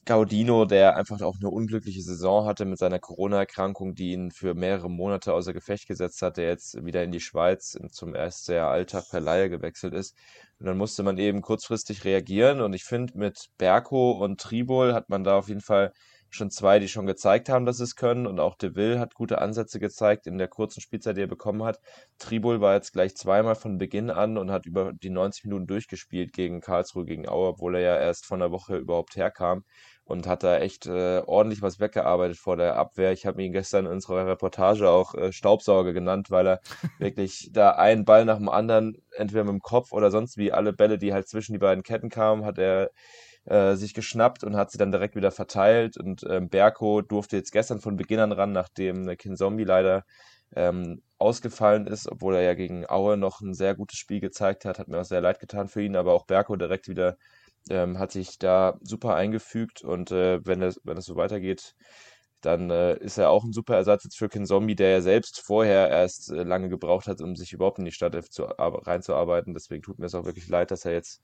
Gaudino, 0.08 0.64
der 0.66 0.96
einfach 0.96 1.22
auch 1.22 1.36
eine 1.40 1.50
unglückliche 1.50 2.02
Saison 2.02 2.46
hatte 2.46 2.64
mit 2.64 2.80
seiner 2.80 2.98
Corona-Erkrankung, 2.98 3.94
die 3.94 4.14
ihn 4.14 4.32
für 4.32 4.54
mehrere 4.54 4.90
Monate 4.90 5.34
außer 5.34 5.52
Gefecht 5.54 5.86
gesetzt 5.86 6.22
hat, 6.22 6.38
der 6.38 6.48
jetzt 6.48 6.84
wieder 6.86 7.04
in 7.04 7.12
die 7.12 7.20
Schweiz 7.20 7.78
zum 7.92 8.16
SCR 8.16 8.68
Alltag 8.68 9.04
per 9.12 9.20
Laie 9.20 9.50
gewechselt 9.50 9.94
ist. 9.94 10.16
Und 10.60 10.66
dann 10.66 10.78
musste 10.78 11.04
man 11.04 11.18
eben 11.18 11.42
kurzfristig 11.42 12.06
reagieren. 12.06 12.62
Und 12.62 12.74
ich 12.74 12.86
finde, 12.86 13.18
mit 13.18 13.50
Berko 13.58 14.12
und 14.14 14.40
Tribol 14.40 14.94
hat 14.94 15.10
man 15.10 15.26
da 15.26 15.38
auf 15.38 15.50
jeden 15.50 15.62
Fall 15.62 15.92
schon 16.30 16.52
zwei, 16.52 16.80
die 16.80 16.88
schon 16.88 17.06
gezeigt 17.06 17.50
haben, 17.50 17.66
dass 17.66 17.78
sie 17.78 17.84
es 17.84 17.96
können. 17.96 18.28
Und 18.28 18.40
auch 18.40 18.56
De 18.56 18.76
Ville 18.76 19.00
hat 19.00 19.14
gute 19.14 19.40
Ansätze 19.40 19.80
gezeigt 19.80 20.26
in 20.26 20.38
der 20.38 20.48
kurzen 20.48 20.82
Spielzeit, 20.82 21.18
die 21.18 21.22
er 21.22 21.28
bekommen 21.28 21.64
hat. 21.64 21.80
Tribul 22.18 22.62
war 22.62 22.76
jetzt 22.76 22.94
gleich 22.94 23.16
zweimal 23.16 23.56
von 23.56 23.78
Beginn 23.78 24.10
an 24.10 24.38
und 24.38 24.52
hat 24.52 24.66
über 24.66 24.94
die 24.94 25.10
90 25.10 25.46
Minuten 25.46 25.68
durchgespielt 25.68 26.34
gegen 26.34 26.62
Karlsruhe, 26.62 27.06
gegen 27.06 27.28
Auer, 27.28 27.50
obwohl 27.50 27.76
er 27.76 27.82
ja 27.82 27.98
erst 27.98 28.26
von 28.26 28.40
der 28.40 28.52
Woche 28.52 28.78
überhaupt 28.78 29.16
herkam 29.16 29.64
und 30.08 30.26
hat 30.26 30.44
da 30.44 30.58
echt 30.58 30.86
äh, 30.88 31.22
ordentlich 31.26 31.62
was 31.62 31.80
weggearbeitet 31.82 32.38
vor 32.38 32.56
der 32.56 32.78
Abwehr. 32.78 33.12
Ich 33.12 33.26
habe 33.26 33.44
ihn 33.44 33.52
gestern 33.52 33.86
in 33.86 33.92
unserer 33.92 34.26
Reportage 34.26 34.90
auch 34.90 35.14
äh, 35.16 35.34
Staubsauger 35.34 35.92
genannt, 35.92 36.32
weil 36.32 36.48
er 36.48 36.62
wirklich 37.00 37.50
da 37.52 37.72
einen 37.72 38.06
Ball 38.06 38.24
nach 38.24 38.38
dem 38.38 38.48
anderen, 38.48 38.98
entweder 39.18 39.44
mit 39.44 39.52
dem 39.52 39.62
Kopf 39.62 39.92
oder 39.92 40.10
sonst 40.10 40.38
wie 40.38 40.54
alle 40.54 40.72
Bälle, 40.72 40.98
die 40.98 41.14
halt 41.14 41.28
zwischen 41.28 41.54
die 41.54 41.60
beiden 41.60 41.84
Ketten 41.84 42.10
kamen, 42.10 42.46
hat 42.46 42.58
er 42.58 42.92
äh, 43.44 43.76
sich 43.76 43.94
geschnappt 43.94 44.46
und 44.46 44.56
hat 44.56 44.72
sie 44.72 44.78
dann 44.78 44.92
direkt 44.92 45.16
wieder 45.16 45.32
verteilt. 45.32 45.98
Und 45.98 46.26
ähm, 46.30 46.50
Berko 46.50 47.02
durfte 47.02 47.36
jetzt 47.36 47.52
gestern 47.52 47.80
von 47.82 47.98
Beginn 47.98 48.20
an 48.20 48.32
ran, 48.32 48.54
nachdem 48.54 49.08
Kinzombie 49.18 49.66
leider 49.66 50.06
ähm, 50.56 51.02
ausgefallen 51.18 51.86
ist, 51.86 52.10
obwohl 52.10 52.36
er 52.36 52.44
ja 52.44 52.54
gegen 52.54 52.90
Aue 52.90 53.18
noch 53.18 53.42
ein 53.42 53.54
sehr 53.54 53.76
gutes 53.76 54.00
Spiel 54.00 54.22
gezeigt 54.22 54.64
hat. 54.64 54.80
Hat 54.80 54.88
mir 54.88 55.02
auch 55.02 55.06
sehr 55.06 55.22
leid 55.22 55.40
getan 55.42 55.68
für 55.68 55.82
ihn, 55.82 55.98
aber 55.98 56.14
auch 56.14 56.26
Berko 56.26 56.56
direkt 56.56 56.88
wieder 56.88 57.18
ähm, 57.70 58.00
hat 58.00 58.12
sich 58.12 58.38
da 58.40 58.78
super 58.82 59.16
eingefügt 59.16 59.84
und 59.84 60.12
äh, 60.12 60.46
wenn, 60.46 60.62
es, 60.62 60.80
wenn 60.84 60.98
es 60.98 61.06
so 61.06 61.16
weitergeht, 61.16 61.76
dann 62.42 62.70
äh, 62.70 62.98
ist 63.00 63.18
er 63.18 63.30
auch 63.30 63.44
ein 63.44 63.54
super 63.54 63.76
Ersatz 63.76 64.04
jetzt 64.04 64.18
für 64.18 64.30
Kinzombie, 64.30 64.76
der 64.76 64.92
ja 64.92 65.02
selbst 65.02 65.42
vorher 65.42 65.90
erst 65.90 66.32
äh, 66.32 66.44
lange 66.44 66.70
gebraucht 66.70 67.08
hat, 67.08 67.22
um 67.22 67.36
sich 67.36 67.54
überhaupt 67.54 67.80
in 67.80 67.86
die 67.86 67.92
Stadt 67.92 68.16
zu, 68.32 68.44
reinzuarbeiten. 68.44 69.54
Deswegen 69.54 69.82
tut 69.82 70.00
mir 70.00 70.06
es 70.06 70.16
auch 70.16 70.26
wirklich 70.26 70.48
leid, 70.48 70.72
dass 70.72 70.86
er 70.86 70.94
jetzt 70.94 71.22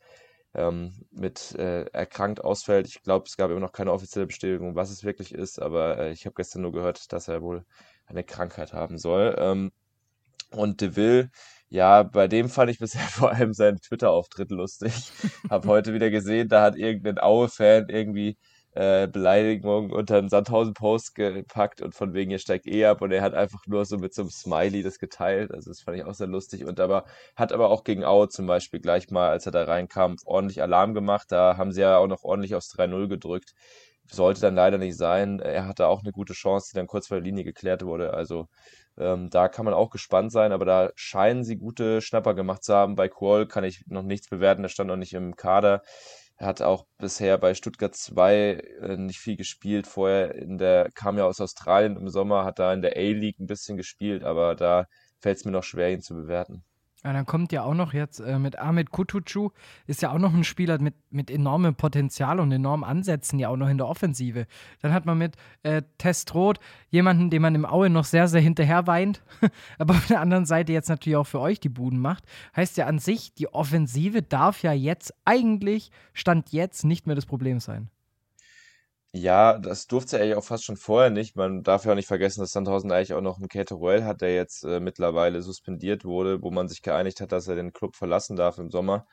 ähm, 0.56 0.94
mit 1.12 1.56
äh, 1.56 1.84
erkrankt 1.92 2.44
ausfällt. 2.44 2.88
Ich 2.88 3.02
glaube, 3.04 3.26
es 3.28 3.38
gab 3.38 3.52
immer 3.52 3.60
noch 3.60 3.72
keine 3.72 3.92
offizielle 3.92 4.28
Bestätigung, 4.28 4.76
was 4.76 4.92
es 4.92 5.04
wirklich 5.04 5.34
ist, 5.34 5.62
aber 5.62 5.98
äh, 6.00 6.12
ich 6.12 6.26
habe 6.26 6.36
gestern 6.36 6.64
nur 6.64 6.72
gehört, 6.72 7.12
dass 7.14 7.28
er 7.28 7.42
wohl 7.42 7.66
eine 8.06 8.24
Krankheit 8.24 8.74
haben 8.74 8.98
soll. 8.98 9.36
Ähm, 9.38 9.72
und 10.52 10.82
DeVille, 10.82 11.30
ja, 11.74 12.04
bei 12.04 12.28
dem 12.28 12.50
fand 12.50 12.70
ich 12.70 12.78
bisher 12.80 13.02
vor 13.10 13.32
allem 13.32 13.54
seinen 13.54 13.80
Twitter-Auftritt 13.82 14.52
lustig. 14.52 14.94
Hab 15.50 15.66
heute 15.66 15.94
wieder 15.94 16.12
gesehen, 16.12 16.48
da 16.48 16.62
hat 16.62 16.76
irgendein 16.78 17.18
Aue-Fan 17.18 17.90
irgendwie 17.90 18.38
äh, 18.74 19.08
Beleidigung 19.08 19.90
unter 19.92 20.18
einen 20.20 20.30
Sandhausen-Post 20.30 21.16
gepackt 21.16 21.82
und 21.82 21.96
von 21.96 22.14
wegen, 22.14 22.30
ihr 22.30 22.38
steigt 22.38 22.68
eh 22.68 22.86
ab 22.86 23.02
und 23.02 23.12
er 23.12 23.24
hat 23.24 23.34
einfach 23.34 23.66
nur 23.66 23.86
so 23.86 23.98
mit 23.98 24.14
so 24.14 24.22
einem 24.22 24.30
Smiley 24.30 24.84
das 24.84 25.00
geteilt. 25.00 25.52
Also 25.52 25.72
das 25.72 25.82
fand 25.82 25.98
ich 25.98 26.06
auch 26.06 26.14
sehr 26.14 26.28
lustig 26.28 26.64
und 26.66 26.80
aber 26.80 27.06
hat 27.36 27.52
aber 27.52 27.70
auch 27.72 27.84
gegen 27.84 28.04
Aue 28.06 28.30
zum 28.30 28.46
Beispiel 28.46 28.80
gleich 28.80 29.10
mal, 29.10 29.30
als 29.30 29.48
er 29.48 29.52
da 29.52 29.64
reinkam, 29.64 30.18
ordentlich 30.26 30.62
Alarm 30.62 30.94
gemacht. 30.94 31.32
Da 31.32 31.58
haben 31.58 31.72
sie 31.72 31.82
ja 31.82 31.98
auch 31.98 32.08
noch 32.08 32.24
ordentlich 32.24 32.54
aufs 32.54 32.72
3-0 32.76 33.08
gedrückt. 33.08 33.54
Sollte 34.12 34.42
dann 34.42 34.56
leider 34.56 34.78
nicht 34.78 34.98
sein. 34.98 35.40
Er 35.40 35.66
hatte 35.68 35.88
auch 35.88 36.02
eine 36.04 36.12
gute 36.12 36.34
Chance, 36.34 36.70
die 36.72 36.78
dann 36.78 36.88
kurz 36.88 37.08
vor 37.08 37.18
der 37.18 37.24
Linie 37.24 37.44
geklärt 37.44 37.84
wurde. 37.84 38.14
Also 38.14 38.48
ähm, 38.98 39.30
da 39.30 39.48
kann 39.48 39.66
man 39.66 39.74
auch 39.74 39.90
gespannt 39.90 40.32
sein, 40.32 40.52
aber 40.52 40.66
da 40.66 40.92
scheinen 40.96 41.44
sie 41.44 41.58
gute 41.58 42.02
Schnapper 42.02 42.34
gemacht 42.34 42.64
zu 42.64 42.74
haben. 42.74 42.96
Bei 42.96 43.10
Qual 43.10 43.48
kann 43.48 43.64
ich 43.64 43.84
noch 43.88 44.04
nichts 44.04 44.30
bewerten, 44.30 44.62
der 44.62 44.70
stand 44.70 44.90
noch 44.90 44.98
nicht 44.98 45.14
im 45.14 45.36
Kader. 45.36 45.82
Er 46.38 46.48
hat 46.48 46.62
auch 46.62 46.86
bisher 46.98 47.38
bei 47.38 47.54
Stuttgart 47.54 47.96
2 47.96 48.36
äh, 48.82 48.98
nicht 48.98 49.20
viel 49.20 49.38
gespielt. 49.38 49.88
Vorher 49.88 50.36
in 50.36 50.58
der, 50.58 50.90
kam 50.94 51.18
ja 51.18 51.26
aus 51.26 51.40
Australien 51.42 51.98
im 51.98 52.10
Sommer, 52.10 52.44
hat 52.46 52.60
da 52.60 52.74
in 52.74 52.82
der 52.82 52.98
A-League 52.98 53.40
ein 53.40 53.48
bisschen 53.48 53.78
gespielt, 53.78 54.24
aber 54.24 54.56
da 54.56 54.86
fällt 55.20 55.38
es 55.38 55.46
mir 55.46 55.52
noch 55.52 55.64
schwer, 55.64 55.92
ihn 55.92 56.02
zu 56.02 56.16
bewerten. 56.16 56.64
Ja, 57.04 57.12
dann 57.12 57.26
kommt 57.26 57.52
ja 57.52 57.64
auch 57.64 57.74
noch 57.74 57.94
jetzt 57.94 58.20
äh, 58.22 58.40
mit 58.40 58.58
Ahmed 58.58 58.92
Kutucu, 58.92 59.50
ist 59.88 60.02
ja 60.02 60.12
auch 60.12 60.20
noch 60.20 60.34
ein 60.34 60.46
Spieler 60.46 60.80
mit, 60.80 60.96
mit 61.12 61.30
enormem 61.30 61.76
Potenzial 61.76 62.40
und 62.40 62.50
enormen 62.52 62.86
Ansätzen, 62.86 63.40
ja 63.40 63.50
auch 63.50 63.58
noch 63.58 63.68
in 63.68 63.78
der 63.78 63.88
Offensive. 63.88 64.48
Dann 64.82 64.94
hat 64.94 65.06
man 65.06 65.18
mit 65.18 65.36
äh, 65.64 65.82
Testrot 65.98 66.60
jemanden, 66.90 67.30
den 67.30 67.42
man 67.42 67.56
im 67.56 67.66
Aue 67.66 67.90
noch 67.90 68.06
sehr, 68.06 68.30
sehr 68.30 68.40
hinterher 68.40 68.88
weint, 68.88 69.22
aber 69.80 69.96
auf 69.96 70.08
der 70.08 70.22
anderen 70.22 70.46
Seite 70.46 70.72
jetzt 70.72 70.88
natürlich 70.88 71.18
auch 71.18 71.28
für 71.28 71.42
euch 71.42 71.60
die 71.60 71.70
Buden 71.70 72.00
macht. 72.00 72.24
Heißt 72.56 72.78
ja 72.78 72.86
an 72.86 73.00
sich, 73.00 73.34
die 73.34 73.54
Offensive 73.54 74.22
darf 74.22 74.64
ja 74.64 74.72
jetzt 74.72 75.14
eigentlich, 75.26 75.92
Stand 76.14 76.54
jetzt, 76.54 76.86
nicht 76.86 77.06
mehr 77.06 77.18
das 77.18 77.26
Problem 77.26 77.60
sein. 77.60 77.90
Ja, 79.16 79.60
das 79.60 79.86
durfte 79.86 80.18
er 80.18 80.26
ja 80.26 80.38
auch 80.38 80.44
fast 80.44 80.64
schon 80.66 80.76
vorher 80.76 81.12
nicht. 81.12 81.36
Man 81.36 81.62
darf 81.62 81.86
ja 81.86 81.92
auch 81.92 81.96
nicht 81.96 82.08
vergessen, 82.08 82.40
dass 82.42 82.52
Sandhausen 82.52 82.92
eigentlich 82.92 83.14
auch 83.14 83.22
noch 83.22 83.38
einen 83.38 83.48
Caterwell 83.48 84.04
hat, 84.06 84.22
der 84.22 84.34
jetzt 84.34 84.64
äh, 84.64 84.80
mittlerweile 84.80 85.44
suspendiert 85.44 86.04
wurde, 86.04 86.42
wo 86.42 86.50
man 86.50 86.68
sich 86.68 86.82
geeinigt 86.82 87.22
hat, 87.22 87.32
dass 87.32 87.48
er 87.48 87.56
den 87.56 87.74
Club 87.74 87.96
verlassen 87.96 88.36
darf 88.36 88.58
im 88.58 88.72
Sommer. 88.72 89.06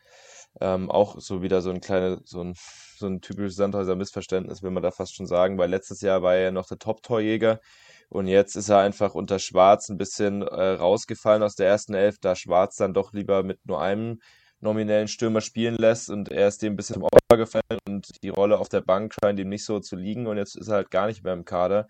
Ähm, 0.60 0.90
auch 0.90 1.20
so 1.20 1.42
wieder 1.42 1.60
so 1.60 1.70
ein 1.70 1.80
kleines, 1.82 2.20
so 2.24 2.42
ein, 2.42 2.54
so 2.96 3.06
ein 3.08 3.20
typisches 3.20 3.56
Sandhauser 3.56 3.94
Missverständnis, 3.94 4.62
will 4.62 4.70
man 4.70 4.82
da 4.82 4.90
fast 4.90 5.14
schon 5.16 5.26
sagen, 5.26 5.58
weil 5.58 5.70
letztes 5.70 6.00
Jahr 6.00 6.22
war 6.22 6.34
er 6.34 6.42
ja 6.44 6.50
noch 6.50 6.66
der 6.66 6.78
Top-Torjäger 6.78 7.60
und 8.08 8.26
jetzt 8.26 8.56
ist 8.56 8.68
er 8.70 8.78
einfach 8.80 9.14
unter 9.14 9.38
Schwarz 9.38 9.88
ein 9.90 9.98
bisschen 9.98 10.42
äh, 10.42 10.70
rausgefallen 10.72 11.42
aus 11.42 11.54
der 11.56 11.68
ersten 11.68 11.94
Elf, 11.94 12.18
da 12.20 12.34
Schwarz 12.36 12.76
dann 12.76 12.94
doch 12.94 13.12
lieber 13.12 13.42
mit 13.44 13.64
nur 13.66 13.80
einem 13.82 14.20
nominellen 14.60 15.08
Stürmer 15.08 15.40
spielen 15.40 15.76
lässt 15.76 16.10
und 16.10 16.30
er 16.30 16.48
ist 16.48 16.62
dem 16.62 16.74
ein 16.74 16.76
bisschen 16.76 16.94
zum 16.94 17.04
Opfer 17.04 17.36
gefallen 17.36 17.80
und 17.86 18.22
die 18.22 18.28
Rolle 18.28 18.58
auf 18.58 18.68
der 18.68 18.82
Bank 18.82 19.14
scheint 19.14 19.38
ihm 19.38 19.48
nicht 19.48 19.64
so 19.64 19.80
zu 19.80 19.96
liegen 19.96 20.26
und 20.26 20.36
jetzt 20.36 20.56
ist 20.56 20.68
er 20.68 20.76
halt 20.76 20.90
gar 20.90 21.06
nicht 21.06 21.24
mehr 21.24 21.32
im 21.32 21.44
Kader. 21.44 21.88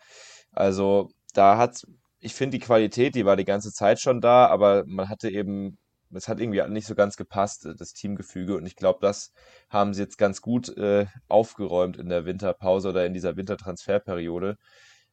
Also 0.52 1.10
da 1.34 1.58
hat, 1.58 1.82
ich 2.20 2.34
finde 2.34 2.58
die 2.58 2.64
Qualität, 2.64 3.14
die 3.14 3.24
war 3.24 3.36
die 3.36 3.44
ganze 3.44 3.72
Zeit 3.72 4.00
schon 4.00 4.20
da, 4.20 4.46
aber 4.46 4.84
man 4.86 5.08
hatte 5.08 5.30
eben, 5.30 5.78
es 6.12 6.28
hat 6.28 6.40
irgendwie 6.40 6.62
nicht 6.68 6.86
so 6.86 6.94
ganz 6.94 7.16
gepasst, 7.16 7.68
das 7.76 7.92
Teamgefüge 7.92 8.56
und 8.56 8.66
ich 8.66 8.76
glaube, 8.76 9.00
das 9.02 9.32
haben 9.68 9.94
sie 9.94 10.02
jetzt 10.02 10.18
ganz 10.18 10.40
gut 10.40 10.68
äh, 10.76 11.06
aufgeräumt 11.28 11.96
in 11.96 12.08
der 12.08 12.24
Winterpause 12.24 12.90
oder 12.90 13.06
in 13.06 13.14
dieser 13.14 13.36
Wintertransferperiode. 13.36 14.56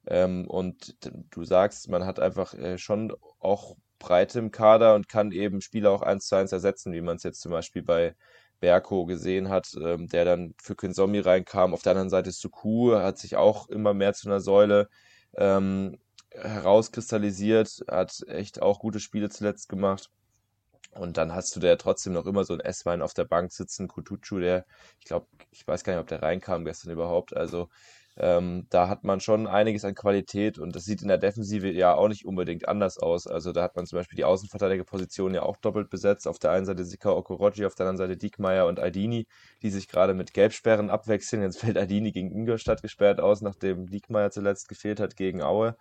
Ähm, 0.08 0.48
und 0.48 0.96
du 1.32 1.44
sagst, 1.44 1.90
man 1.90 2.06
hat 2.06 2.20
einfach 2.20 2.54
äh, 2.54 2.78
schon 2.78 3.14
auch 3.40 3.76
Breite 4.00 4.40
im 4.40 4.52
Kader 4.52 4.96
und 4.96 5.08
kann 5.08 5.32
eben 5.32 5.62
Spieler 5.62 5.92
auch 5.92 6.02
eins 6.02 6.28
zu 6.28 6.36
eins 6.36 6.52
ersetzen, 6.52 6.94
wie 6.94 7.02
man 7.02 7.18
es 7.18 7.24
jetzt 7.24 7.42
zum 7.42 7.52
Beispiel 7.52 7.84
bei 7.84 8.16
Berko 8.60 9.06
gesehen 9.06 9.50
hat, 9.50 9.70
ähm, 9.82 10.08
der 10.08 10.26
dann 10.26 10.56
für 10.62 10.76
Kinsomi 10.76 11.20
reinkam. 11.20 11.74
Auf 11.74 11.84
der 11.84 11.92
anderen 11.92 12.10
Seite 12.10 12.32
Suku 12.32 12.96
hat 12.96 13.18
sich 13.18 13.36
auch 13.36 13.70
immer 13.70 13.94
mehr 13.94 14.14
zu 14.14 14.28
einer 14.28 14.40
Säule 14.40 14.88
ähm, 15.36 15.98
herauskristallisiert, 16.32 17.84
hat 17.90 18.20
echt 18.28 18.62
auch 18.62 18.80
gute 18.80 19.00
Spiele 19.00 19.30
zuletzt 19.30 19.70
gemacht. 19.70 20.10
Und 20.92 21.18
dann 21.18 21.34
hast 21.34 21.56
du 21.56 21.60
da 21.60 21.76
trotzdem 21.76 22.14
noch 22.14 22.26
immer 22.26 22.44
so 22.44 22.54
ein 22.54 22.60
S-Wein 22.60 23.02
auf 23.02 23.14
der 23.14 23.26
Bank 23.26 23.52
sitzen, 23.52 23.88
Kutucu, 23.88 24.40
der, 24.40 24.66
ich 25.00 25.06
glaube, 25.06 25.28
ich 25.52 25.68
weiß 25.68 25.84
gar 25.84 25.94
nicht, 25.94 26.02
ob 26.02 26.08
der 26.08 26.24
reinkam 26.24 26.66
gestern 26.66 26.92
überhaupt. 26.92 27.36
Also 27.36 27.70
ähm, 28.20 28.66
da 28.70 28.90
hat 28.90 29.04
man 29.04 29.20
schon 29.20 29.46
einiges 29.46 29.86
an 29.86 29.94
Qualität 29.94 30.58
und 30.58 30.76
das 30.76 30.86
sieht 30.86 31.04
in 31.04 31.08
der 31.08 31.20
Defensive 31.20 31.70
ja 31.72 31.94
auch 31.94 32.08
nicht 32.08 32.26
unbedingt 32.26 32.68
anders 32.68 32.98
aus. 32.98 33.28
Also 33.28 33.52
da 33.52 33.62
hat 33.62 33.76
man 33.76 33.86
zum 33.86 34.00
Beispiel 34.00 34.18
die 34.18 34.24
Außenverteidigerposition 34.24 35.36
ja 35.36 35.44
auch 35.44 35.58
doppelt 35.58 35.90
besetzt. 35.92 36.28
Auf 36.28 36.40
der 36.40 36.52
einen 36.52 36.66
Seite 36.66 36.84
Sika 36.84 37.12
Okoroji, 37.12 37.66
auf 37.66 37.76
der 37.76 37.86
anderen 37.88 38.10
Seite 38.10 38.18
Diekmeyer 38.18 38.66
und 38.66 38.80
Aldini, 38.80 39.28
die 39.62 39.70
sich 39.70 39.88
gerade 39.88 40.16
mit 40.16 40.34
Gelbsperren 40.34 40.90
abwechseln. 40.90 41.44
Jetzt 41.44 41.60
fällt 41.60 41.78
Aldini 41.78 42.12
gegen 42.12 42.32
Ingolstadt 42.32 42.82
gesperrt 42.82 43.20
aus, 43.20 43.42
nachdem 43.42 43.86
Diekmeyer 43.88 44.32
zuletzt 44.32 44.68
gefehlt 44.68 45.00
hat 45.00 45.16
gegen 45.16 45.44
Aue. 45.44 45.76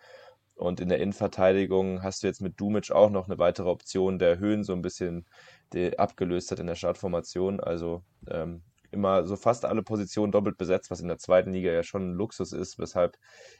Und 0.56 0.80
in 0.80 0.88
der 0.88 0.98
Innenverteidigung 1.00 2.02
hast 2.02 2.22
du 2.22 2.26
jetzt 2.26 2.40
mit 2.40 2.60
Dumic 2.60 2.90
auch 2.90 3.10
noch 3.10 3.28
eine 3.28 3.38
weitere 3.38 3.68
Option, 3.68 4.18
der 4.18 4.38
Höhen 4.38 4.64
so 4.64 4.72
ein 4.72 4.82
bisschen 4.82 5.26
abgelöst 5.96 6.50
hat 6.50 6.60
in 6.60 6.66
der 6.66 6.76
Startformation. 6.76 7.60
Also 7.60 8.02
ähm, 8.28 8.62
immer 8.96 9.26
so 9.26 9.36
fast 9.36 9.64
alle 9.64 9.82
Positionen 9.82 10.32
doppelt 10.32 10.58
besetzt, 10.58 10.90
was 10.90 11.00
in 11.00 11.08
der 11.08 11.18
zweiten 11.18 11.52
Liga 11.52 11.70
ja 11.70 11.82
schon 11.82 12.10
ein 12.10 12.14
Luxus 12.14 12.52
ist, 12.52 12.78
weshalb 12.78 13.16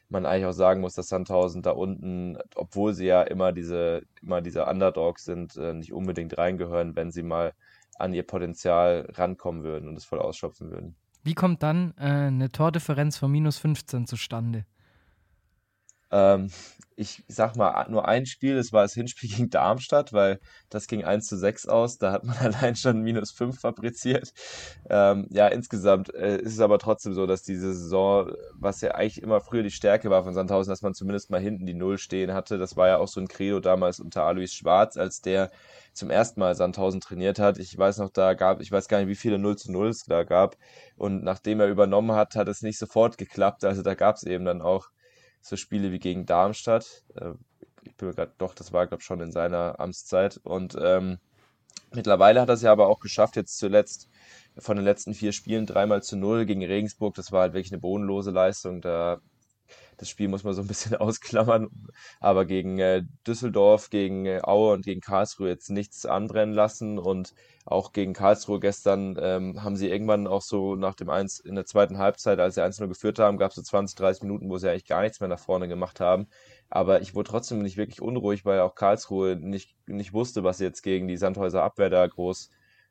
man 0.08 0.26
eigentlich 0.26 0.46
auch 0.46 0.52
sagen 0.52 0.80
muss, 0.80 0.94
dass 0.94 1.08
Sandhausen 1.08 1.62
da 1.62 1.70
unten, 1.70 2.38
obwohl 2.54 2.94
sie 2.94 3.06
ja 3.06 3.22
immer 3.22 3.52
diese, 3.52 4.02
immer 4.22 4.40
diese 4.40 4.66
Underdogs 4.66 5.24
sind, 5.24 5.56
äh, 5.56 5.74
nicht 5.74 5.92
unbedingt 5.92 6.36
reingehören, 6.36 6.96
wenn 6.96 7.10
sie 7.10 7.22
mal 7.22 7.52
an 7.98 8.12
ihr 8.12 8.24
Potenzial 8.24 9.08
rankommen 9.12 9.62
würden 9.62 9.88
und 9.88 9.96
es 9.96 10.04
voll 10.04 10.18
ausschöpfen 10.18 10.70
würden. 10.70 10.96
Wie 11.22 11.34
kommt 11.34 11.62
dann 11.62 11.92
äh, 11.98 12.04
eine 12.04 12.50
Tordifferenz 12.50 13.18
von 13.18 13.30
minus 13.30 13.58
15 13.58 14.06
zustande? 14.06 14.64
Ähm, 16.10 16.50
ich 16.98 17.22
sag 17.28 17.56
mal, 17.56 17.86
nur 17.90 18.08
ein 18.08 18.24
Spiel, 18.24 18.56
das 18.56 18.72
war 18.72 18.82
das 18.82 18.94
Hinspiel 18.94 19.28
gegen 19.36 19.50
Darmstadt, 19.50 20.12
weil 20.14 20.40
das 20.70 20.86
ging 20.86 21.04
1 21.04 21.26
zu 21.26 21.36
6 21.36 21.68
aus. 21.68 21.98
Da 21.98 22.10
hat 22.10 22.24
man 22.24 22.36
allein 22.38 22.74
schon 22.74 23.02
minus 23.02 23.30
5 23.32 23.60
fabriziert. 23.60 24.32
Ähm, 24.88 25.26
ja, 25.30 25.48
insgesamt 25.48 26.14
äh, 26.14 26.38
ist 26.38 26.54
es 26.54 26.60
aber 26.60 26.78
trotzdem 26.78 27.12
so, 27.12 27.26
dass 27.26 27.42
diese 27.42 27.74
Saison, 27.74 28.32
was 28.54 28.80
ja 28.80 28.92
eigentlich 28.92 29.22
immer 29.22 29.40
früher 29.40 29.62
die 29.62 29.70
Stärke 29.70 30.10
war 30.10 30.24
von 30.24 30.34
Sandhausen, 30.34 30.70
dass 30.70 30.82
man 30.82 30.94
zumindest 30.94 31.30
mal 31.30 31.40
hinten 31.40 31.66
die 31.66 31.74
Null 31.74 31.98
stehen 31.98 32.32
hatte. 32.32 32.56
Das 32.56 32.76
war 32.76 32.88
ja 32.88 32.96
auch 32.96 33.08
so 33.08 33.20
ein 33.20 33.28
Credo 33.28 33.60
damals 33.60 34.00
unter 34.00 34.24
Alois 34.24 34.48
Schwarz, 34.48 34.96
als 34.96 35.20
der 35.20 35.50
zum 35.92 36.10
ersten 36.10 36.40
Mal 36.40 36.54
Sandhausen 36.54 37.00
trainiert 37.00 37.38
hat. 37.38 37.58
Ich 37.58 37.76
weiß 37.76 37.98
noch, 37.98 38.10
da 38.10 38.34
gab, 38.34 38.60
ich 38.60 38.72
weiß 38.72 38.88
gar 38.88 38.98
nicht, 38.98 39.08
wie 39.08 39.14
viele 39.14 39.38
0 39.38 39.56
zu 39.56 39.72
0 39.72 39.88
es 39.88 40.04
da 40.04 40.24
gab. 40.24 40.56
Und 40.96 41.22
nachdem 41.24 41.60
er 41.60 41.68
übernommen 41.68 42.12
hat, 42.12 42.36
hat 42.36 42.48
es 42.48 42.62
nicht 42.62 42.78
sofort 42.78 43.18
geklappt. 43.18 43.64
Also 43.64 43.82
da 43.82 43.94
gab 43.94 44.16
es 44.16 44.22
eben 44.22 44.44
dann 44.44 44.62
auch 44.62 44.88
so 45.48 45.56
Spiele 45.56 45.92
wie 45.92 45.98
gegen 45.98 46.26
Darmstadt. 46.26 47.04
Äh, 47.14 47.32
ich 47.82 47.94
bin 47.96 48.08
mir 48.08 48.14
gerade, 48.14 48.32
doch, 48.38 48.54
das 48.54 48.72
war, 48.72 48.86
glaube 48.86 49.00
ich, 49.00 49.06
schon 49.06 49.20
in 49.20 49.32
seiner 49.32 49.78
Amtszeit. 49.78 50.40
Und 50.42 50.76
ähm, 50.80 51.18
mittlerweile 51.92 52.40
hat 52.40 52.48
er 52.48 52.54
es 52.54 52.62
ja 52.62 52.72
aber 52.72 52.88
auch 52.88 53.00
geschafft, 53.00 53.36
jetzt 53.36 53.58
zuletzt 53.58 54.08
von 54.58 54.76
den 54.76 54.84
letzten 54.84 55.14
vier 55.14 55.32
Spielen 55.32 55.66
dreimal 55.66 56.02
zu 56.02 56.16
null 56.16 56.46
gegen 56.46 56.64
Regensburg. 56.64 57.14
Das 57.14 57.32
war 57.32 57.42
halt 57.42 57.52
wirklich 57.54 57.72
eine 57.72 57.80
bodenlose 57.80 58.30
Leistung. 58.30 58.80
Da 58.80 59.20
das 59.98 60.08
Spiel 60.08 60.28
muss 60.28 60.44
man 60.44 60.54
so 60.54 60.62
ein 60.62 60.68
bisschen 60.68 60.94
ausklammern, 60.96 61.68
aber 62.20 62.44
gegen 62.44 62.78
äh, 62.78 63.02
Düsseldorf, 63.26 63.90
gegen 63.90 64.26
äh, 64.26 64.40
Aue 64.42 64.72
und 64.74 64.84
gegen 64.84 65.00
Karlsruhe 65.00 65.48
jetzt 65.48 65.70
nichts 65.70 66.06
anbrennen 66.06 66.54
lassen 66.54 66.98
und 66.98 67.34
auch 67.64 67.92
gegen 67.92 68.12
Karlsruhe 68.12 68.60
gestern 68.60 69.16
ähm, 69.20 69.62
haben 69.64 69.76
sie 69.76 69.90
irgendwann 69.90 70.26
auch 70.26 70.42
so 70.42 70.76
nach 70.76 70.94
dem 70.94 71.10
1 71.10 71.40
in 71.40 71.56
der 71.56 71.66
zweiten 71.66 71.98
Halbzeit, 71.98 72.38
als 72.38 72.54
sie 72.54 72.62
1-0 72.62 72.86
geführt 72.86 73.18
haben, 73.18 73.38
gab 73.38 73.50
es 73.50 73.56
so 73.56 73.62
20, 73.62 73.96
30 73.96 74.22
Minuten, 74.22 74.48
wo 74.48 74.58
sie 74.58 74.70
eigentlich 74.70 74.86
gar 74.86 75.02
nichts 75.02 75.18
mehr 75.20 75.28
nach 75.28 75.40
vorne 75.40 75.66
gemacht 75.66 75.98
haben. 75.98 76.28
Aber 76.70 77.00
ich 77.00 77.14
wurde 77.14 77.30
trotzdem 77.30 77.62
nicht 77.62 77.76
wirklich 77.76 78.00
unruhig, 78.00 78.44
weil 78.44 78.60
auch 78.60 78.74
Karlsruhe 78.76 79.36
nicht, 79.36 79.76
nicht 79.86 80.12
wusste, 80.12 80.44
was 80.44 80.58
sie 80.58 80.64
jetzt 80.64 80.82
gegen 80.82 81.08
die 81.08 81.16
Sandhäuser 81.16 81.62
Abwehr 81.62 81.90
da 81.90 82.06
groß 82.06 82.50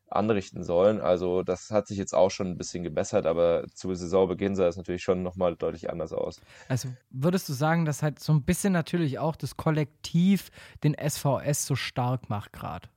anrichten 0.10 0.64
sollen. 0.64 1.02
Also 1.02 1.44
das 1.44 1.72
hat 1.72 1.88
sich 1.88 1.98
jetzt 1.98 2.14
auch 2.14 2.30
schon 2.32 2.48
ein 2.48 2.58
bisschen 2.58 2.84
gebessert, 2.84 3.26
aber 3.26 3.66
zu 3.74 3.94
Saisonbeginn 3.94 4.56
sah 4.56 4.68
es 4.68 4.78
natürlich 4.78 5.04
schon 5.04 5.24
nochmal 5.24 5.56
deutlich 5.56 5.90
anders 5.90 6.14
aus. 6.14 6.40
Also 6.68 6.90
würdest 7.10 7.50
du 7.50 7.54
sagen, 7.54 7.86
dass 7.86 8.04
halt 8.04 8.20
so 8.20 8.34
ein 8.34 8.44
bisschen 8.44 8.74
natürlich 8.74 9.20
auch 9.20 9.36
das 9.36 9.58
Kollektiv 9.58 10.52
den 10.84 10.96
SVS 10.96 11.66
so 11.66 11.76
stark 11.76 12.30
macht 12.30 12.54
gerade? 12.54 12.88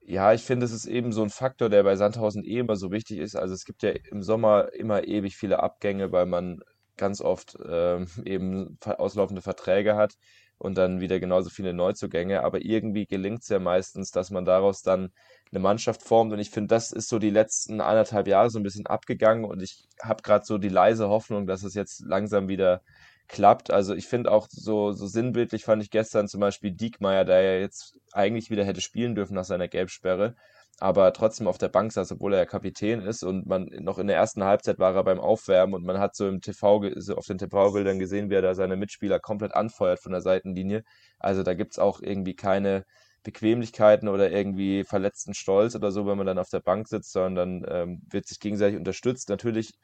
Ja, 0.00 0.32
ich 0.32 0.42
finde, 0.42 0.64
es 0.64 0.72
ist 0.72 0.86
eben 0.86 1.12
so 1.12 1.22
ein 1.22 1.28
Faktor, 1.28 1.68
der 1.68 1.82
bei 1.82 1.94
Sandhausen 1.94 2.42
eh 2.42 2.60
immer 2.60 2.76
so 2.76 2.90
wichtig 2.90 3.18
ist. 3.18 3.36
Also 3.36 3.52
es 3.52 3.66
gibt 3.66 3.82
ja 3.82 3.90
im 3.90 4.22
Sommer 4.22 4.72
immer 4.72 5.06
ewig 5.06 5.36
viele 5.36 5.62
Abgänge, 5.62 6.12
weil 6.12 6.24
man 6.24 6.60
ganz 6.96 7.20
oft 7.20 7.58
ähm, 7.68 8.06
eben 8.24 8.78
auslaufende 8.84 9.42
Verträge 9.42 9.96
hat 9.96 10.14
und 10.58 10.76
dann 10.76 11.00
wieder 11.00 11.20
genauso 11.20 11.50
viele 11.50 11.74
Neuzugänge. 11.74 12.42
Aber 12.42 12.64
irgendwie 12.64 13.06
gelingt 13.06 13.42
es 13.42 13.48
ja 13.48 13.58
meistens, 13.58 14.10
dass 14.10 14.30
man 14.30 14.44
daraus 14.44 14.82
dann 14.82 15.12
eine 15.52 15.60
Mannschaft 15.60 16.02
formt. 16.02 16.32
Und 16.32 16.38
ich 16.38 16.50
finde, 16.50 16.68
das 16.68 16.92
ist 16.92 17.08
so 17.08 17.18
die 17.18 17.30
letzten 17.30 17.80
anderthalb 17.80 18.28
Jahre 18.28 18.50
so 18.50 18.58
ein 18.58 18.62
bisschen 18.62 18.86
abgegangen. 18.86 19.44
Und 19.44 19.62
ich 19.62 19.86
habe 20.02 20.22
gerade 20.22 20.44
so 20.44 20.58
die 20.58 20.68
leise 20.68 21.08
Hoffnung, 21.08 21.46
dass 21.46 21.62
es 21.62 21.74
jetzt 21.74 22.00
langsam 22.00 22.48
wieder 22.48 22.82
klappt. 23.28 23.70
Also 23.70 23.94
ich 23.94 24.06
finde 24.06 24.30
auch 24.32 24.48
so, 24.50 24.92
so 24.92 25.06
sinnbildlich 25.06 25.64
fand 25.64 25.82
ich 25.82 25.90
gestern 25.90 26.28
zum 26.28 26.40
Beispiel 26.40 26.72
Diekmeyer, 26.72 27.24
der 27.24 27.42
ja 27.42 27.60
jetzt 27.60 27.98
eigentlich 28.12 28.50
wieder 28.50 28.64
hätte 28.64 28.80
spielen 28.80 29.14
dürfen 29.14 29.34
nach 29.34 29.44
seiner 29.44 29.68
Gelbsperre, 29.68 30.34
aber 30.80 31.12
trotzdem 31.12 31.46
auf 31.46 31.58
der 31.58 31.68
Bank 31.68 31.92
saß, 31.92 32.12
obwohl 32.12 32.32
er 32.34 32.40
ja 32.40 32.46
Kapitän 32.46 33.02
ist 33.02 33.22
und 33.22 33.46
man 33.46 33.66
noch 33.80 33.98
in 33.98 34.06
der 34.06 34.16
ersten 34.16 34.44
Halbzeit 34.44 34.78
war 34.78 34.94
er 34.94 35.04
beim 35.04 35.20
Aufwärmen 35.20 35.74
und 35.74 35.84
man 35.84 35.98
hat 35.98 36.16
so 36.16 36.26
im 36.28 36.40
TV, 36.40 36.82
so 36.96 37.16
auf 37.16 37.26
den 37.26 37.38
TV-Bildern 37.38 37.98
gesehen, 37.98 38.30
wie 38.30 38.34
er 38.34 38.42
da 38.42 38.54
seine 38.54 38.76
Mitspieler 38.76 39.18
komplett 39.20 39.54
anfeuert 39.54 40.00
von 40.00 40.12
der 40.12 40.20
Seitenlinie. 40.20 40.84
Also 41.18 41.42
da 41.42 41.54
gibt 41.54 41.72
es 41.72 41.78
auch 41.78 42.00
irgendwie 42.00 42.34
keine 42.34 42.84
Bequemlichkeiten 43.22 44.08
oder 44.08 44.30
irgendwie 44.30 44.84
verletzten 44.84 45.34
Stolz 45.34 45.74
oder 45.74 45.90
so, 45.90 46.06
wenn 46.06 46.16
man 46.18 46.26
dann 46.26 46.38
auf 46.38 46.50
der 46.50 46.60
Bank 46.60 46.88
sitzt, 46.88 47.12
sondern 47.12 47.64
ähm, 47.68 48.02
wird 48.10 48.26
sich 48.26 48.40
gegenseitig 48.40 48.78
unterstützt. 48.78 49.28
Natürlich 49.28 49.74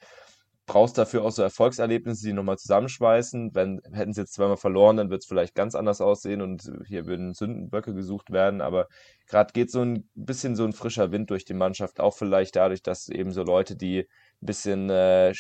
brauchst 0.67 0.97
dafür 0.97 1.25
auch 1.25 1.31
so 1.31 1.43
Erfolgserlebnisse, 1.43 2.27
die 2.27 2.33
nochmal 2.33 2.57
zusammenschweißen. 2.57 3.55
Wenn, 3.55 3.81
hätten 3.93 4.13
sie 4.15 4.23
jetzt 4.23 4.35
zweimal 4.35 4.57
verloren, 4.57 4.97
dann 4.97 5.11
wird 5.11 5.23
es 5.23 5.27
vielleicht 5.27 5.55
ganz 5.55 5.75
anders 5.75 6.01
aussehen 6.01 6.41
und 6.41 6.71
hier 6.87 7.07
würden 7.07 7.35
Sündenböcke 7.35 7.95
gesucht 7.95 8.31
werden. 8.31 8.61
Aber 8.61 8.89
gerade 9.27 9.53
geht 9.53 9.71
so 9.71 9.83
ein 9.83 10.09
bisschen 10.15 10.57
so 10.57 10.65
ein 10.65 10.73
frischer 10.73 11.13
Wind 11.13 11.31
durch 11.31 11.45
die 11.45 11.55
Mannschaft, 11.55 12.01
auch 12.01 12.17
vielleicht 12.17 12.57
dadurch, 12.57 12.83
dass 12.83 13.09
eben 13.09 13.33
so 13.33 13.43
Leute, 13.43 13.77
die 13.77 14.01
ein 14.01 14.47
bisschen 14.47 14.89
äh, 14.89 15.35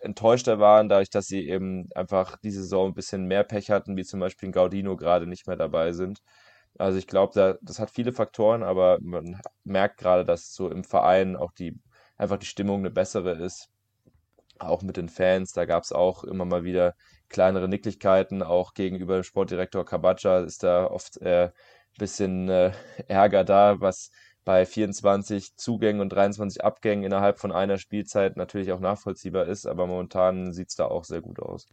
enttäuschter 0.00 0.58
waren, 0.58 0.88
dadurch, 0.88 1.10
dass 1.10 1.26
sie 1.26 1.48
eben 1.48 1.88
einfach 1.94 2.36
diese 2.42 2.62
Saison 2.62 2.90
ein 2.90 2.94
bisschen 2.94 3.26
mehr 3.26 3.44
Pech 3.44 3.70
hatten, 3.70 3.96
wie 3.96 4.04
zum 4.04 4.20
Beispiel 4.20 4.50
Gaudino 4.50 4.96
gerade 4.96 5.26
nicht 5.26 5.46
mehr 5.46 5.56
dabei 5.56 5.92
sind. 5.92 6.20
Also 6.78 6.98
ich 6.98 7.06
glaube, 7.06 7.32
da, 7.34 7.54
das 7.62 7.78
hat 7.78 7.90
viele 7.90 8.12
Faktoren, 8.12 8.62
aber 8.62 8.98
man 9.00 9.40
merkt 9.64 9.98
gerade, 9.98 10.24
dass 10.24 10.52
so 10.54 10.68
im 10.70 10.84
Verein 10.84 11.36
auch 11.36 11.52
die 11.52 11.78
einfach 12.16 12.38
die 12.38 12.46
Stimmung 12.46 12.80
eine 12.80 12.90
bessere 12.90 13.32
ist. 13.32 13.68
Auch 14.58 14.82
mit 14.82 14.96
den 14.96 15.08
Fans, 15.08 15.52
da 15.52 15.64
gab 15.64 15.82
es 15.82 15.92
auch 15.92 16.24
immer 16.24 16.44
mal 16.44 16.64
wieder 16.64 16.94
kleinere 17.28 17.68
Nicklichkeiten, 17.68 18.42
auch 18.42 18.74
gegenüber 18.74 19.14
dem 19.14 19.24
Sportdirektor 19.24 19.84
Kabacha 19.84 20.40
ist 20.40 20.62
da 20.62 20.86
oft 20.86 21.16
äh, 21.18 21.50
bisschen 21.98 22.48
äh, 22.48 22.72
Ärger 23.08 23.44
da, 23.44 23.80
was 23.80 24.10
bei 24.44 24.66
24 24.66 25.56
Zugängen 25.56 26.00
und 26.00 26.10
23 26.10 26.62
Abgängen 26.64 27.02
innerhalb 27.02 27.38
von 27.38 27.50
einer 27.52 27.78
Spielzeit 27.78 28.36
natürlich 28.36 28.72
auch 28.72 28.80
nachvollziehbar 28.80 29.46
ist, 29.46 29.66
aber 29.66 29.86
momentan 29.86 30.52
sieht 30.52 30.68
es 30.68 30.76
da 30.76 30.86
auch 30.86 31.04
sehr 31.04 31.22
gut 31.22 31.40
aus 31.40 31.66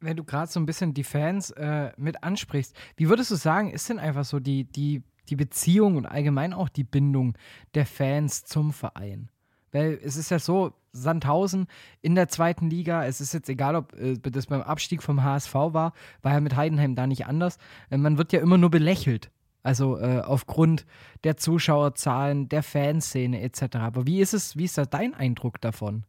wenn 0.00 0.16
du 0.16 0.24
gerade 0.24 0.50
so 0.50 0.60
ein 0.60 0.66
bisschen 0.66 0.94
die 0.94 1.04
Fans 1.04 1.50
äh, 1.50 1.92
mit 1.96 2.22
ansprichst, 2.22 2.74
wie 2.96 3.08
würdest 3.08 3.30
du 3.30 3.36
sagen, 3.36 3.70
ist 3.70 3.88
denn 3.88 3.98
einfach 3.98 4.24
so 4.24 4.40
die, 4.40 4.64
die, 4.64 5.02
die 5.28 5.36
Beziehung 5.36 5.96
und 5.96 6.06
allgemein 6.06 6.52
auch 6.52 6.68
die 6.68 6.84
Bindung 6.84 7.36
der 7.74 7.86
Fans 7.86 8.44
zum 8.44 8.72
Verein? 8.72 9.30
Weil 9.72 9.98
es 10.02 10.16
ist 10.16 10.30
ja 10.30 10.38
so, 10.38 10.72
Sandhausen 10.92 11.66
in 12.00 12.14
der 12.14 12.28
zweiten 12.28 12.70
Liga, 12.70 13.04
es 13.04 13.20
ist 13.20 13.32
jetzt 13.32 13.48
egal, 13.48 13.76
ob 13.76 13.94
äh, 13.94 14.16
das 14.18 14.46
beim 14.46 14.62
Abstieg 14.62 15.02
vom 15.02 15.22
HSV 15.22 15.54
war, 15.54 15.92
war 16.22 16.32
ja 16.32 16.40
mit 16.40 16.56
Heidenheim 16.56 16.94
da 16.94 17.06
nicht 17.06 17.26
anders. 17.26 17.58
Äh, 17.90 17.98
man 17.98 18.18
wird 18.18 18.32
ja 18.32 18.40
immer 18.40 18.58
nur 18.58 18.70
belächelt. 18.70 19.30
Also 19.62 19.98
äh, 19.98 20.20
aufgrund 20.20 20.86
der 21.24 21.36
Zuschauerzahlen, 21.36 22.48
der 22.48 22.62
Fanszene 22.62 23.42
etc. 23.42 23.76
Aber 23.76 24.06
wie 24.06 24.20
ist 24.20 24.32
es, 24.32 24.56
wie 24.56 24.64
ist 24.64 24.78
da 24.78 24.86
dein 24.86 25.14
Eindruck 25.14 25.60
davon? 25.60 26.04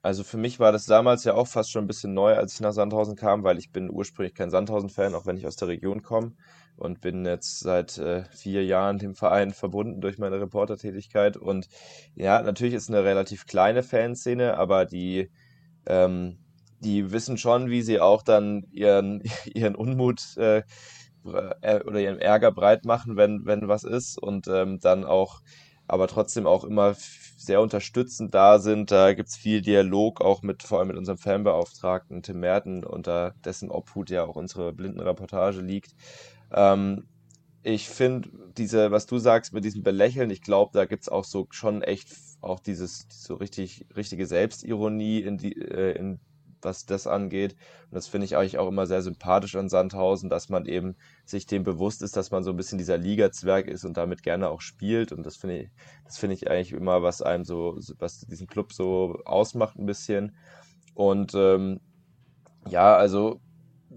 Also 0.00 0.22
für 0.22 0.36
mich 0.36 0.60
war 0.60 0.70
das 0.70 0.86
damals 0.86 1.24
ja 1.24 1.34
auch 1.34 1.48
fast 1.48 1.70
schon 1.70 1.84
ein 1.84 1.88
bisschen 1.88 2.14
neu, 2.14 2.34
als 2.34 2.54
ich 2.54 2.60
nach 2.60 2.72
Sandhausen 2.72 3.16
kam, 3.16 3.42
weil 3.42 3.58
ich 3.58 3.72
bin 3.72 3.90
ursprünglich 3.90 4.34
kein 4.34 4.50
Sandhausen-Fan, 4.50 5.14
auch 5.14 5.26
wenn 5.26 5.36
ich 5.36 5.46
aus 5.46 5.56
der 5.56 5.68
Region 5.68 6.02
komme 6.02 6.34
und 6.76 7.00
bin 7.00 7.24
jetzt 7.24 7.60
seit 7.60 7.98
äh, 7.98 8.24
vier 8.30 8.64
Jahren 8.64 8.98
dem 8.98 9.16
Verein 9.16 9.50
verbunden 9.50 10.00
durch 10.00 10.18
meine 10.18 10.40
Reportertätigkeit. 10.40 11.36
Und 11.36 11.68
ja, 12.14 12.40
natürlich 12.42 12.74
ist 12.74 12.88
eine 12.88 13.02
relativ 13.02 13.46
kleine 13.46 13.82
Fanszene, 13.82 14.56
aber 14.56 14.84
die, 14.84 15.30
ähm, 15.86 16.38
die 16.78 17.10
wissen 17.10 17.36
schon, 17.36 17.68
wie 17.68 17.82
sie 17.82 17.98
auch 18.00 18.22
dann 18.22 18.62
ihren, 18.70 19.22
ihren 19.52 19.74
Unmut 19.74 20.36
äh, 20.36 20.62
äh, 21.60 21.82
oder 21.84 22.00
ihren 22.00 22.20
Ärger 22.20 22.52
breit 22.52 22.84
machen, 22.84 23.16
wenn, 23.16 23.44
wenn 23.44 23.66
was 23.66 23.82
ist 23.82 24.16
und 24.16 24.46
ähm, 24.46 24.78
dann 24.80 25.04
auch 25.04 25.40
aber 25.88 26.06
trotzdem 26.06 26.46
auch 26.46 26.64
immer 26.64 26.94
sehr 27.38 27.60
unterstützend 27.60 28.34
da 28.34 28.58
sind. 28.58 28.90
Da 28.90 29.14
gibt 29.14 29.30
es 29.30 29.36
viel 29.36 29.62
Dialog, 29.62 30.20
auch 30.20 30.42
mit 30.42 30.62
vor 30.62 30.78
allem 30.78 30.88
mit 30.88 30.96
unserem 30.96 31.18
Fanbeauftragten 31.18 32.22
Tim 32.22 32.40
Merten, 32.40 32.84
unter 32.84 33.34
dessen 33.44 33.70
Obhut 33.70 34.10
ja 34.10 34.24
auch 34.24 34.36
unsere 34.36 34.72
Blindenreportage 34.72 35.60
liegt. 35.60 35.94
Ähm, 36.52 37.08
ich 37.62 37.88
finde, 37.88 38.28
diese, 38.56 38.90
was 38.90 39.06
du 39.06 39.18
sagst 39.18 39.52
mit 39.52 39.64
diesem 39.64 39.82
Belächeln, 39.82 40.30
ich 40.30 40.42
glaube, 40.42 40.70
da 40.74 40.84
gibt 40.84 41.02
es 41.02 41.08
auch 41.08 41.24
so 41.24 41.46
schon 41.50 41.82
echt 41.82 42.08
auch 42.40 42.60
dieses 42.60 43.06
so 43.10 43.34
richtig, 43.34 43.86
richtige 43.96 44.26
Selbstironie 44.26 45.20
in 45.20 45.38
die, 45.38 45.54
äh, 45.54 45.98
in 45.98 46.20
was 46.62 46.86
das 46.86 47.06
angeht. 47.06 47.56
Und 47.84 47.94
das 47.94 48.08
finde 48.08 48.24
ich 48.26 48.36
eigentlich 48.36 48.58
auch 48.58 48.68
immer 48.68 48.86
sehr 48.86 49.02
sympathisch 49.02 49.56
an 49.56 49.68
Sandhausen, 49.68 50.30
dass 50.30 50.48
man 50.48 50.66
eben 50.66 50.96
sich 51.24 51.46
dem 51.46 51.64
bewusst 51.64 52.02
ist, 52.02 52.16
dass 52.16 52.30
man 52.30 52.44
so 52.44 52.50
ein 52.50 52.56
bisschen 52.56 52.78
dieser 52.78 52.98
Liga-Zwerg 52.98 53.68
ist 53.68 53.84
und 53.84 53.96
damit 53.96 54.22
gerne 54.22 54.48
auch 54.48 54.60
spielt. 54.60 55.12
Und 55.12 55.24
das 55.24 55.36
finde 55.36 55.58
ich, 55.62 55.70
das 56.04 56.18
finde 56.18 56.34
ich 56.34 56.50
eigentlich 56.50 56.72
immer, 56.72 57.02
was 57.02 57.22
einem 57.22 57.44
so, 57.44 57.78
was 57.98 58.20
diesen 58.20 58.46
Club 58.46 58.72
so 58.72 59.20
ausmacht 59.24 59.78
ein 59.78 59.86
bisschen. 59.86 60.36
Und 60.94 61.34
ähm, 61.34 61.80
ja, 62.68 62.96
also 62.96 63.40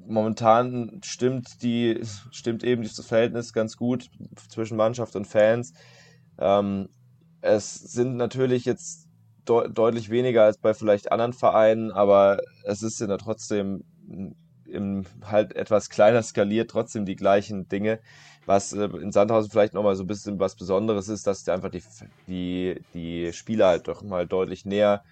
momentan 0.07 1.01
stimmt 1.03 1.61
die, 1.63 1.99
stimmt 2.31 2.63
eben 2.63 2.81
dieses 2.81 3.05
Verhältnis 3.05 3.53
ganz 3.53 3.77
gut 3.77 4.09
zwischen 4.49 4.77
Mannschaft 4.77 5.15
und 5.15 5.25
Fans. 5.27 5.73
Ähm, 6.37 6.89
es 7.41 7.73
sind 7.75 8.17
natürlich 8.17 8.65
jetzt 8.65 9.07
de 9.47 9.69
deutlich 9.71 10.09
weniger 10.09 10.43
als 10.43 10.57
bei 10.57 10.73
vielleicht 10.73 11.11
anderen 11.11 11.33
Vereinen, 11.33 11.91
aber 11.91 12.39
es 12.63 12.83
ist 12.83 12.99
ja 12.99 13.17
trotzdem 13.17 13.83
im 14.65 15.05
halt 15.23 15.55
etwas 15.55 15.89
kleiner 15.89 16.23
skaliert 16.23 16.71
trotzdem 16.71 17.05
die 17.05 17.15
gleichen 17.15 17.67
Dinge. 17.67 17.99
Was 18.45 18.73
äh, 18.73 18.85
in 18.85 19.11
Sandhausen 19.11 19.51
vielleicht 19.51 19.73
nochmal 19.73 19.95
so 19.95 20.03
ein 20.03 20.07
bisschen 20.07 20.39
was 20.39 20.55
Besonderes 20.55 21.09
ist, 21.09 21.27
dass 21.27 21.47
einfach 21.47 21.69
die, 21.69 21.83
die, 22.27 22.81
die 22.93 23.33
Spieler 23.33 23.67
halt 23.67 23.87
doch 23.87 24.01
mal 24.01 24.25
deutlich 24.27 24.65
näher, 24.65 25.03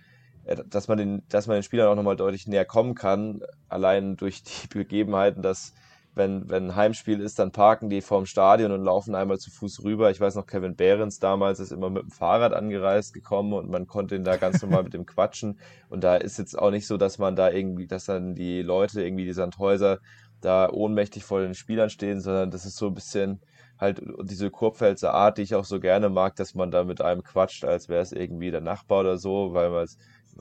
äh, 0.46 0.58
dass 0.68 0.88
man 0.88 0.98
den, 0.98 1.24
dass 1.30 1.48
man 1.48 1.56
den 1.56 1.64
Spielern 1.64 1.90
auch 1.90 1.96
nochmal 1.96 2.16
deutlich 2.16 2.48
näher 2.48 2.66
kommen 2.66 2.96
kann, 2.96 3.42
allein 3.68 4.18
durch 4.18 4.44
die 4.44 4.68
Begebenheiten, 4.74 5.42
dass 5.42 5.74
wenn, 6.20 6.50
wenn 6.50 6.68
ein 6.68 6.76
Heimspiel 6.76 7.20
ist, 7.20 7.40
dann 7.40 7.52
parken 7.52 7.90
die 7.90 8.02
vorm 8.02 8.28
Stadion 8.28 8.72
und 8.72 8.84
laufen 8.84 9.16
einmal 9.16 9.40
zu 9.40 9.50
Fuß 9.50 9.84
rüber. 9.84 10.12
Ich 10.12 10.20
weiß 10.20 10.36
noch, 10.36 10.46
Kevin 10.46 10.76
Behrens 10.76 11.18
damals 11.18 11.60
ist 11.60 11.72
immer 11.72 11.90
mit 11.90 12.04
dem 12.04 12.12
Fahrrad 12.12 12.54
angereist 12.54 13.14
gekommen 13.16 13.54
und 13.54 13.72
man 13.72 13.88
konnte 13.88 14.16
ihn 14.16 14.24
da 14.24 14.36
ganz 14.38 14.62
normal 14.62 14.84
mit 14.84 14.94
dem 14.94 15.08
quatschen. 15.08 15.58
Und 15.90 16.04
da 16.04 16.18
ist 16.18 16.38
jetzt 16.38 16.60
auch 16.60 16.70
nicht 16.70 16.86
so, 16.86 16.98
dass 16.98 17.18
man 17.18 17.36
da 17.36 17.50
irgendwie, 17.50 17.88
dass 17.88 18.06
dann 18.06 18.36
die 18.36 18.62
Leute, 18.62 19.02
irgendwie 19.02 19.26
die 19.26 19.34
Sandhäuser, 19.34 20.00
da 20.42 20.70
ohnmächtig 20.70 21.24
vor 21.24 21.42
den 21.42 21.56
Spielern 21.56 21.90
stehen, 21.90 22.22
sondern 22.22 22.52
das 22.52 22.66
ist 22.66 22.78
so 22.78 22.88
ein 22.88 22.94
bisschen 22.94 23.40
halt 23.80 24.02
diese 24.24 24.52
Kurpfälzer 24.52 25.14
Art, 25.14 25.38
die 25.38 25.44
ich 25.44 25.56
auch 25.56 25.66
so 25.66 25.80
gerne 25.80 26.10
mag, 26.10 26.36
dass 26.36 26.54
man 26.54 26.70
da 26.70 26.84
mit 26.84 27.02
einem 27.02 27.24
quatscht, 27.24 27.64
als 27.64 27.88
wäre 27.88 28.02
es 28.02 28.12
irgendwie 28.12 28.52
der 28.52 28.62
Nachbar 28.62 29.00
oder 29.00 29.18
so, 29.18 29.54
weil 29.54 29.70
man 29.70 29.84
es 29.84 29.98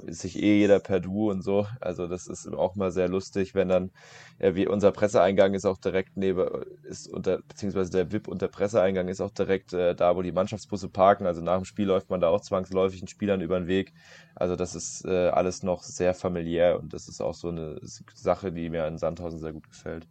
ist 0.07 0.20
sich 0.20 0.42
eh 0.42 0.59
jeder 0.59 0.80
per 0.80 1.01
Du 1.01 1.30
und 1.30 1.42
so. 1.42 1.66
Also 1.80 2.07
das 2.07 2.26
ist 2.26 2.46
auch 2.49 2.74
mal 2.76 2.90
sehr 2.90 3.09
lustig, 3.09 3.55
wenn 3.55 3.68
dann, 3.68 3.90
ja, 4.38 4.55
wie 4.55 4.66
unser 4.66 4.92
Presseeingang 4.92 5.55
ist 5.55 5.66
auch 5.66 5.78
direkt 5.78 6.16
neben, 6.16 6.46
ist 6.84 7.09
unter, 7.09 7.38
beziehungsweise 7.49 7.90
der 7.90 8.12
VIP 8.12 8.28
und 8.28 8.42
der 8.42 8.49
Presseeingang 8.49 9.09
ist 9.09 9.20
auch 9.20 9.30
direkt 9.30 9.72
äh, 9.72 9.94
da, 9.94 10.16
wo 10.16 10.22
die 10.22 10.32
Mannschaftsbusse 10.32 10.88
parken. 10.88 11.26
Also 11.26 11.42
nach 11.42 11.57
dem 11.57 11.64
Spiel 11.64 11.86
läuft 11.86 12.11
man 12.11 12.20
da 12.20 12.28
auch 12.28 12.40
zwangsläufig 12.40 13.01
den 13.01 13.09
Spielern 13.09 13.40
über 13.40 13.59
den 13.59 13.68
Weg. 13.68 13.92
Also 14.34 14.57
das 14.57 14.74
ist 14.74 15.05
äh, 15.05 15.28
alles 15.28 15.62
noch 15.62 15.82
sehr 15.82 16.14
familiär 16.14 16.78
und 16.78 16.92
das 16.94 17.09
ist 17.09 17.20
auch 17.20 17.34
so 17.34 17.49
eine 17.49 17.80
Sache, 17.82 18.53
die 18.53 18.70
mir 18.70 18.86
in 18.86 18.99
Sandhausen 18.99 19.40
sehr 19.40 19.53
gut 19.53 19.68
gefällt. 19.68 20.07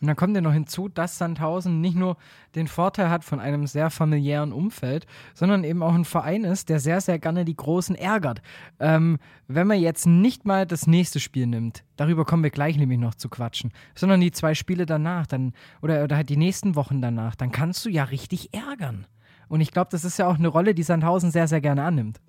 Und 0.00 0.06
dann 0.06 0.16
kommt 0.16 0.34
ja 0.34 0.40
noch 0.40 0.52
hinzu, 0.52 0.88
dass 0.88 1.18
Sandhausen 1.18 1.80
nicht 1.80 1.96
nur 1.96 2.16
den 2.54 2.68
Vorteil 2.68 3.10
hat 3.10 3.24
von 3.24 3.40
einem 3.40 3.66
sehr 3.66 3.90
familiären 3.90 4.52
Umfeld, 4.52 5.06
sondern 5.34 5.64
eben 5.64 5.82
auch 5.82 5.94
ein 5.94 6.04
Verein 6.04 6.44
ist, 6.44 6.68
der 6.68 6.80
sehr, 6.80 7.00
sehr 7.00 7.18
gerne 7.18 7.44
die 7.44 7.56
Großen 7.56 7.96
ärgert. 7.96 8.40
Ähm, 8.78 9.18
wenn 9.48 9.66
man 9.66 9.80
jetzt 9.80 10.06
nicht 10.06 10.44
mal 10.44 10.66
das 10.66 10.86
nächste 10.86 11.20
Spiel 11.20 11.46
nimmt, 11.46 11.84
darüber 11.96 12.24
kommen 12.24 12.42
wir 12.42 12.50
gleich 12.50 12.76
nämlich 12.76 12.98
noch 12.98 13.14
zu 13.14 13.28
quatschen, 13.28 13.72
sondern 13.94 14.20
die 14.20 14.30
zwei 14.30 14.54
Spiele 14.54 14.86
danach, 14.86 15.26
dann, 15.26 15.52
oder, 15.82 16.04
oder 16.04 16.16
halt 16.16 16.28
die 16.28 16.36
nächsten 16.36 16.76
Wochen 16.76 17.00
danach, 17.00 17.34
dann 17.34 17.50
kannst 17.50 17.84
du 17.84 17.90
ja 17.90 18.04
richtig 18.04 18.54
ärgern. 18.54 19.06
Und 19.48 19.60
ich 19.60 19.72
glaube, 19.72 19.88
das 19.90 20.04
ist 20.04 20.18
ja 20.18 20.26
auch 20.26 20.38
eine 20.38 20.48
Rolle, 20.48 20.74
die 20.74 20.82
Sandhausen 20.82 21.30
sehr, 21.30 21.48
sehr 21.48 21.60
gerne 21.60 21.82
annimmt. 21.82 22.20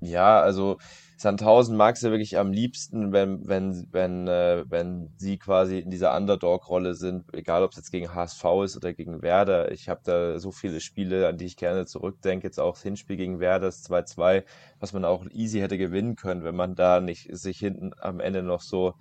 Ja, 0.00 0.40
also 0.40 0.78
Sandhausen 1.20 1.76
mag 1.76 2.00
ja 2.00 2.10
wirklich 2.10 2.38
am 2.38 2.50
liebsten, 2.50 3.12
wenn, 3.12 3.46
wenn, 3.46 3.86
wenn, 3.90 4.26
äh, 4.26 4.64
wenn 4.66 5.12
sie 5.18 5.36
quasi 5.36 5.78
in 5.78 5.90
dieser 5.90 6.16
Underdog-Rolle 6.16 6.94
sind, 6.94 7.26
egal 7.34 7.62
ob 7.62 7.72
es 7.72 7.76
jetzt 7.76 7.90
gegen 7.90 8.14
HSV 8.14 8.42
ist 8.64 8.76
oder 8.78 8.94
gegen 8.94 9.20
Werder. 9.20 9.70
Ich 9.70 9.90
habe 9.90 10.00
da 10.02 10.38
so 10.38 10.50
viele 10.50 10.80
Spiele, 10.80 11.28
an 11.28 11.36
die 11.36 11.44
ich 11.44 11.58
gerne 11.58 11.84
zurückdenke. 11.84 12.46
Jetzt 12.46 12.58
auch 12.58 12.72
das 12.72 12.82
Hinspiel 12.84 13.18
gegen 13.18 13.38
Werder, 13.38 13.66
das 13.66 13.84
2-2, 13.84 14.44
was 14.78 14.94
man 14.94 15.04
auch 15.04 15.26
easy 15.30 15.60
hätte 15.60 15.76
gewinnen 15.76 16.16
können, 16.16 16.42
wenn 16.42 16.56
man 16.56 16.74
da 16.74 17.02
nicht 17.02 17.28
sich 17.36 17.58
hinten 17.58 17.90
am 18.00 18.20
Ende 18.20 18.42
noch 18.42 18.62
so 18.62 18.94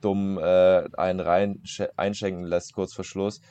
dumm 0.00 0.38
äh, 0.38 0.88
einen 0.96 1.20
rein 1.20 1.62
einschenken 1.96 2.42
lässt, 2.46 2.74
kurz 2.74 2.94
vor 2.94 3.04
Schluss. 3.04 3.42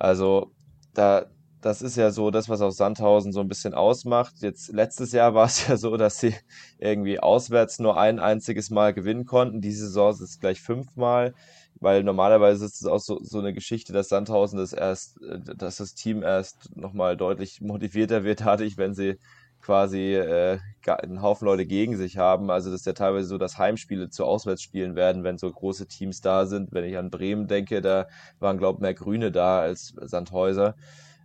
Also 0.00 0.50
da, 0.94 1.26
das 1.62 1.80
ist 1.82 1.96
ja 1.96 2.10
so 2.10 2.30
das, 2.30 2.48
was 2.48 2.60
auch 2.60 2.70
Sandhausen 2.72 3.32
so 3.32 3.40
ein 3.40 3.48
bisschen 3.48 3.74
ausmacht. 3.74 4.34
Jetzt 4.40 4.72
letztes 4.72 5.12
Jahr 5.12 5.34
war 5.34 5.46
es 5.46 5.66
ja 5.68 5.76
so, 5.76 5.96
dass 5.96 6.18
sie 6.20 6.34
irgendwie 6.78 7.20
auswärts 7.20 7.78
nur 7.78 7.98
ein 7.98 8.18
einziges 8.20 8.70
Mal 8.70 8.92
gewinnen 8.92 9.24
konnten. 9.26 9.60
Diese 9.60 9.86
Saison 9.86 10.10
ist 10.12 10.20
es 10.20 10.40
gleich 10.40 10.60
fünfmal. 10.60 11.34
weil 11.80 12.04
normalerweise 12.04 12.64
ist 12.66 12.80
es 12.82 12.86
auch 12.86 13.00
so, 13.00 13.18
so 13.22 13.38
eine 13.40 13.52
Geschichte, 13.54 13.92
dass 13.92 14.08
Sandhausen 14.08 14.58
das 14.58 14.72
erst, 14.72 15.20
äh, 15.22 15.40
dass 15.56 15.76
das 15.78 15.94
Team 15.94 16.22
erst 16.22 16.76
nochmal 16.76 17.16
deutlich 17.16 17.60
motivierter 17.60 18.24
wird, 18.24 18.40
dadurch, 18.42 18.76
wenn 18.76 18.94
sie 18.94 19.18
quasi 19.60 20.14
äh, 20.14 20.58
einen 20.86 21.22
Haufen 21.22 21.46
Leute 21.46 21.66
gegen 21.66 21.96
sich 21.96 22.18
haben. 22.18 22.50
Also 22.50 22.70
das 22.70 22.80
ist 22.80 22.86
ja 22.86 22.92
teilweise 22.94 23.28
so, 23.28 23.38
dass 23.38 23.58
Heimspiele 23.58 24.10
zu 24.10 24.24
Auswärtsspielen 24.24 24.96
werden, 24.96 25.24
wenn 25.24 25.38
so 25.38 25.50
große 25.50 25.86
Teams 25.86 26.20
da 26.20 26.46
sind. 26.46 26.72
Wenn 26.72 26.84
ich 26.84 26.98
an 26.98 27.10
Bremen 27.10 27.46
denke, 27.46 27.80
da 27.80 28.08
waren, 28.40 28.58
glaube 28.58 28.78
ich, 28.78 28.82
mehr 28.82 28.94
Grüne 28.94 29.30
da 29.32 29.60
als 29.60 29.94
Sandhäuser. 30.00 30.74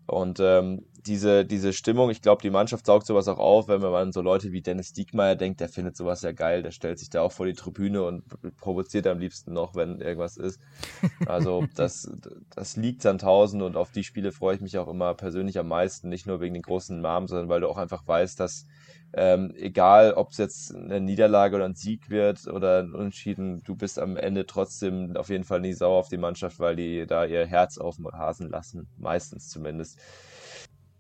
Und 0.08 0.40
ähm, 0.40 0.86
diese, 1.08 1.46
diese 1.46 1.74
Stimmung, 1.74 2.10
ich 2.10 2.22
glaube, 2.22 2.42
die 2.42 2.50
Mannschaft 2.50 2.86
saugt 2.86 3.06
sowas 3.06 3.28
auch 3.28 3.40
auf, 3.40 3.68
wenn 3.68 3.82
man 3.82 3.94
an 3.94 4.12
so 4.12 4.22
Leute 4.22 4.52
wie 4.52 4.62
Dennis 4.62 4.94
Diekmeyer 4.94 5.36
denkt, 5.36 5.60
der 5.62 5.70
findet 5.70 5.96
sowas 5.96 6.22
ja 6.22 6.32
geil, 6.32 6.62
der 6.62 6.72
stellt 6.72 7.00
sich 7.00 7.10
da 7.10 7.22
auch 7.22 7.32
vor 7.32 7.46
die 7.46 7.54
Tribüne 7.54 8.04
und 8.04 8.24
provoziert 8.58 9.08
am 9.08 9.20
liebsten 9.20 9.54
noch, 9.54 9.76
wenn 9.76 10.02
irgendwas 10.02 10.38
ist. 10.38 10.60
Also 11.26 11.66
das, 11.76 12.12
das 12.54 12.76
liegt 12.76 13.02
Sandhausen 13.02 13.62
und 13.62 13.78
auf 13.78 13.92
die 13.92 14.04
Spiele 14.04 14.32
freue 14.32 14.56
ich 14.56 14.62
mich 14.62 14.78
auch 14.78 14.88
immer 14.88 15.14
persönlich 15.14 15.58
am 15.58 15.70
meisten, 15.70 16.10
nicht 16.10 16.28
nur 16.28 16.42
wegen 16.42 16.54
den 16.54 16.64
großen 16.64 17.00
Namen, 17.00 17.28
sondern 17.28 17.50
weil 17.50 17.62
du 17.62 17.70
auch 17.70 17.78
einfach 17.78 18.06
weißt, 18.06 18.40
dass 18.40 18.66
ähm, 19.14 19.54
egal, 19.56 20.14
ob 20.14 20.32
es 20.32 20.38
jetzt 20.38 20.76
eine 20.76 21.00
Niederlage 21.00 21.56
oder 21.56 21.66
ein 21.66 21.76
Sieg 21.76 22.10
wird 22.10 22.48
oder 22.48 22.80
ein 22.80 22.94
Unentschieden, 22.94 23.64
du 23.64 23.76
bist 23.76 24.00
am 24.00 24.18
Ende 24.18 24.46
trotzdem 24.46 25.16
auf 25.16 25.30
jeden 25.30 25.46
Fall 25.46 25.62
nie 25.62 25.74
sauer 25.74 25.98
auf 25.98 26.10
die 26.10 26.18
Mannschaft, 26.18 26.60
weil 26.60 26.76
die 26.76 27.06
da 27.08 27.26
ihr 27.26 27.46
Herz 27.46 27.78
auf 27.78 27.96
dem 27.96 28.08
Rasen 28.08 28.50
lassen, 28.50 28.88
meistens 28.98 29.48
zumindest. 29.50 30.00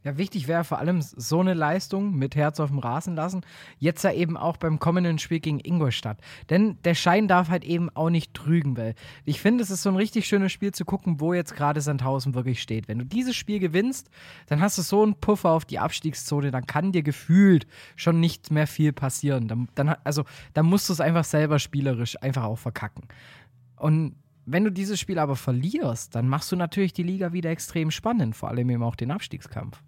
Ja, 0.07 0.17
wichtig 0.17 0.47
wäre 0.47 0.63
vor 0.63 0.79
allem 0.79 1.01
so 1.01 1.41
eine 1.41 1.53
Leistung 1.53 2.15
mit 2.15 2.37
Herz 2.37 2.61
auf 2.61 2.69
dem 2.69 2.79
Rasen 2.79 3.13
lassen. 3.13 3.41
Jetzt 3.77 4.05
ja 4.05 4.13
eben 4.13 4.37
auch 4.37 4.55
beim 4.55 4.79
kommenden 4.79 5.19
Spiel 5.19 5.41
gegen 5.41 5.59
Ingolstadt. 5.59 6.21
Denn 6.49 6.81
der 6.83 6.95
Schein 6.95 7.27
darf 7.27 7.49
halt 7.49 7.65
eben 7.65 7.89
auch 7.89 8.09
nicht 8.09 8.33
trügen, 8.33 8.77
weil 8.77 8.95
ich 9.25 9.41
finde, 9.41 9.65
es 9.65 9.69
ist 9.69 9.83
so 9.83 9.89
ein 9.89 9.97
richtig 9.97 10.25
schönes 10.25 10.53
Spiel 10.53 10.71
zu 10.71 10.85
gucken, 10.85 11.19
wo 11.19 11.33
jetzt 11.33 11.57
gerade 11.57 11.81
Sandhausen 11.81 12.35
wirklich 12.35 12.61
steht. 12.61 12.87
Wenn 12.87 12.99
du 12.99 13.05
dieses 13.05 13.35
Spiel 13.35 13.59
gewinnst, 13.59 14.09
dann 14.45 14.61
hast 14.61 14.77
du 14.77 14.81
so 14.81 15.03
einen 15.03 15.15
Puffer 15.15 15.49
auf 15.49 15.65
die 15.65 15.77
Abstiegszone, 15.77 16.51
dann 16.51 16.65
kann 16.65 16.93
dir 16.93 17.03
gefühlt 17.03 17.67
schon 17.97 18.21
nicht 18.21 18.49
mehr 18.49 18.65
viel 18.65 18.93
passieren. 18.93 19.49
Dann, 19.49 19.67
dann 19.75 19.89
also, 20.05 20.23
dann 20.53 20.67
musst 20.67 20.87
du 20.87 20.93
es 20.93 21.01
einfach 21.01 21.25
selber 21.25 21.59
spielerisch 21.59 22.15
einfach 22.23 22.45
auch 22.45 22.59
verkacken. 22.59 23.03
Und 23.75 24.15
wenn 24.45 24.63
du 24.63 24.71
dieses 24.71 25.01
Spiel 25.01 25.19
aber 25.19 25.35
verlierst, 25.35 26.15
dann 26.15 26.29
machst 26.29 26.49
du 26.53 26.55
natürlich 26.55 26.93
die 26.93 27.03
Liga 27.03 27.33
wieder 27.33 27.49
extrem 27.49 27.91
spannend, 27.91 28.37
vor 28.37 28.47
allem 28.47 28.69
eben 28.69 28.81
auch 28.81 28.95
den 28.95 29.11
Abstiegskampf. 29.11 29.83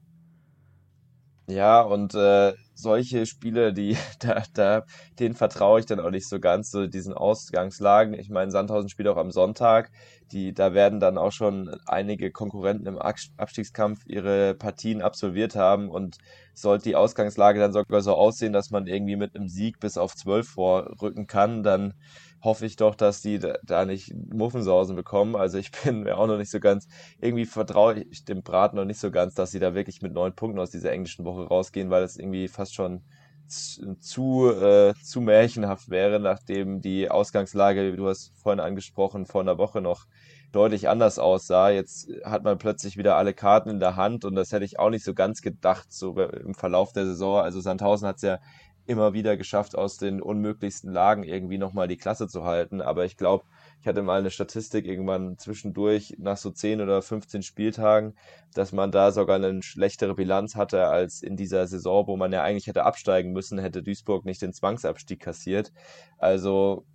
Ja, 1.50 1.82
und 1.82 2.14
äh, 2.14 2.54
solche 2.82 3.26
Spiele, 3.26 3.74
die, 3.74 3.98
da, 4.20 4.44
da, 4.54 4.86
denen 5.20 5.36
vertraue 5.36 5.80
ich 5.80 5.86
dann 5.86 6.00
auch 6.00 6.10
nicht 6.10 6.28
so 6.28 6.40
ganz, 6.40 6.72
so 6.72 6.88
diesen 6.88 7.14
Ausgangslagen. 7.14 8.14
Ich 8.14 8.30
meine, 8.30 8.52
Sandhausen 8.52 8.90
spielt 8.90 9.08
auch 9.08 9.18
am 9.18 9.32
Sonntag. 9.32 9.92
Die, 10.32 10.54
da 10.54 10.74
werden 10.74 11.00
dann 11.00 11.18
auch 11.18 11.32
schon 11.32 11.76
einige 11.88 12.32
Konkurrenten 12.32 12.88
im 12.88 13.00
Abstiegskampf 13.00 14.06
ihre 14.06 14.54
Partien 14.54 15.02
absolviert 15.02 15.56
haben 15.56 15.90
und 15.90 16.18
sollte 16.54 16.84
die 16.84 16.96
Ausgangslage 16.96 17.60
dann 17.60 17.74
sogar 17.74 18.02
so 18.02 18.14
aussehen, 18.14 18.54
dass 18.54 18.70
man 18.70 18.86
irgendwie 18.86 19.16
mit 19.16 19.36
einem 19.36 19.48
Sieg 19.48 19.80
bis 19.80 19.98
auf 19.98 20.16
zwölf 20.16 20.50
vorrücken 20.50 21.26
kann, 21.26 21.64
dann 21.64 21.94
hoffe 22.42 22.66
ich 22.66 22.76
doch, 22.76 22.96
dass 22.96 23.22
die 23.22 23.40
da 23.64 23.86
nicht 23.86 24.14
Muffensausen 24.14 24.96
bekommen. 24.96 25.36
Also 25.36 25.58
ich 25.58 25.72
bin 25.84 26.04
mir 26.04 26.18
auch 26.18 26.28
noch 26.28 26.38
nicht 26.38 26.52
so 26.52 26.60
ganz, 26.60 26.88
irgendwie 27.20 27.46
vertraue 27.46 28.04
ich 28.10 28.26
dem 28.26 28.44
Braten 28.44 28.78
noch 28.78 28.86
nicht 28.86 29.00
so 29.00 29.12
ganz, 29.12 29.34
dass 29.34 29.52
sie 29.52 29.60
da 29.60 29.74
wirklich 29.74 30.02
mit 30.02 30.14
neun 30.14 30.34
Punkten 30.34 30.60
aus 30.60 30.72
dieser 30.72 30.92
englischen 30.92 31.26
Woche 31.26 31.44
rausgehen, 31.48 31.90
weil 31.90 32.04
es 32.04 32.18
irgendwie 32.18 32.48
fast 32.48 32.69
schon 32.74 33.04
zu, 33.48 34.52
äh, 34.52 34.94
zu 35.04 35.22
märchenhaft 35.22 35.90
wäre, 35.90 36.20
nachdem 36.20 36.82
die 36.82 37.10
Ausgangslage, 37.10 37.92
wie 37.94 37.98
du 37.98 38.08
hast 38.08 38.32
vorhin 38.42 38.60
angesprochen, 38.60 39.26
vor 39.26 39.42
einer 39.42 39.58
Woche 39.58 39.82
noch 39.82 40.06
deutlich 40.52 40.88
anders 40.88 41.20
aussah. 41.20 41.70
Jetzt 41.70 42.10
hat 42.24 42.44
man 42.44 42.58
plötzlich 42.58 42.98
wieder 42.98 43.16
alle 43.16 43.34
Karten 43.34 43.70
in 43.70 43.80
der 43.80 43.96
Hand 43.96 44.26
und 44.26 44.36
das 44.36 44.52
hätte 44.52 44.66
ich 44.66 44.80
auch 44.80 44.90
nicht 44.90 45.04
so 45.04 45.14
ganz 45.14 45.42
gedacht, 45.42 45.92
so 45.92 46.20
im 46.20 46.54
Verlauf 46.54 46.94
der 46.94 47.06
Saison. 47.06 47.40
Also 47.40 47.60
Sandhausen 47.60 48.08
hat 48.08 48.18
es 48.18 48.22
ja 48.24 48.40
immer 48.86 49.14
wieder 49.14 49.38
geschafft, 49.38 49.76
aus 49.76 49.98
den 49.98 50.22
unmöglichsten 50.22 50.92
Lagen 50.92 51.24
irgendwie 51.24 51.60
nochmal 51.60 51.88
die 51.88 51.98
Klasse 51.98 52.28
zu 52.28 52.44
halten. 52.44 52.82
Aber 52.82 53.06
ich 53.06 53.18
glaube, 53.18 53.46
ich 53.82 53.88
hatte 53.88 54.02
mal 54.02 54.20
eine 54.20 54.32
Statistik 54.32 54.86
irgendwann 54.86 55.38
zwischendurch 55.38 56.16
nach 56.18 56.38
so 56.38 56.52
10 56.52 56.82
oder 56.82 57.02
15 57.02 57.44
Spieltagen, 57.44 58.16
dass 58.54 58.72
man 58.72 58.92
da 58.92 59.12
sogar 59.12 59.38
eine 59.38 59.62
schlechtere 59.62 60.16
Bilanz 60.16 60.56
hatte 60.56 60.88
als 60.88 61.22
in 61.22 61.38
dieser 61.38 61.66
Saison, 61.68 62.08
wo 62.08 62.18
man 62.18 62.34
ja 62.34 62.44
eigentlich 62.44 62.68
hätte 62.68 62.84
absteigen 62.84 63.32
müssen, 63.32 63.58
hätte 63.60 63.82
Duisburg 63.82 64.26
nicht 64.26 64.42
den 64.42 64.54
Zwangsabstieg 64.54 65.22
kassiert. 65.22 65.72
Also 66.18 66.86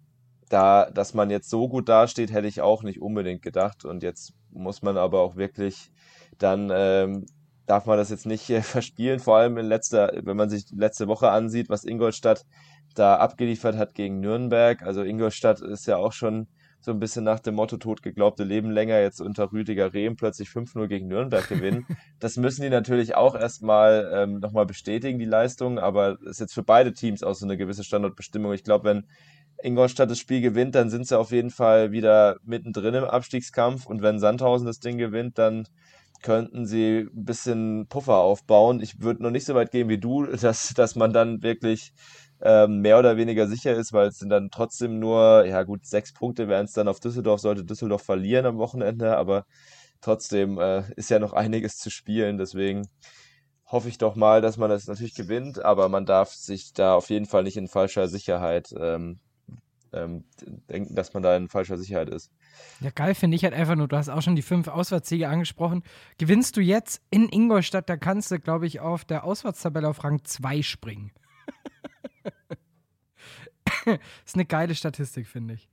da, 0.51 0.91
dass 0.91 1.15
man 1.15 1.31
jetzt 1.31 1.49
so 1.49 1.69
gut 1.69 1.89
dasteht, 1.89 2.33
hätte 2.33 2.49
ich 2.49 2.61
auch 2.61 2.83
nicht 2.83 3.01
unbedingt 3.01 3.43
gedacht. 3.43 3.85
Und 3.85 4.03
jetzt 4.03 4.35
muss 4.51 4.83
man 4.83 4.99
aber 4.99 5.21
auch 5.21 5.37
wirklich 5.37 5.91
dann 6.39 6.71
ähm, 6.73 7.27
darf 7.67 7.87
man 7.87 7.97
das 7.97 8.11
jetzt 8.11 8.27
nicht 8.27 8.49
äh, 8.51 8.63
verspielen, 8.63 9.21
vor 9.21 9.37
allem 9.37 9.57
in 9.59 9.67
letzter, 9.67 10.13
wenn 10.23 10.37
man 10.37 10.51
sich 10.51 10.67
letzte 10.71 11.09
Woche 11.09 11.31
ansieht, 11.31 11.69
was 11.69 11.85
Ingolstadt 11.85 12.45
da 12.95 13.17
abgeliefert 13.17 13.77
hat 13.77 13.95
gegen 13.95 14.21
Nürnberg. 14.21 14.83
Also 14.83 15.03
Ingolstadt 15.03 15.61
ist 15.61 15.87
ja 15.87 15.97
auch 15.97 16.13
schon 16.13 16.47
so 16.85 16.91
ein 16.91 17.01
bisschen 17.01 17.25
nach 17.25 17.41
dem 17.41 17.55
Motto 17.55 17.79
tot 17.79 18.03
geglaubte 18.03 18.45
Leben 18.45 18.71
länger 18.71 19.01
jetzt 19.01 19.23
unter 19.23 19.51
Rüdiger 19.51 19.95
Rehm 19.95 20.17
plötzlich 20.17 20.51
5-0 20.51 20.87
gegen 20.87 21.09
Nürnberg 21.09 21.49
gewinnen. 21.49 21.87
Das 22.21 22.37
müssen 22.37 22.63
die 22.63 22.71
natürlich 22.71 23.17
auch 23.17 23.35
erstmal 23.35 24.11
ähm, 24.15 24.39
nochmal 24.39 24.67
bestätigen, 24.67 25.19
die 25.19 25.25
Leistung, 25.25 25.79
aber 25.79 26.19
ist 26.23 26.41
jetzt 26.41 26.55
für 26.55 26.63
beide 26.63 26.93
Teams 26.93 27.23
auch 27.23 27.35
so 27.35 27.45
eine 27.45 27.57
gewisse 27.57 27.85
Standortbestimmung. 27.85 28.53
Ich 28.53 28.65
glaube, 28.65 28.85
wenn 28.85 29.07
Ingolstadt 29.63 30.11
das 30.11 30.19
Spiel 30.19 30.41
gewinnt, 30.41 30.75
dann 30.75 30.91
sind 30.91 31.07
sie 31.07 31.19
auf 31.19 31.33
jeden 31.33 31.51
Fall 31.51 31.93
wieder 31.93 32.37
mittendrin 32.45 32.95
im 32.95 33.05
Abstiegskampf 33.05 33.87
und 33.87 34.03
wenn 34.03 34.19
Sandhausen 34.19 34.67
das 34.67 34.79
Ding 34.79 34.99
gewinnt, 34.99 35.39
dann 35.39 35.67
könnten 36.23 36.67
sie 36.67 37.09
ein 37.13 37.25
bisschen 37.25 37.87
Puffer 37.89 38.17
aufbauen. 38.17 38.81
Ich 38.81 39.01
würde 39.01 39.23
noch 39.23 39.31
nicht 39.31 39.45
so 39.45 39.55
weit 39.55 39.71
gehen 39.71 39.89
wie 39.89 39.99
du, 39.99 40.25
dass, 40.41 40.75
dass 40.75 40.97
man 40.97 41.13
dann 41.13 41.43
wirklich 41.43 41.93
ähm, 42.41 42.81
mehr 42.81 42.99
oder 42.99 43.17
weniger 43.17 43.47
sicher 43.47 43.75
ist, 43.75 43.93
weil 43.93 44.09
es 44.09 44.19
sind 44.19 44.31
dann 44.31 44.51
trotzdem 44.51 44.99
nur, 44.99 45.45
ja 45.47 45.63
gut, 45.63 45.87
sechs 45.87 46.13
Punkte 46.13 46.49
wären 46.49 46.67
es 46.67 46.73
dann 46.73 46.89
auf 46.89 47.01
Düsseldorf, 47.01 47.41
sollte 47.41 47.65
Düsseldorf 47.65 48.03
verlieren 48.03 48.47
am 48.47 48.59
Wochenende, 48.59 49.17
aber 49.17 49.47
trotzdem 50.01 50.59
äh, 50.59 50.83
ist 50.97 51.11
ja 51.11 51.19
noch 51.19 51.33
einiges 51.33 51.77
zu 51.77 51.91
spielen, 51.91 52.39
deswegen 52.39 52.89
hoffe 53.67 53.89
ich 53.89 53.99
doch 53.99 54.15
mal, 54.15 54.41
dass 54.41 54.57
man 54.57 54.71
das 54.71 54.87
natürlich 54.87 55.15
gewinnt, 55.15 55.65
aber 55.65 55.89
man 55.89 56.07
darf 56.07 56.31
sich 56.31 56.73
da 56.75 56.95
auf 56.95 57.11
jeden 57.11 57.27
Fall 57.27 57.43
nicht 57.45 57.57
in 57.57 57.69
falscher 57.69 58.09
Sicherheit 58.09 58.75
ähm, 58.79 59.21
ähm, 59.95 60.25
denken, 60.69 60.95
dass 60.95 61.15
man 61.15 61.23
da 61.23 61.37
in 61.37 61.49
falscher 61.49 61.79
Sicherheit 61.79 62.09
ist. 62.09 62.31
Ja, 62.81 62.91
geil 62.91 63.15
finde 63.15 63.37
ich 63.37 63.45
halt 63.45 63.55
einfach 63.55 63.77
nur, 63.77 63.89
du 63.89 63.97
hast 63.97 64.09
auch 64.09 64.23
schon 64.23 64.37
die 64.37 64.43
fünf 64.43 64.69
Auswärtssiege 64.69 65.29
angesprochen. 65.29 65.83
Gewinnst 66.19 66.57
du 66.57 66.61
jetzt 66.61 67.01
in 67.11 67.29
Ingolstadt, 67.29 67.89
da 67.89 67.97
kannst 67.97 68.31
du, 68.31 68.39
glaube 68.39 68.67
ich, 68.67 68.81
auf 68.81 69.05
der 69.05 69.25
Auswärtstabelle 69.25 69.89
auf 69.89 70.05
Rang 70.05 70.25
2 70.25 70.63
springen. 70.63 71.13
ist 74.25 74.35
eine 74.35 74.45
geile 74.45 74.75
Statistik, 74.75 75.27
finde 75.27 75.55
ich. 75.55 75.69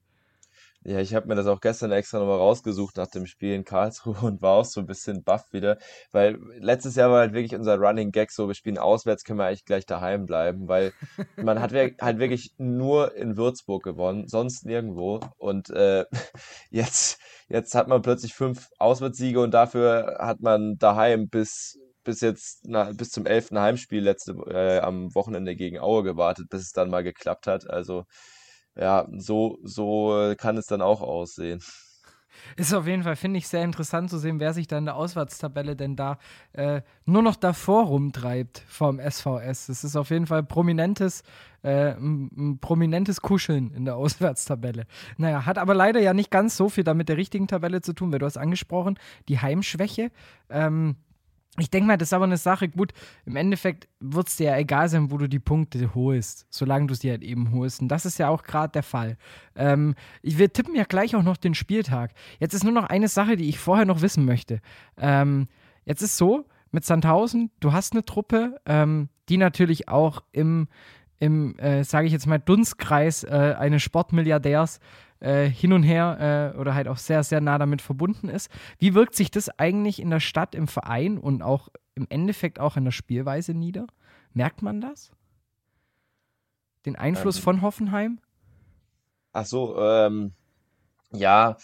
Ja, 0.83 0.99
ich 0.99 1.13
habe 1.13 1.27
mir 1.27 1.35
das 1.35 1.45
auch 1.45 1.61
gestern 1.61 1.91
extra 1.91 2.17
nochmal 2.17 2.37
rausgesucht 2.37 2.97
nach 2.97 3.05
dem 3.07 3.27
Spiel 3.27 3.53
in 3.53 3.65
Karlsruhe 3.65 4.15
und 4.21 4.41
war 4.41 4.55
auch 4.57 4.65
so 4.65 4.79
ein 4.79 4.87
bisschen 4.87 5.23
baff 5.23 5.53
wieder, 5.53 5.77
weil 6.11 6.39
letztes 6.57 6.95
Jahr 6.95 7.11
war 7.11 7.19
halt 7.19 7.33
wirklich 7.33 7.53
unser 7.53 7.77
Running 7.77 8.11
Gag 8.11 8.31
so, 8.31 8.47
wir 8.47 8.55
spielen 8.55 8.79
auswärts, 8.79 9.23
können 9.23 9.37
wir 9.37 9.45
eigentlich 9.45 9.65
gleich 9.65 9.85
daheim 9.85 10.25
bleiben, 10.25 10.67
weil 10.67 10.91
man 11.37 11.61
hat 11.61 11.71
halt 11.73 12.17
wirklich 12.17 12.55
nur 12.57 13.15
in 13.15 13.37
Würzburg 13.37 13.83
gewonnen, 13.83 14.27
sonst 14.27 14.65
nirgendwo 14.65 15.19
und 15.37 15.69
äh, 15.69 16.05
jetzt, 16.71 17.19
jetzt 17.47 17.75
hat 17.75 17.87
man 17.87 18.01
plötzlich 18.01 18.33
fünf 18.33 18.69
Auswärtssiege 18.79 19.39
und 19.39 19.51
dafür 19.51 20.17
hat 20.19 20.41
man 20.41 20.77
daheim 20.79 21.29
bis 21.29 21.77
bis 22.03 22.21
jetzt 22.21 22.61
na, 22.67 22.91
bis 22.91 23.11
zum 23.11 23.25
elften 23.25 23.59
Heimspiel 23.59 24.03
letzte 24.03 24.33
äh, 24.47 24.79
am 24.79 25.13
Wochenende 25.15 25.55
gegen 25.55 25.79
Aue 25.79 26.03
gewartet, 26.03 26.49
bis 26.49 26.61
es 26.61 26.71
dann 26.71 26.89
mal 26.89 27.03
geklappt 27.03 27.47
hat. 27.47 27.69
Also 27.69 28.05
ja, 28.75 29.07
so, 29.17 29.59
so 29.63 30.33
kann 30.37 30.57
es 30.57 30.65
dann 30.65 30.81
auch 30.81 31.01
aussehen. 31.01 31.61
Ist 32.55 32.73
auf 32.73 32.87
jeden 32.87 33.03
Fall, 33.03 33.15
finde 33.15 33.37
ich, 33.37 33.47
sehr 33.47 33.63
interessant 33.63 34.09
zu 34.09 34.17
sehen, 34.17 34.39
wer 34.39 34.53
sich 34.53 34.67
da 34.67 34.77
in 34.77 34.85
der 34.85 34.95
Auswärtstabelle 34.95 35.75
denn 35.75 35.95
da 35.95 36.17
äh, 36.53 36.81
nur 37.05 37.21
noch 37.21 37.35
davor 37.35 37.85
rumtreibt 37.85 38.63
vom 38.67 38.99
SVS. 38.99 39.69
Es 39.69 39.83
ist 39.83 39.95
auf 39.95 40.09
jeden 40.09 40.27
Fall 40.27 40.43
prominentes, 40.43 41.23
äh, 41.63 41.91
ein, 41.91 42.59
prominentes 42.59 43.21
Kuscheln 43.21 43.71
in 43.73 43.85
der 43.85 43.95
Auswärtstabelle. 43.95 44.85
Naja, 45.17 45.45
hat 45.45 45.57
aber 45.57 45.73
leider 45.73 45.99
ja 45.99 46.13
nicht 46.13 46.31
ganz 46.31 46.57
so 46.57 46.69
viel 46.69 46.83
damit 46.83 47.09
der 47.09 47.17
richtigen 47.17 47.47
Tabelle 47.47 47.81
zu 47.81 47.93
tun, 47.93 48.11
weil 48.11 48.19
du 48.19 48.25
hast 48.25 48.37
angesprochen, 48.37 48.97
die 49.27 49.39
Heimschwäche. 49.39 50.11
Ähm, 50.49 50.95
ich 51.59 51.69
denke 51.69 51.87
mal, 51.87 51.97
das 51.97 52.09
ist 52.09 52.13
aber 52.13 52.25
eine 52.25 52.37
Sache, 52.37 52.69
gut, 52.69 52.93
im 53.25 53.35
Endeffekt 53.35 53.89
wird 53.99 54.29
es 54.29 54.37
dir 54.37 54.51
ja 54.51 54.57
egal 54.57 54.87
sein, 54.87 55.11
wo 55.11 55.17
du 55.17 55.27
die 55.27 55.39
Punkte 55.39 55.93
holst, 55.93 56.47
solange 56.49 56.87
du 56.87 56.93
sie 56.93 57.09
halt 57.09 57.23
eben 57.23 57.51
holst. 57.51 57.81
Und 57.81 57.89
das 57.89 58.05
ist 58.05 58.17
ja 58.19 58.29
auch 58.29 58.43
gerade 58.43 58.71
der 58.71 58.83
Fall. 58.83 59.17
Ähm, 59.55 59.95
wir 60.21 60.53
tippen 60.53 60.75
ja 60.75 60.85
gleich 60.85 61.13
auch 61.15 61.23
noch 61.23 61.35
den 61.35 61.53
Spieltag. 61.53 62.13
Jetzt 62.39 62.53
ist 62.53 62.63
nur 62.63 62.71
noch 62.71 62.85
eine 62.85 63.09
Sache, 63.09 63.35
die 63.35 63.49
ich 63.49 63.59
vorher 63.59 63.85
noch 63.85 64.01
wissen 64.01 64.23
möchte. 64.23 64.61
Ähm, 64.97 65.49
jetzt 65.83 66.01
ist 66.01 66.15
so, 66.15 66.45
mit 66.71 66.85
Sandhausen, 66.85 67.51
du 67.59 67.73
hast 67.73 67.91
eine 67.91 68.05
Truppe, 68.05 68.59
ähm, 68.65 69.09
die 69.27 69.37
natürlich 69.37 69.89
auch 69.89 70.23
im, 70.31 70.69
im 71.19 71.57
äh, 71.59 71.83
sage 71.83 72.07
ich 72.07 72.13
jetzt 72.13 72.27
mal, 72.27 72.39
Dunstkreis 72.39 73.25
äh, 73.25 73.55
eines 73.59 73.83
Sportmilliardärs 73.83 74.79
äh, 75.21 75.47
hin 75.47 75.71
und 75.73 75.83
her 75.83 76.53
äh, 76.55 76.59
oder 76.59 76.75
halt 76.75 76.87
auch 76.87 76.97
sehr, 76.97 77.23
sehr 77.23 77.41
nah 77.41 77.57
damit 77.57 77.81
verbunden 77.81 78.27
ist. 78.27 78.49
Wie 78.79 78.93
wirkt 78.93 79.15
sich 79.15 79.31
das 79.31 79.49
eigentlich 79.57 80.01
in 80.01 80.09
der 80.09 80.19
Stadt, 80.19 80.53
im 80.55 80.67
Verein 80.67 81.17
und 81.17 81.41
auch 81.41 81.69
im 81.95 82.07
Endeffekt 82.09 82.59
auch 82.59 82.75
in 82.75 82.83
der 82.83 82.91
Spielweise 82.91 83.53
nieder? 83.53 83.87
Merkt 84.33 84.61
man 84.61 84.81
das? 84.81 85.11
Den 86.85 86.95
Einfluss 86.95 87.37
Ähm, 87.37 87.43
von 87.43 87.61
Hoffenheim? 87.61 88.19
Ach 89.33 89.45
so, 89.45 89.79
ähm, 89.79 90.33
ja, 91.13 91.55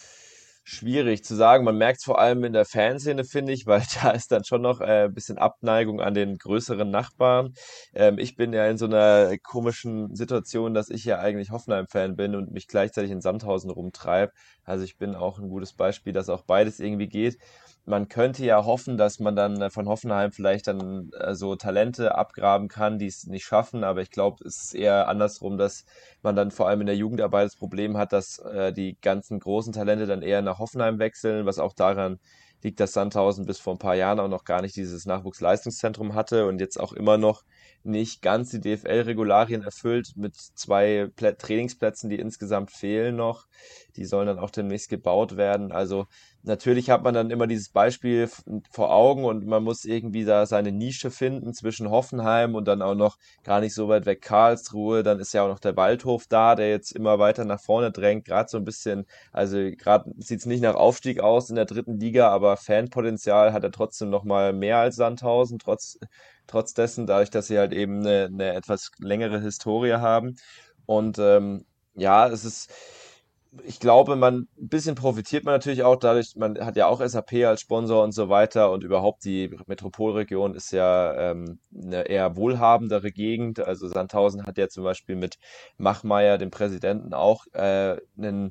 schwierig 0.68 1.24
zu 1.24 1.34
sagen. 1.34 1.64
Man 1.64 1.78
merkt 1.78 1.98
es 2.00 2.04
vor 2.04 2.18
allem 2.18 2.44
in 2.44 2.52
der 2.52 2.64
Fanszene, 2.64 3.24
finde 3.24 3.52
ich, 3.52 3.66
weil 3.66 3.82
da 4.02 4.10
ist 4.10 4.30
dann 4.30 4.44
schon 4.44 4.62
noch 4.62 4.80
äh, 4.80 5.04
ein 5.04 5.14
bisschen 5.14 5.38
Abneigung 5.38 6.00
an 6.00 6.14
den 6.14 6.36
größeren 6.36 6.90
Nachbarn. 6.90 7.54
Ähm, 7.94 8.18
ich 8.18 8.36
bin 8.36 8.52
ja 8.52 8.66
in 8.66 8.76
so 8.78 8.86
einer 8.86 9.36
komischen 9.38 10.14
Situation, 10.14 10.74
dass 10.74 10.90
ich 10.90 11.04
ja 11.04 11.18
eigentlich 11.18 11.50
Hoffenheim-Fan 11.50 12.16
bin 12.16 12.34
und 12.34 12.52
mich 12.52 12.68
gleichzeitig 12.68 13.10
in 13.10 13.20
Sandhausen 13.20 13.70
rumtreibe. 13.70 14.32
Also 14.64 14.84
ich 14.84 14.98
bin 14.98 15.14
auch 15.14 15.38
ein 15.38 15.48
gutes 15.48 15.72
Beispiel, 15.72 16.12
dass 16.12 16.28
auch 16.28 16.42
beides 16.42 16.80
irgendwie 16.80 17.08
geht. 17.08 17.38
Man 17.88 18.08
könnte 18.08 18.44
ja 18.44 18.64
hoffen, 18.64 18.98
dass 18.98 19.18
man 19.18 19.34
dann 19.34 19.60
äh, 19.62 19.70
von 19.70 19.88
Hoffenheim 19.88 20.30
vielleicht 20.32 20.66
dann 20.66 21.10
äh, 21.18 21.34
so 21.34 21.56
Talente 21.56 22.14
abgraben 22.14 22.68
kann, 22.68 22.98
die 22.98 23.06
es 23.06 23.26
nicht 23.26 23.44
schaffen, 23.44 23.82
aber 23.82 24.02
ich 24.02 24.10
glaube, 24.10 24.44
es 24.44 24.64
ist 24.64 24.74
eher 24.74 25.08
andersrum, 25.08 25.56
dass 25.58 25.84
man 26.22 26.36
dann 26.36 26.50
vor 26.50 26.68
allem 26.68 26.82
in 26.82 26.86
der 26.86 26.96
Jugendarbeit 26.96 27.46
das 27.46 27.56
Problem 27.56 27.96
hat, 27.96 28.12
dass 28.12 28.38
äh, 28.40 28.72
die 28.72 28.98
ganzen 29.00 29.40
großen 29.40 29.72
Talente 29.72 30.06
dann 30.06 30.22
eher 30.22 30.42
nach 30.42 30.58
Hoffenheim 30.58 30.98
wechseln, 30.98 31.46
was 31.46 31.58
auch 31.58 31.72
daran 31.72 32.18
liegt, 32.62 32.80
dass 32.80 32.92
Sandhausen 32.92 33.46
bis 33.46 33.58
vor 33.58 33.74
ein 33.74 33.78
paar 33.78 33.94
Jahren 33.94 34.20
auch 34.20 34.28
noch 34.28 34.44
gar 34.44 34.62
nicht 34.62 34.76
dieses 34.76 35.06
Nachwuchsleistungszentrum 35.06 36.14
hatte 36.14 36.46
und 36.46 36.60
jetzt 36.60 36.78
auch 36.78 36.92
immer 36.92 37.18
noch 37.18 37.44
nicht 37.88 38.22
ganz 38.22 38.50
die 38.50 38.60
DFL-Regularien 38.60 39.62
erfüllt 39.62 40.12
mit 40.16 40.36
zwei 40.36 41.08
Plä 41.16 41.32
Trainingsplätzen, 41.32 42.10
die 42.10 42.18
insgesamt 42.18 42.70
fehlen 42.70 43.16
noch. 43.16 43.46
Die 43.96 44.04
sollen 44.04 44.28
dann 44.28 44.38
auch 44.38 44.50
demnächst 44.50 44.88
gebaut 44.88 45.36
werden. 45.36 45.72
Also 45.72 46.06
natürlich 46.42 46.90
hat 46.90 47.02
man 47.02 47.14
dann 47.14 47.30
immer 47.30 47.46
dieses 47.46 47.70
Beispiel 47.70 48.28
vor 48.70 48.92
Augen 48.92 49.24
und 49.24 49.46
man 49.46 49.64
muss 49.64 49.84
irgendwie 49.84 50.24
da 50.24 50.46
seine 50.46 50.70
Nische 50.72 51.10
finden 51.10 51.52
zwischen 51.52 51.90
Hoffenheim 51.90 52.54
und 52.54 52.68
dann 52.68 52.82
auch 52.82 52.94
noch 52.94 53.16
gar 53.42 53.60
nicht 53.60 53.74
so 53.74 53.88
weit 53.88 54.06
weg 54.06 54.22
Karlsruhe. 54.22 55.02
Dann 55.02 55.18
ist 55.18 55.34
ja 55.34 55.42
auch 55.42 55.48
noch 55.48 55.58
der 55.58 55.76
Waldhof 55.76 56.26
da, 56.28 56.54
der 56.54 56.70
jetzt 56.70 56.92
immer 56.92 57.18
weiter 57.18 57.44
nach 57.44 57.60
vorne 57.60 57.90
drängt. 57.90 58.24
Gerade 58.24 58.48
so 58.48 58.58
ein 58.58 58.64
bisschen, 58.64 59.06
also 59.32 59.56
gerade 59.76 60.12
sieht 60.18 60.40
es 60.40 60.46
nicht 60.46 60.62
nach 60.62 60.74
Aufstieg 60.74 61.20
aus 61.20 61.50
in 61.50 61.56
der 61.56 61.64
dritten 61.64 61.98
Liga, 61.98 62.28
aber 62.30 62.56
Fanpotenzial 62.56 63.52
hat 63.52 63.64
er 63.64 63.72
trotzdem 63.72 64.10
noch 64.10 64.24
mal 64.24 64.52
mehr 64.52 64.78
als 64.78 64.96
Sandhausen, 64.96 65.58
trotz, 65.58 65.98
trotz 66.48 66.74
dessen, 66.74 67.06
dadurch, 67.06 67.30
dass 67.30 67.46
sie 67.46 67.58
halt 67.58 67.72
eben 67.72 68.00
eine, 68.00 68.26
eine 68.26 68.54
etwas 68.54 68.90
längere 68.98 69.40
Historie 69.40 69.94
haben. 69.94 70.36
Und 70.86 71.18
ähm, 71.18 71.64
ja, 71.94 72.28
es 72.28 72.44
ist, 72.44 72.72
ich 73.64 73.80
glaube, 73.80 74.16
man 74.16 74.48
ein 74.58 74.68
bisschen 74.68 74.94
profitiert 74.94 75.44
man 75.44 75.54
natürlich 75.54 75.82
auch 75.82 75.96
dadurch, 75.96 76.34
man 76.36 76.58
hat 76.64 76.76
ja 76.76 76.86
auch 76.86 77.06
SAP 77.06 77.32
als 77.46 77.60
Sponsor 77.60 78.02
und 78.04 78.12
so 78.12 78.28
weiter 78.28 78.70
und 78.70 78.84
überhaupt 78.84 79.24
die 79.24 79.56
Metropolregion 79.66 80.54
ist 80.54 80.72
ja 80.72 81.30
ähm, 81.30 81.58
eine 81.74 82.08
eher 82.08 82.36
wohlhabendere 82.36 83.10
Gegend. 83.10 83.60
Also 83.60 83.88
Sandhausen 83.88 84.46
hat 84.46 84.58
ja 84.58 84.68
zum 84.68 84.84
Beispiel 84.84 85.16
mit 85.16 85.38
Machmeier, 85.76 86.38
dem 86.38 86.50
Präsidenten, 86.50 87.14
auch 87.14 87.46
äh, 87.52 87.96
einen 88.16 88.50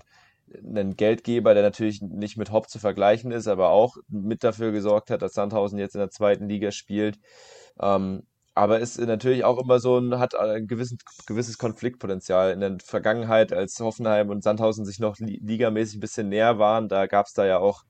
einen 0.53 0.95
Geldgeber, 0.95 1.53
der 1.53 1.63
natürlich 1.63 2.01
nicht 2.01 2.37
mit 2.37 2.51
Hopp 2.51 2.69
zu 2.69 2.79
vergleichen 2.79 3.31
ist, 3.31 3.47
aber 3.47 3.69
auch 3.69 3.97
mit 4.07 4.43
dafür 4.43 4.71
gesorgt 4.71 5.09
hat, 5.09 5.21
dass 5.21 5.33
Sandhausen 5.33 5.79
jetzt 5.79 5.95
in 5.95 5.99
der 5.99 6.09
zweiten 6.09 6.47
Liga 6.47 6.71
spielt. 6.71 7.19
Ähm, 7.79 8.23
aber 8.57 8.79
ist 8.79 8.99
natürlich 8.99 9.43
auch 9.43 9.59
immer 9.59 9.79
so 9.79 9.99
ein, 9.99 10.17
hat 10.17 10.35
ein 10.35 10.67
gewissen, 10.67 10.97
gewisses 11.27 11.57
Konfliktpotenzial. 11.59 12.51
In 12.51 12.59
der 12.59 12.77
Vergangenheit, 12.83 13.53
als 13.53 13.79
Hoffenheim 13.79 14.29
und 14.29 14.43
Sandhausen 14.43 14.83
sich 14.83 14.99
noch 14.99 15.17
li 15.19 15.39
ligamäßig 15.43 15.97
ein 15.97 15.99
bisschen 15.99 16.29
näher 16.29 16.57
waren, 16.57 16.89
da 16.89 17.05
gab 17.05 17.27
es 17.27 17.33
da 17.33 17.45
ja 17.45 17.59
auch 17.59 17.83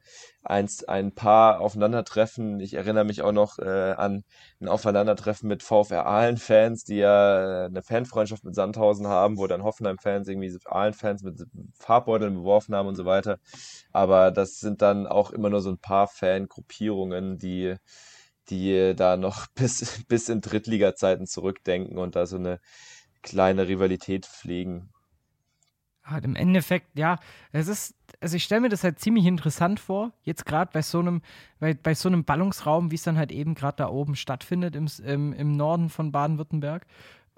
eins, 0.44 0.84
ein 0.84 1.14
paar 1.14 1.62
Aufeinandertreffen. 1.62 2.60
Ich 2.60 2.74
erinnere 2.74 3.06
mich 3.06 3.22
auch 3.22 3.32
noch 3.32 3.60
äh, 3.60 3.94
an 3.94 4.24
ein 4.60 4.68
Aufeinandertreffen 4.68 5.48
mit 5.48 5.64
VfR 5.64 6.06
Aalen-Fans, 6.06 6.84
die 6.84 6.98
ja 6.98 7.64
äh, 7.64 7.66
eine 7.68 7.82
Fanfreundschaft 7.82 8.44
mit 8.44 8.56
Sandhausen 8.56 9.08
haben, 9.08 9.38
wo 9.38 9.48
dann 9.48 9.64
Hoffenheim-Fans 9.64 10.28
irgendwie 10.28 10.58
Aalen-Fans 10.66 11.24
mit 11.24 11.46
Farbbeuteln 11.80 12.36
beworfen 12.36 12.76
haben 12.76 12.88
und 12.90 12.96
so 12.96 13.06
weiter. 13.06 13.40
Aber 13.94 14.32
das 14.32 14.60
sind 14.60 14.82
dann 14.82 15.08
auch 15.08 15.32
immer 15.32 15.50
nur 15.50 15.62
so 15.62 15.70
ein 15.70 15.80
paar 15.80 16.08
Fangruppierungen, 16.08 17.38
die 17.38 17.76
die 18.50 18.94
da 18.96 19.18
noch 19.18 19.48
bis, 19.56 20.04
bis 20.08 20.30
in 20.30 20.42
Drittliga-Zeiten 20.42 21.28
zurückdenken 21.28 21.98
und 21.98 22.16
da 22.16 22.26
so 22.26 22.38
eine 22.38 22.60
kleine 23.22 23.68
Rivalität 23.68 24.26
pflegen. 24.26 24.90
Halt 26.04 26.24
Im 26.24 26.38
Endeffekt, 26.38 26.98
ja, 26.98 27.18
es 27.52 27.68
ist, 27.68 27.94
also 28.22 28.38
ich 28.38 28.46
stelle 28.46 28.62
mir 28.62 28.70
das 28.70 28.86
halt 28.86 28.98
ziemlich 28.98 29.26
interessant 29.26 29.78
vor, 29.82 30.14
jetzt 30.22 30.46
gerade 30.46 30.72
bei 30.72 30.82
so 30.82 31.00
einem, 31.00 31.22
bei, 31.60 31.74
bei 31.74 31.94
so 31.94 32.08
einem 32.08 32.24
Ballungsraum, 32.24 32.92
wie 32.92 32.96
es 32.96 33.04
dann 33.04 33.18
halt 33.18 33.30
eben 33.34 33.56
gerade 33.56 33.76
da 33.78 33.90
oben 33.90 34.16
stattfindet, 34.16 34.78
im, 34.78 34.88
im, 35.04 35.34
im 35.34 35.52
Norden 35.58 35.90
von 35.90 36.14
Baden-Württemberg. 36.14 36.86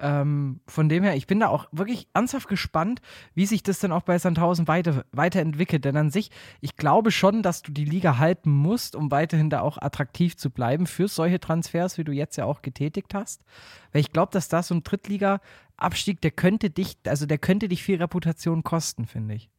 Ähm, 0.01 0.61
von 0.67 0.87
dem 0.87 1.03
her, 1.03 1.15
ich 1.15 1.27
bin 1.27 1.39
da 1.39 1.47
auch 1.49 1.67
wirklich 1.71 2.07
ernsthaft 2.13 2.47
gespannt, 2.47 3.01
wie 3.33 3.45
sich 3.45 3.63
das 3.63 3.79
dann 3.79 3.91
auch 3.91 4.03
bei 4.03 4.17
Sandhausen 4.17 4.67
weiter, 4.67 5.03
weiterentwickelt. 5.11 5.83
Denn 5.85 5.97
an 5.97 6.09
sich, 6.09 6.31
ich 6.61 6.75
glaube 6.75 7.11
schon, 7.11 7.43
dass 7.43 7.61
du 7.61 7.71
die 7.71 7.85
Liga 7.85 8.17
halten 8.17 8.49
musst, 8.49 8.95
um 8.95 9.11
weiterhin 9.11 9.49
da 9.49 9.61
auch 9.61 9.77
attraktiv 9.77 10.37
zu 10.37 10.49
bleiben 10.49 10.87
für 10.87 11.07
solche 11.07 11.39
Transfers, 11.39 11.97
wie 11.97 12.03
du 12.03 12.11
jetzt 12.11 12.37
ja 12.37 12.45
auch 12.45 12.61
getätigt 12.61 13.13
hast. 13.13 13.43
Weil 13.91 14.01
ich 14.01 14.11
glaube, 14.11 14.31
dass 14.31 14.47
da 14.47 14.63
so 14.63 14.73
ein 14.73 14.83
Drittliga-Abstieg, 14.83 16.21
der 16.21 16.31
könnte 16.31 16.69
dich, 16.69 16.97
also 17.05 17.25
der 17.25 17.37
könnte 17.37 17.67
dich 17.67 17.83
viel 17.83 17.97
Reputation 17.97 18.63
kosten, 18.63 19.05
finde 19.05 19.35
ich. 19.35 19.49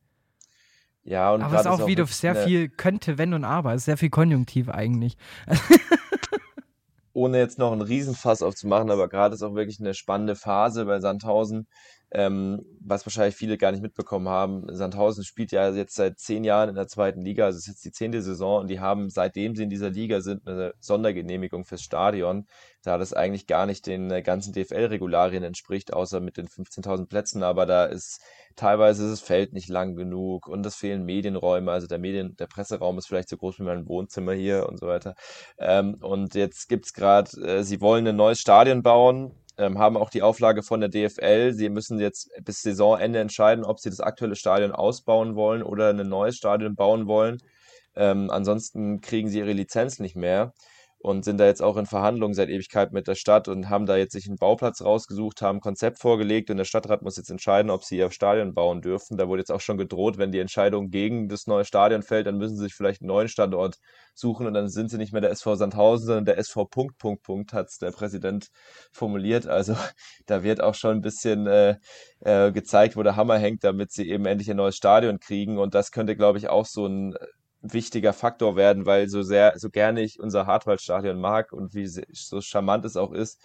Ja, 1.02 1.32
und 1.32 1.42
Aber 1.42 1.54
es 1.54 1.60
ist 1.60 1.66
gerade 1.66 1.82
auch 1.82 1.86
wieder 1.86 2.06
sehr 2.06 2.34
viel 2.34 2.68
könnte, 2.68 3.18
wenn 3.18 3.34
und 3.34 3.44
aber. 3.44 3.74
Es 3.74 3.82
ist 3.82 3.86
sehr 3.86 3.96
viel 3.96 4.10
Konjunktiv 4.10 4.68
eigentlich. 4.68 5.16
ohne 7.12 7.38
jetzt 7.38 7.58
noch 7.58 7.72
einen 7.72 7.82
Riesenfass 7.82 8.42
aufzumachen, 8.42 8.90
aber 8.90 9.08
gerade 9.08 9.34
ist 9.34 9.42
auch 9.42 9.54
wirklich 9.54 9.80
eine 9.80 9.94
spannende 9.94 10.36
Phase 10.36 10.84
bei 10.86 11.00
Sandhausen, 11.00 11.66
ähm, 12.12 12.64
was 12.80 13.06
wahrscheinlich 13.06 13.36
viele 13.36 13.56
gar 13.56 13.70
nicht 13.72 13.82
mitbekommen 13.82 14.28
haben. 14.28 14.64
Sandhausen 14.74 15.24
spielt 15.24 15.52
ja 15.52 15.70
jetzt 15.70 15.94
seit 15.94 16.18
zehn 16.18 16.44
Jahren 16.44 16.68
in 16.68 16.74
der 16.74 16.88
zweiten 16.88 17.22
Liga, 17.22 17.44
also 17.44 17.58
es 17.58 17.66
ist 17.66 17.68
jetzt 17.68 17.84
die 17.84 17.92
zehnte 17.92 18.22
Saison 18.22 18.60
und 18.60 18.68
die 18.68 18.80
haben, 18.80 19.10
seitdem 19.10 19.54
sie 19.54 19.62
in 19.62 19.70
dieser 19.70 19.90
Liga 19.90 20.20
sind, 20.20 20.46
eine 20.46 20.74
Sondergenehmigung 20.80 21.64
fürs 21.64 21.82
Stadion, 21.82 22.46
da 22.82 22.98
das 22.98 23.12
eigentlich 23.12 23.46
gar 23.46 23.66
nicht 23.66 23.86
den 23.86 24.10
äh, 24.10 24.22
ganzen 24.22 24.52
DFL-Regularien 24.52 25.44
entspricht, 25.44 25.92
außer 25.92 26.20
mit 26.20 26.36
den 26.36 26.48
15.000 26.48 27.06
Plätzen, 27.06 27.42
aber 27.42 27.66
da 27.66 27.84
ist 27.84 28.20
teilweise 28.56 29.04
ist 29.04 29.10
das 29.10 29.20
Feld 29.20 29.52
nicht 29.52 29.68
lang 29.68 29.94
genug 29.94 30.48
und 30.48 30.66
es 30.66 30.76
fehlen 30.76 31.04
Medienräume, 31.04 31.70
also 31.70 31.86
der 31.86 31.98
Medien, 31.98 32.36
der 32.36 32.46
Presseraum 32.46 32.98
ist 32.98 33.06
vielleicht 33.06 33.28
so 33.28 33.36
groß 33.36 33.58
wie 33.60 33.64
mein 33.64 33.86
Wohnzimmer 33.86 34.32
hier 34.32 34.68
und 34.68 34.78
so 34.78 34.86
weiter. 34.86 35.14
Ähm, 35.58 35.96
und 36.00 36.34
jetzt 36.34 36.68
gibt's 36.68 36.92
gerade, 36.92 37.30
äh, 37.42 37.62
sie 37.62 37.80
wollen 37.80 38.06
ein 38.06 38.16
neues 38.16 38.38
Stadion 38.38 38.82
bauen, 38.82 39.32
ähm, 39.60 39.78
haben 39.78 39.96
auch 39.96 40.10
die 40.10 40.22
Auflage 40.22 40.62
von 40.62 40.80
der 40.80 40.88
DFL. 40.88 41.52
Sie 41.52 41.68
müssen 41.68 42.00
jetzt 42.00 42.30
bis 42.42 42.62
Saisonende 42.62 43.20
entscheiden, 43.20 43.64
ob 43.64 43.78
sie 43.78 43.90
das 43.90 44.00
aktuelle 44.00 44.34
Stadion 44.34 44.72
ausbauen 44.72 45.36
wollen 45.36 45.62
oder 45.62 45.90
ein 45.90 46.08
neues 46.08 46.36
Stadion 46.36 46.74
bauen 46.74 47.06
wollen. 47.06 47.38
Ähm, 47.94 48.30
ansonsten 48.30 49.00
kriegen 49.00 49.28
sie 49.28 49.38
ihre 49.38 49.52
Lizenz 49.52 49.98
nicht 49.98 50.16
mehr 50.16 50.54
und 51.02 51.24
sind 51.24 51.38
da 51.38 51.46
jetzt 51.46 51.62
auch 51.62 51.78
in 51.78 51.86
Verhandlungen 51.86 52.34
seit 52.34 52.50
Ewigkeit 52.50 52.92
mit 52.92 53.08
der 53.08 53.14
Stadt 53.14 53.48
und 53.48 53.70
haben 53.70 53.86
da 53.86 53.96
jetzt 53.96 54.12
sich 54.12 54.26
einen 54.26 54.36
Bauplatz 54.36 54.82
rausgesucht, 54.82 55.40
haben 55.40 55.56
ein 55.56 55.60
Konzept 55.62 55.98
vorgelegt 55.98 56.50
und 56.50 56.58
der 56.58 56.66
Stadtrat 56.66 57.00
muss 57.00 57.16
jetzt 57.16 57.30
entscheiden, 57.30 57.70
ob 57.70 57.84
sie 57.84 57.96
ihr 57.96 58.10
Stadion 58.10 58.52
bauen 58.52 58.82
dürfen. 58.82 59.16
Da 59.16 59.26
wurde 59.26 59.40
jetzt 59.40 59.50
auch 59.50 59.62
schon 59.62 59.78
gedroht, 59.78 60.18
wenn 60.18 60.30
die 60.30 60.40
Entscheidung 60.40 60.90
gegen 60.90 61.28
das 61.28 61.46
neue 61.46 61.64
Stadion 61.64 62.02
fällt, 62.02 62.26
dann 62.26 62.36
müssen 62.36 62.56
sie 62.56 62.64
sich 62.64 62.74
vielleicht 62.74 63.00
einen 63.00 63.08
neuen 63.08 63.28
Standort 63.28 63.76
suchen 64.14 64.46
und 64.46 64.52
dann 64.52 64.68
sind 64.68 64.90
sie 64.90 64.98
nicht 64.98 65.12
mehr 65.12 65.22
der 65.22 65.30
SV 65.30 65.56
Sandhausen, 65.56 66.06
sondern 66.06 66.26
der 66.26 66.38
SV 66.38 66.66
Punkt, 66.66 66.98
Punkt, 66.98 67.22
Punkt, 67.22 67.54
hat 67.54 67.70
der 67.80 67.92
Präsident 67.92 68.48
formuliert. 68.92 69.46
Also 69.46 69.74
da 70.26 70.42
wird 70.42 70.62
auch 70.62 70.74
schon 70.74 70.98
ein 70.98 71.00
bisschen 71.00 71.46
äh, 71.46 71.76
äh, 72.20 72.52
gezeigt, 72.52 72.96
wo 72.96 73.02
der 73.02 73.16
Hammer 73.16 73.38
hängt, 73.38 73.64
damit 73.64 73.90
sie 73.90 74.10
eben 74.10 74.26
endlich 74.26 74.50
ein 74.50 74.58
neues 74.58 74.76
Stadion 74.76 75.18
kriegen 75.18 75.56
und 75.56 75.74
das 75.74 75.92
könnte, 75.92 76.14
glaube 76.14 76.36
ich, 76.36 76.50
auch 76.50 76.66
so 76.66 76.86
ein 76.86 77.14
wichtiger 77.62 78.12
Faktor 78.12 78.56
werden, 78.56 78.86
weil 78.86 79.08
so 79.08 79.22
sehr, 79.22 79.54
so 79.56 79.70
gerne 79.70 80.02
ich 80.02 80.18
unser 80.20 80.46
Hartwaldstadion 80.46 81.20
mag 81.20 81.52
und 81.52 81.74
wie 81.74 81.86
so 81.86 82.40
charmant 82.40 82.84
es 82.84 82.96
auch 82.96 83.12
ist, 83.12 83.40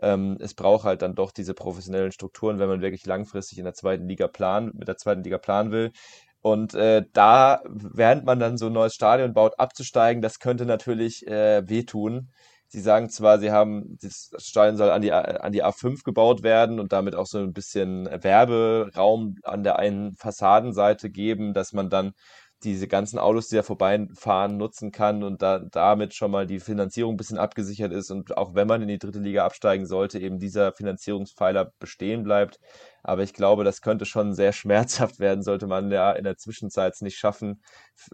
ähm, 0.00 0.36
es 0.40 0.54
braucht 0.54 0.84
halt 0.84 1.02
dann 1.02 1.14
doch 1.14 1.32
diese 1.32 1.54
professionellen 1.54 2.12
Strukturen, 2.12 2.58
wenn 2.58 2.68
man 2.68 2.80
wirklich 2.80 3.06
langfristig 3.06 3.58
in 3.58 3.64
der 3.64 3.74
zweiten 3.74 4.08
Liga 4.08 4.28
planen, 4.28 4.72
mit 4.74 4.88
der 4.88 4.96
zweiten 4.96 5.24
Liga 5.24 5.38
planen 5.38 5.72
will. 5.72 5.92
Und 6.40 6.74
äh, 6.74 7.04
da, 7.12 7.62
während 7.66 8.24
man 8.24 8.38
dann 8.38 8.58
so 8.58 8.66
ein 8.66 8.72
neues 8.72 8.94
Stadion 8.94 9.32
baut, 9.34 9.58
abzusteigen, 9.58 10.22
das 10.22 10.38
könnte 10.38 10.66
natürlich 10.66 11.26
äh, 11.26 11.68
wehtun. 11.68 12.30
Sie 12.68 12.80
sagen 12.80 13.08
zwar, 13.10 13.38
sie 13.38 13.50
haben, 13.50 13.98
das 14.02 14.30
Stadion 14.38 14.76
soll 14.76 14.90
an 14.90 15.02
die, 15.02 15.10
an 15.10 15.52
die 15.52 15.64
A5 15.64 16.04
gebaut 16.04 16.42
werden 16.42 16.78
und 16.80 16.92
damit 16.92 17.14
auch 17.14 17.26
so 17.26 17.38
ein 17.38 17.52
bisschen 17.52 18.06
Werberaum 18.22 19.36
an 19.42 19.64
der 19.64 19.78
einen 19.78 20.14
Fassadenseite 20.16 21.10
geben, 21.10 21.54
dass 21.54 21.72
man 21.72 21.90
dann 21.90 22.12
diese 22.64 22.88
ganzen 22.88 23.18
Autos, 23.18 23.48
die 23.48 23.56
da 23.56 23.62
vorbeifahren, 23.62 24.56
nutzen 24.56 24.90
kann 24.90 25.22
und 25.22 25.42
da, 25.42 25.60
damit 25.60 26.14
schon 26.14 26.30
mal 26.30 26.46
die 26.46 26.58
Finanzierung 26.58 27.14
ein 27.14 27.16
bisschen 27.16 27.38
abgesichert 27.38 27.92
ist 27.92 28.10
und 28.10 28.36
auch 28.36 28.54
wenn 28.54 28.66
man 28.66 28.82
in 28.82 28.88
die 28.88 28.98
dritte 28.98 29.20
Liga 29.20 29.44
absteigen 29.44 29.86
sollte, 29.86 30.18
eben 30.18 30.38
dieser 30.38 30.72
Finanzierungspfeiler 30.72 31.72
bestehen 31.78 32.24
bleibt. 32.24 32.58
Aber 33.04 33.22
ich 33.22 33.32
glaube, 33.32 33.62
das 33.62 33.80
könnte 33.80 34.04
schon 34.06 34.34
sehr 34.34 34.52
schmerzhaft 34.54 35.20
werden, 35.20 35.42
sollte 35.42 35.68
man 35.68 35.90
ja 35.90 36.12
in 36.12 36.24
der 36.24 36.36
Zwischenzeit 36.36 36.94
es 36.94 37.00
nicht 37.00 37.16
schaffen, 37.16 37.62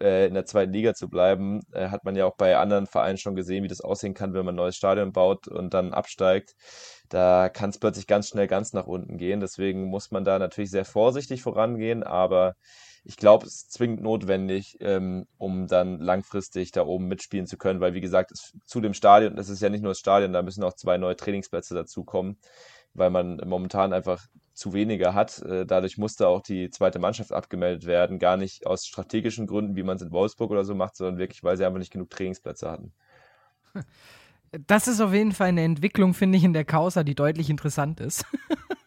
äh, 0.00 0.26
in 0.26 0.34
der 0.34 0.44
zweiten 0.44 0.72
Liga 0.72 0.94
zu 0.94 1.08
bleiben. 1.08 1.60
Äh, 1.72 1.88
hat 1.88 2.04
man 2.04 2.14
ja 2.14 2.26
auch 2.26 2.36
bei 2.36 2.56
anderen 2.56 2.86
Vereinen 2.86 3.18
schon 3.18 3.34
gesehen, 3.34 3.64
wie 3.64 3.68
das 3.68 3.80
aussehen 3.80 4.14
kann, 4.14 4.34
wenn 4.34 4.44
man 4.44 4.54
ein 4.54 4.56
neues 4.56 4.76
Stadion 4.76 5.12
baut 5.12 5.48
und 5.48 5.72
dann 5.72 5.94
absteigt. 5.94 6.54
Da 7.08 7.48
kann 7.48 7.70
es 7.70 7.78
plötzlich 7.78 8.06
ganz 8.06 8.28
schnell 8.28 8.46
ganz 8.46 8.72
nach 8.74 8.86
unten 8.86 9.16
gehen. 9.16 9.40
Deswegen 9.40 9.84
muss 9.84 10.10
man 10.10 10.24
da 10.24 10.38
natürlich 10.38 10.70
sehr 10.70 10.84
vorsichtig 10.84 11.42
vorangehen, 11.42 12.02
aber 12.02 12.56
ich 13.04 13.16
glaube, 13.18 13.46
es 13.46 13.54
ist 13.56 13.72
zwingend 13.72 14.02
notwendig, 14.02 14.78
ähm, 14.80 15.26
um 15.36 15.66
dann 15.66 15.98
langfristig 15.98 16.72
da 16.72 16.84
oben 16.86 17.06
mitspielen 17.06 17.46
zu 17.46 17.58
können, 17.58 17.80
weil 17.80 17.92
wie 17.92 18.00
gesagt, 18.00 18.32
es, 18.32 18.52
zu 18.64 18.80
dem 18.80 18.94
Stadion, 18.94 19.36
das 19.36 19.50
ist 19.50 19.60
ja 19.60 19.68
nicht 19.68 19.82
nur 19.82 19.90
das 19.90 19.98
Stadion, 19.98 20.32
da 20.32 20.42
müssen 20.42 20.64
auch 20.64 20.72
zwei 20.72 20.96
neue 20.96 21.16
Trainingsplätze 21.16 21.74
dazukommen, 21.74 22.38
weil 22.94 23.10
man 23.10 23.42
momentan 23.44 23.92
einfach 23.92 24.26
zu 24.54 24.72
weniger 24.72 25.12
hat. 25.12 25.42
Äh, 25.42 25.66
dadurch 25.66 25.98
musste 25.98 26.28
auch 26.28 26.40
die 26.40 26.70
zweite 26.70 26.98
Mannschaft 26.98 27.32
abgemeldet 27.32 27.84
werden, 27.84 28.18
gar 28.18 28.38
nicht 28.38 28.66
aus 28.66 28.86
strategischen 28.86 29.46
Gründen, 29.46 29.76
wie 29.76 29.82
man 29.82 29.96
es 29.96 30.02
in 30.02 30.10
Wolfsburg 30.10 30.50
oder 30.50 30.64
so 30.64 30.74
macht, 30.74 30.96
sondern 30.96 31.18
wirklich, 31.18 31.44
weil 31.44 31.58
sie 31.58 31.66
einfach 31.66 31.78
nicht 31.78 31.92
genug 31.92 32.10
Trainingsplätze 32.10 32.70
hatten. 32.70 32.92
Das 34.68 34.86
ist 34.86 35.00
auf 35.00 35.12
jeden 35.12 35.32
Fall 35.32 35.48
eine 35.48 35.64
Entwicklung, 35.64 36.14
finde 36.14 36.38
ich, 36.38 36.44
in 36.44 36.52
der 36.52 36.64
Causa, 36.64 37.02
die 37.02 37.16
deutlich 37.16 37.50
interessant 37.50 37.98
ist. 37.98 38.24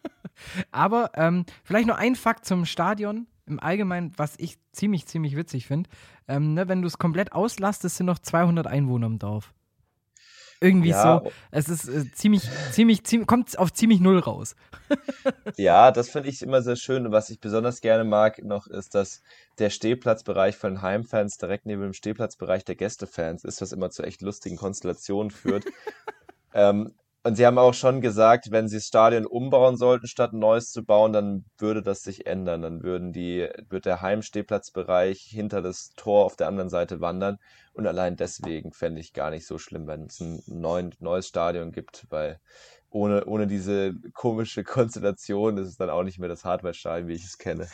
Aber 0.70 1.10
ähm, 1.14 1.44
vielleicht 1.62 1.86
noch 1.86 1.98
ein 1.98 2.14
Fakt 2.16 2.46
zum 2.46 2.64
Stadion 2.64 3.26
im 3.48 3.60
Allgemeinen, 3.60 4.12
was 4.16 4.34
ich 4.38 4.58
ziemlich, 4.72 5.06
ziemlich 5.06 5.36
witzig 5.36 5.66
finde. 5.66 5.90
Ähm, 6.26 6.54
ne, 6.54 6.68
wenn 6.68 6.82
du 6.82 6.88
es 6.88 6.98
komplett 6.98 7.32
auslastest, 7.32 7.96
sind 7.96 8.06
noch 8.06 8.18
200 8.18 8.66
Einwohner 8.66 9.06
im 9.06 9.18
Dorf. 9.18 9.52
Irgendwie 10.60 10.90
ja. 10.90 11.22
so. 11.24 11.30
Es 11.50 11.68
ist 11.68 11.88
äh, 11.88 12.10
ziemlich, 12.12 12.42
ziemlich, 12.72 13.04
ziemlich, 13.04 13.28
kommt 13.28 13.56
auf 13.58 13.72
ziemlich 13.72 14.00
null 14.00 14.18
raus. 14.18 14.56
ja, 15.56 15.92
das 15.92 16.08
finde 16.08 16.28
ich 16.28 16.42
immer 16.42 16.62
sehr 16.62 16.76
schön. 16.76 17.10
Was 17.12 17.30
ich 17.30 17.40
besonders 17.40 17.80
gerne 17.80 18.04
mag 18.04 18.42
noch, 18.42 18.66
ist, 18.66 18.94
dass 18.94 19.22
der 19.58 19.70
Stehplatzbereich 19.70 20.56
von 20.56 20.74
den 20.74 20.82
Heimfans 20.82 21.38
direkt 21.38 21.66
neben 21.66 21.82
dem 21.82 21.92
Stehplatzbereich 21.92 22.64
der 22.64 22.74
Gästefans 22.74 23.44
ist, 23.44 23.60
was 23.60 23.72
immer 23.72 23.90
zu 23.90 24.02
echt 24.02 24.20
lustigen 24.22 24.56
Konstellationen 24.56 25.30
führt. 25.30 25.64
ähm, 26.54 26.94
und 27.28 27.34
sie 27.34 27.44
haben 27.44 27.58
auch 27.58 27.74
schon 27.74 28.00
gesagt, 28.00 28.50
wenn 28.52 28.68
sie 28.68 28.78
das 28.78 28.86
Stadion 28.86 29.26
umbauen 29.26 29.76
sollten, 29.76 30.06
statt 30.06 30.32
ein 30.32 30.38
neues 30.38 30.72
zu 30.72 30.82
bauen, 30.82 31.12
dann 31.12 31.44
würde 31.58 31.82
das 31.82 32.02
sich 32.02 32.26
ändern. 32.26 32.62
Dann 32.62 32.82
würden 32.82 33.12
die, 33.12 33.46
wird 33.68 33.84
der 33.84 34.00
Heimstehplatzbereich 34.00 35.20
hinter 35.20 35.60
das 35.60 35.90
Tor 35.94 36.24
auf 36.24 36.36
der 36.36 36.48
anderen 36.48 36.70
Seite 36.70 37.02
wandern. 37.02 37.38
Und 37.74 37.86
allein 37.86 38.16
deswegen 38.16 38.72
fände 38.72 39.02
ich 39.02 39.12
gar 39.12 39.28
nicht 39.28 39.46
so 39.46 39.58
schlimm, 39.58 39.86
wenn 39.86 40.04
es 40.06 40.20
ein 40.20 40.42
neuen, 40.46 40.94
neues 41.00 41.28
Stadion 41.28 41.70
gibt, 41.70 42.06
weil 42.08 42.40
ohne, 42.90 43.26
ohne 43.26 43.46
diese 43.46 43.94
komische 44.14 44.64
Konstellation 44.64 45.58
ist 45.58 45.68
es 45.68 45.76
dann 45.76 45.90
auch 45.90 46.02
nicht 46.02 46.18
mehr 46.18 46.28
das 46.28 46.44
Hardware-Stadion, 46.44 47.08
wie 47.08 47.14
ich 47.14 47.24
es 47.24 47.36
kenne. 47.36 47.68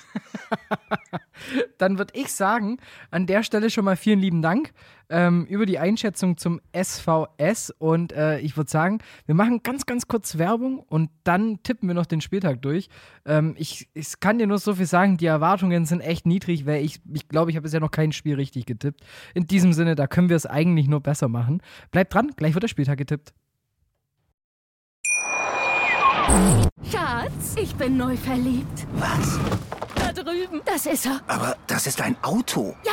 dann 1.78 1.98
würde 1.98 2.18
ich 2.18 2.32
sagen, 2.32 2.78
an 3.10 3.26
der 3.26 3.42
Stelle 3.44 3.70
schon 3.70 3.84
mal 3.84 3.96
vielen 3.96 4.18
lieben 4.18 4.42
Dank 4.42 4.72
ähm, 5.10 5.46
über 5.46 5.66
die 5.66 5.78
Einschätzung 5.78 6.36
zum 6.36 6.60
SVS. 6.76 7.70
Und 7.78 8.12
äh, 8.12 8.40
ich 8.40 8.56
würde 8.56 8.70
sagen, 8.70 8.98
wir 9.26 9.36
machen 9.36 9.62
ganz, 9.62 9.86
ganz 9.86 10.08
kurz 10.08 10.36
Werbung 10.38 10.80
und 10.80 11.10
dann 11.22 11.62
tippen 11.62 11.88
wir 11.88 11.94
noch 11.94 12.06
den 12.06 12.20
Spieltag 12.20 12.60
durch. 12.62 12.88
Ähm, 13.24 13.54
ich, 13.56 13.88
ich 13.94 14.18
kann 14.18 14.38
dir 14.38 14.48
nur 14.48 14.58
so 14.58 14.74
viel 14.74 14.86
sagen, 14.86 15.16
die 15.16 15.26
Erwartungen 15.26 15.86
sind 15.86 16.00
echt 16.00 16.26
niedrig, 16.26 16.66
weil 16.66 16.84
ich 16.84 17.02
glaube, 17.02 17.14
ich, 17.14 17.28
glaub, 17.28 17.48
ich 17.48 17.56
habe 17.56 17.64
bisher 17.64 17.80
noch 17.80 17.90
kein 17.90 18.12
Spiel 18.12 18.34
richtig 18.34 18.66
getippt. 18.66 19.00
In 19.34 19.46
diesem 19.46 19.72
Sinne, 19.72 19.94
da 19.94 20.08
können 20.08 20.28
wir 20.28 20.36
es 20.36 20.46
eigentlich 20.46 20.88
nur 20.88 21.00
besser 21.00 21.28
machen. 21.28 21.62
Bleibt 21.92 22.14
dran, 22.14 22.32
gleich 22.36 22.54
wird 22.54 22.64
der 22.64 22.68
Spieltag 22.68 22.98
getippt. 22.98 23.32
Schatz, 26.90 27.54
ich 27.56 27.74
bin 27.76 27.96
neu 27.96 28.16
verliebt. 28.16 28.86
Was? 28.94 29.38
Da 29.94 30.12
drüben. 30.12 30.60
Das 30.64 30.86
ist 30.86 31.06
er. 31.06 31.20
Aber 31.26 31.56
das 31.66 31.86
ist 31.86 32.00
ein 32.00 32.16
Auto. 32.22 32.74
Ja, 32.84 32.92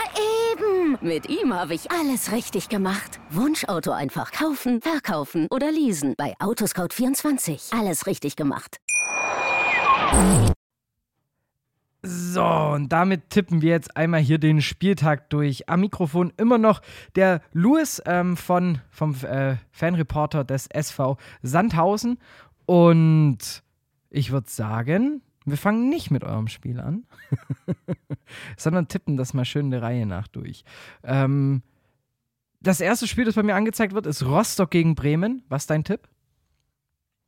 eben. 0.53 0.97
Mit 1.01 1.29
ihm 1.29 1.53
habe 1.53 1.73
ich 1.73 1.91
alles 1.91 2.31
richtig 2.31 2.69
gemacht. 2.69 3.19
Wunschauto 3.29 3.91
einfach 3.91 4.31
kaufen, 4.31 4.81
verkaufen 4.81 5.47
oder 5.49 5.71
leasen. 5.71 6.15
Bei 6.17 6.35
Autoscout24. 6.39 7.77
Alles 7.77 8.05
richtig 8.07 8.35
gemacht. 8.35 8.77
So, 12.03 12.43
und 12.43 12.89
damit 12.89 13.29
tippen 13.29 13.61
wir 13.61 13.69
jetzt 13.69 13.95
einmal 13.95 14.21
hier 14.21 14.39
den 14.39 14.61
Spieltag 14.61 15.29
durch. 15.29 15.69
Am 15.69 15.81
Mikrofon 15.81 16.33
immer 16.37 16.57
noch 16.57 16.81
der 17.15 17.41
Louis 17.53 18.01
ähm, 18.07 18.37
von, 18.37 18.79
vom 18.89 19.15
äh, 19.23 19.57
Fanreporter 19.71 20.43
des 20.43 20.65
SV 20.67 21.17
Sandhausen. 21.43 22.17
Und 22.65 23.63
ich 24.09 24.31
würde 24.31 24.49
sagen, 24.49 25.21
wir 25.45 25.57
fangen 25.57 25.89
nicht 25.89 26.11
mit 26.11 26.23
eurem 26.23 26.47
Spiel 26.47 26.79
an, 26.79 27.05
sondern 28.57 28.87
tippen 28.87 29.17
das 29.17 29.33
mal 29.33 29.45
schön 29.45 29.71
der 29.71 29.81
Reihe 29.81 30.05
nach 30.05 30.27
durch. 30.27 30.63
Ähm, 31.03 31.63
das 32.59 32.79
erste 32.79 33.07
Spiel, 33.07 33.25
das 33.25 33.35
bei 33.35 33.43
mir 33.43 33.55
angezeigt 33.55 33.93
wird, 33.93 34.05
ist 34.05 34.23
Rostock 34.23 34.69
gegen 34.69 34.93
Bremen. 34.93 35.43
Was 35.49 35.63
ist 35.63 35.69
dein 35.71 35.83
Tipp? 35.83 36.07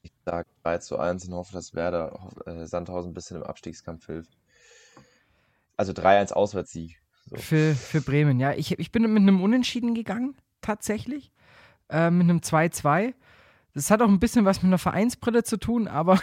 Ich 0.04 0.12
sage 0.26 0.48
3 0.64 0.78
zu 0.80 1.00
1 1.00 1.28
und 1.28 1.34
hoffe, 1.34 1.54
dass 1.54 1.74
Werder 1.74 2.32
äh, 2.46 2.66
Sandhausen 2.66 3.12
ein 3.12 3.14
bisschen 3.14 3.38
im 3.38 3.44
Abstiegskampf 3.44 4.06
hilft. 4.06 4.38
Also 5.76 5.92
3-1 5.94 6.34
Auswärtssieg. 6.34 7.02
So. 7.26 7.38
Für, 7.38 7.74
für 7.74 8.02
Bremen, 8.02 8.40
ja. 8.40 8.54
Ich, 8.54 8.78
ich 8.78 8.92
bin 8.92 9.02
mit 9.12 9.22
einem 9.22 9.42
Unentschieden 9.42 9.96
gegangen, 9.96 10.36
tatsächlich. 10.62 11.32
Äh, 11.90 12.12
mit 12.12 12.30
einem 12.30 12.40
2-2. 12.40 13.14
Das 13.74 13.90
hat 13.90 14.02
auch 14.02 14.08
ein 14.08 14.20
bisschen 14.20 14.46
was 14.46 14.62
mit 14.62 14.70
einer 14.70 14.78
Vereinsbrille 14.78 15.44
zu 15.44 15.58
tun, 15.58 15.88
aber 15.88 16.20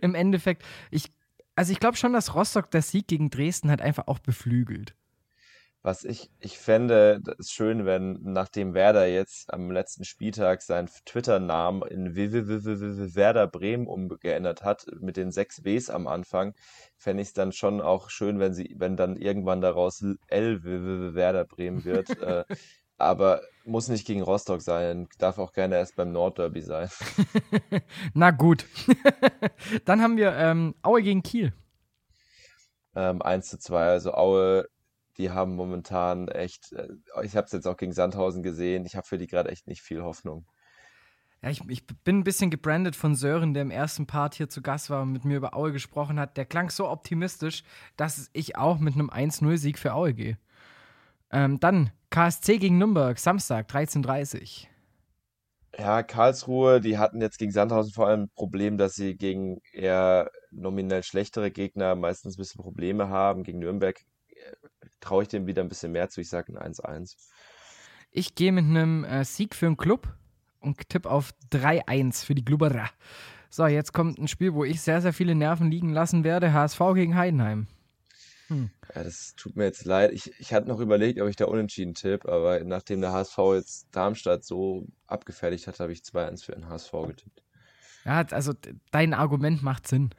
im 0.00 0.14
Endeffekt, 0.14 0.64
ich, 0.90 1.12
also 1.54 1.72
ich 1.72 1.80
glaube 1.80 1.96
schon, 1.96 2.12
dass 2.12 2.34
Rostock 2.34 2.70
der 2.70 2.82
Sieg 2.82 3.08
gegen 3.08 3.30
Dresden 3.30 3.68
halt 3.68 3.82
einfach 3.82 4.06
auch 4.06 4.18
beflügelt. 4.18 4.94
Was 5.86 6.02
ich, 6.04 6.30
ich 6.40 6.58
fände 6.58 7.20
es 7.38 7.50
schön, 7.50 7.84
wenn 7.84 8.18
nachdem 8.22 8.72
Werder 8.72 9.06
jetzt 9.06 9.52
am 9.52 9.70
letzten 9.70 10.04
Spieltag 10.04 10.62
seinen 10.62 10.88
Twitter-Namen 11.04 11.82
in 11.82 12.16
Werder 12.16 13.46
Bremen 13.46 13.86
umgeändert 13.86 14.62
hat, 14.62 14.86
mit 15.02 15.18
den 15.18 15.30
sechs 15.30 15.62
Ws 15.62 15.90
am 15.90 16.06
Anfang, 16.06 16.54
fände 16.96 17.20
ich 17.20 17.28
es 17.28 17.34
dann 17.34 17.52
schon 17.52 17.82
auch 17.82 18.08
schön, 18.08 18.38
wenn 18.38 18.54
sie, 18.54 18.74
wenn 18.78 18.96
dann 18.96 19.16
irgendwann 19.16 19.60
daraus 19.60 20.02
L 20.28 20.64
Werder 21.14 21.44
Bremen 21.44 21.84
wird. 21.84 22.18
äh, 22.18 22.44
aber 23.04 23.42
muss 23.64 23.88
nicht 23.88 24.06
gegen 24.06 24.22
Rostock 24.22 24.60
sein. 24.62 25.08
Darf 25.18 25.38
auch 25.38 25.52
gerne 25.52 25.76
erst 25.76 25.96
beim 25.96 26.12
Nordderby 26.12 26.60
sein. 26.60 26.88
Na 28.14 28.30
gut. 28.30 28.66
Dann 29.84 30.02
haben 30.02 30.16
wir 30.16 30.34
ähm, 30.36 30.74
Aue 30.82 31.02
gegen 31.02 31.22
Kiel. 31.22 31.52
Ähm, 32.94 33.22
1 33.22 33.48
zu 33.48 33.58
2. 33.58 33.86
Also 33.86 34.14
Aue, 34.14 34.68
die 35.16 35.30
haben 35.30 35.56
momentan 35.56 36.28
echt, 36.28 36.72
äh, 36.72 36.88
ich 37.22 37.36
habe 37.36 37.46
es 37.46 37.52
jetzt 37.52 37.66
auch 37.66 37.76
gegen 37.76 37.92
Sandhausen 37.92 38.42
gesehen, 38.42 38.84
ich 38.84 38.96
habe 38.96 39.06
für 39.06 39.18
die 39.18 39.26
gerade 39.26 39.50
echt 39.50 39.66
nicht 39.66 39.82
viel 39.82 40.02
Hoffnung. 40.02 40.46
Ja, 41.42 41.50
ich, 41.50 41.60
ich, 41.68 41.86
bin 41.86 42.20
ein 42.20 42.24
bisschen 42.24 42.50
gebrandet 42.50 42.96
von 42.96 43.14
Sören, 43.14 43.52
der 43.52 43.62
im 43.62 43.70
ersten 43.70 44.06
Part 44.06 44.34
hier 44.34 44.48
zu 44.48 44.62
Gast 44.62 44.88
war 44.88 45.02
und 45.02 45.12
mit 45.12 45.24
mir 45.24 45.36
über 45.36 45.54
Aue 45.54 45.72
gesprochen 45.72 46.18
hat. 46.18 46.36
Der 46.36 46.46
klang 46.46 46.70
so 46.70 46.88
optimistisch, 46.88 47.64
dass 47.96 48.30
ich 48.32 48.56
auch 48.56 48.78
mit 48.78 48.94
einem 48.94 49.10
1-0-Sieg 49.10 49.78
für 49.78 49.92
Aue 49.92 50.14
gehe. 50.14 50.38
Ähm, 51.30 51.60
dann 51.60 51.90
KSC 52.14 52.58
gegen 52.58 52.78
Nürnberg, 52.78 53.18
Samstag, 53.18 53.68
13.30 53.68 54.68
Ja, 55.76 56.04
Karlsruhe, 56.04 56.80
die 56.80 56.96
hatten 56.96 57.20
jetzt 57.20 57.38
gegen 57.38 57.50
Sandhausen 57.50 57.92
vor 57.92 58.06
allem 58.06 58.22
ein 58.22 58.30
Problem, 58.36 58.78
dass 58.78 58.94
sie 58.94 59.16
gegen 59.16 59.60
eher 59.72 60.30
nominell 60.52 61.02
schlechtere 61.02 61.50
Gegner 61.50 61.96
meistens 61.96 62.36
ein 62.36 62.38
bisschen 62.38 62.62
Probleme 62.62 63.08
haben. 63.08 63.42
Gegen 63.42 63.58
Nürnberg 63.58 63.98
äh, 64.28 64.52
traue 65.00 65.24
ich 65.24 65.28
dem 65.28 65.48
wieder 65.48 65.62
ein 65.62 65.68
bisschen 65.68 65.90
mehr 65.90 66.08
zu. 66.08 66.20
Ich 66.20 66.28
sage 66.28 66.56
ein 66.56 66.72
1-1. 66.72 67.16
Ich 68.12 68.36
gehe 68.36 68.52
mit 68.52 68.64
einem 68.64 69.02
äh, 69.02 69.24
Sieg 69.24 69.56
für 69.56 69.66
den 69.66 69.76
Club 69.76 70.06
und 70.60 70.88
tippe 70.88 71.10
auf 71.10 71.34
3-1 71.50 72.24
für 72.24 72.36
die 72.36 72.44
Glubberer. 72.44 72.90
So, 73.50 73.66
jetzt 73.66 73.92
kommt 73.92 74.20
ein 74.20 74.28
Spiel, 74.28 74.54
wo 74.54 74.62
ich 74.62 74.82
sehr, 74.82 75.00
sehr 75.00 75.12
viele 75.12 75.34
Nerven 75.34 75.68
liegen 75.68 75.90
lassen 75.90 76.22
werde. 76.22 76.52
HSV 76.52 76.78
gegen 76.94 77.16
Heidenheim. 77.16 77.66
Hm. 78.48 78.70
Ja, 78.94 79.02
das 79.02 79.34
tut 79.36 79.56
mir 79.56 79.64
jetzt 79.64 79.84
leid. 79.84 80.12
Ich, 80.12 80.32
ich 80.38 80.52
hatte 80.52 80.68
noch 80.68 80.80
überlegt, 80.80 81.20
ob 81.20 81.28
ich 81.28 81.36
da 81.36 81.46
unentschieden 81.46 81.94
tippe, 81.94 82.30
aber 82.30 82.62
nachdem 82.64 83.00
der 83.00 83.12
HSV 83.12 83.38
jetzt 83.54 83.88
Darmstadt 83.92 84.44
so 84.44 84.86
abgefertigt 85.06 85.66
hat, 85.66 85.80
habe 85.80 85.92
ich 85.92 86.00
2-1 86.00 86.44
für 86.44 86.52
den 86.52 86.68
HSV 86.68 86.92
getippt. 87.06 87.42
Ja, 88.04 88.22
also 88.32 88.52
dein 88.90 89.14
Argument 89.14 89.62
macht 89.62 89.88
Sinn. 89.88 90.10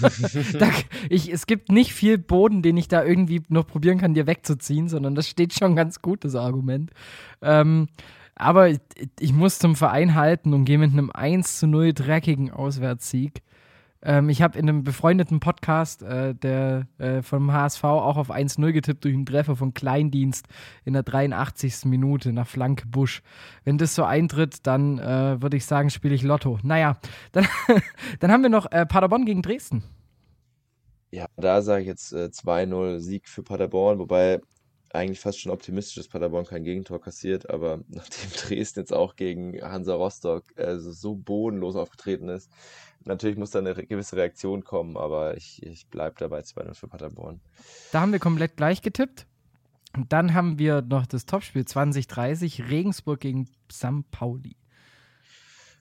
da, 0.58 0.68
ich, 1.08 1.32
es 1.32 1.46
gibt 1.46 1.70
nicht 1.70 1.94
viel 1.94 2.18
Boden, 2.18 2.60
den 2.60 2.76
ich 2.76 2.88
da 2.88 3.04
irgendwie 3.04 3.42
noch 3.48 3.68
probieren 3.68 3.98
kann, 3.98 4.14
dir 4.14 4.26
wegzuziehen, 4.26 4.88
sondern 4.88 5.14
das 5.14 5.28
steht 5.28 5.54
schon 5.54 5.76
ganz 5.76 6.02
gut, 6.02 6.24
das 6.24 6.34
Argument. 6.34 6.90
Ähm, 7.40 7.86
aber 8.34 8.68
ich, 8.68 8.80
ich, 9.20 9.32
muss 9.32 9.60
zum 9.60 9.76
Verein 9.76 10.16
halten 10.16 10.54
und 10.54 10.64
gehe 10.64 10.78
mit 10.78 10.92
einem 10.92 11.10
1 11.10 11.58
zu 11.60 11.68
0 11.68 11.92
dreckigen 11.92 12.50
Auswärtssieg 12.50 13.42
Ähm, 14.02 14.28
ich 14.28 14.42
habe 14.42 14.58
in 14.58 14.68
einem 14.68 14.84
befreundeten 14.84 15.40
Podcast 15.40 16.02
äh, 16.02 16.34
der, 16.34 16.86
äh, 16.98 17.22
vom 17.22 17.52
HSV 17.52 17.82
auch 17.84 18.16
auf 18.16 18.30
1-0 18.30 18.72
getippt 18.72 19.04
durch 19.04 19.14
einen 19.14 19.26
Treffer 19.26 19.56
von 19.56 19.74
Kleindienst 19.74 20.46
in 20.84 20.92
der 20.92 21.02
83. 21.02 21.84
Minute 21.86 22.32
nach 22.32 22.46
Flanke 22.46 22.86
Busch. 22.86 23.22
Wenn 23.64 23.78
das 23.78 23.94
so 23.94 24.04
eintritt, 24.04 24.66
dann 24.66 24.98
äh, 24.98 25.42
würde 25.42 25.56
ich 25.56 25.66
sagen, 25.66 25.90
spiele 25.90 26.14
ich 26.14 26.22
Lotto. 26.22 26.58
Naja, 26.62 26.98
dann, 27.32 27.46
dann 28.20 28.30
haben 28.30 28.42
wir 28.42 28.50
noch 28.50 28.70
äh, 28.70 28.86
Paderborn 28.86 29.24
gegen 29.24 29.42
Dresden. 29.42 29.82
Ja, 31.10 31.26
da 31.36 31.62
sage 31.62 31.82
ich 31.82 31.88
jetzt 31.88 32.12
äh, 32.12 32.26
2-0 32.26 32.98
Sieg 33.00 33.28
für 33.28 33.42
Paderborn, 33.42 33.98
wobei 33.98 34.40
eigentlich 34.92 35.20
fast 35.20 35.40
schon 35.40 35.52
optimistisch, 35.52 35.96
dass 35.96 36.08
Paderborn 36.08 36.46
kein 36.46 36.64
Gegentor 36.64 37.00
kassiert, 37.00 37.50
aber 37.50 37.80
nachdem 37.88 38.30
Dresden 38.32 38.80
jetzt 38.80 38.92
auch 38.92 39.16
gegen 39.16 39.60
Hansa 39.60 39.94
Rostock 39.94 40.44
also 40.56 40.92
so 40.92 41.14
bodenlos 41.14 41.76
aufgetreten 41.76 42.28
ist, 42.28 42.50
natürlich 43.04 43.36
muss 43.36 43.50
da 43.50 43.58
eine 43.58 43.74
gewisse 43.74 44.16
Reaktion 44.16 44.64
kommen, 44.64 44.96
aber 44.96 45.36
ich, 45.36 45.62
ich 45.62 45.86
bleibe 45.88 46.16
dabei 46.18 46.40
2-0 46.40 46.74
für 46.74 46.88
Paderborn. 46.88 47.40
Da 47.92 48.00
haben 48.00 48.12
wir 48.12 48.18
komplett 48.18 48.56
gleich 48.56 48.82
getippt. 48.82 49.26
Und 49.96 50.12
dann 50.12 50.34
haben 50.34 50.58
wir 50.58 50.82
noch 50.82 51.06
das 51.06 51.24
Topspiel 51.24 51.64
2030, 51.64 52.68
Regensburg 52.68 53.20
gegen 53.20 53.48
St. 53.72 54.10
Pauli. 54.10 54.54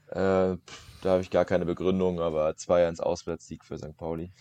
Äh, 0.07 0.15
da 0.15 0.57
habe 1.03 1.21
ich 1.21 1.29
gar 1.29 1.43
keine 1.43 1.65
Begründung, 1.65 2.21
aber 2.21 2.51
2-1 2.51 3.01
Auswärtssieg 3.01 3.65
für 3.65 3.77
St. 3.77 3.97
Pauli. 3.97 4.31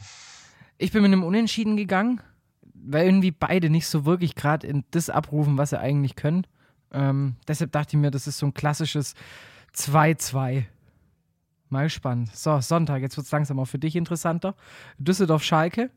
Ich 0.79 0.93
bin 0.93 1.03
mit 1.03 1.13
einem 1.13 1.25
Unentschieden 1.25 1.77
gegangen 1.77 2.21
weil 2.85 3.07
irgendwie 3.07 3.31
beide 3.31 3.71
nicht 3.71 3.87
so 3.87 4.05
wirklich 4.05 4.35
gerade 4.35 4.67
in 4.67 4.85
das 4.91 5.11
abrufen, 5.11 5.59
was 5.59 5.71
sie 5.71 5.81
eigentlich 5.81 6.17
können. 6.17 6.47
Ähm, 6.93 7.37
deshalb 7.49 7.73
dachte 7.73 7.97
ich 7.97 8.01
mir, 8.01 8.11
das 8.11 8.27
ist 8.27 8.39
so 8.39 8.47
ein 8.47 8.55
klassisches 8.55 9.15
2-2. 9.75 10.65
Mal 11.69 11.85
gespannt. 11.85 12.35
So, 12.35 12.61
Sonntag, 12.61 13.03
jetzt 13.03 13.17
wird 13.17 13.27
es 13.27 13.33
langsam 13.33 13.59
auch 13.59 13.67
für 13.67 13.79
dich 13.79 13.97
interessanter. 13.97 14.55
Düsseldorf-Schalke. 14.99 15.91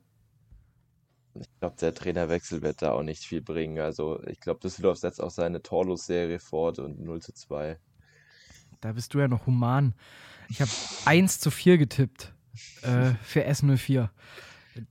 Ich 1.36 1.47
glaube, 1.59 1.75
der 1.80 1.93
Trainerwechsel 1.93 2.61
wird 2.63 2.82
da 2.82 2.91
auch 2.91 3.03
nicht 3.03 3.23
viel 3.23 3.41
bringen. 3.41 3.80
Also, 3.80 4.21
ich 4.25 4.39
glaube, 4.39 4.59
Düsseldorf 4.61 4.97
setzt 4.97 5.21
auch 5.21 5.30
seine 5.30 5.61
Torlos-Serie 5.61 6.39
fort 6.39 6.80
und 6.80 6.99
0 6.99 7.21
zu 7.21 7.34
2. 7.34 7.77
Da 8.82 8.93
bist 8.93 9.13
du 9.13 9.19
ja 9.19 9.27
noch 9.27 9.45
human. 9.45 9.93
Ich 10.49 10.59
habe 10.61 10.71
1 11.05 11.39
zu 11.39 11.51
4 11.51 11.77
getippt 11.77 12.34
äh, 12.82 13.11
für 13.21 13.47
S04. 13.47 14.09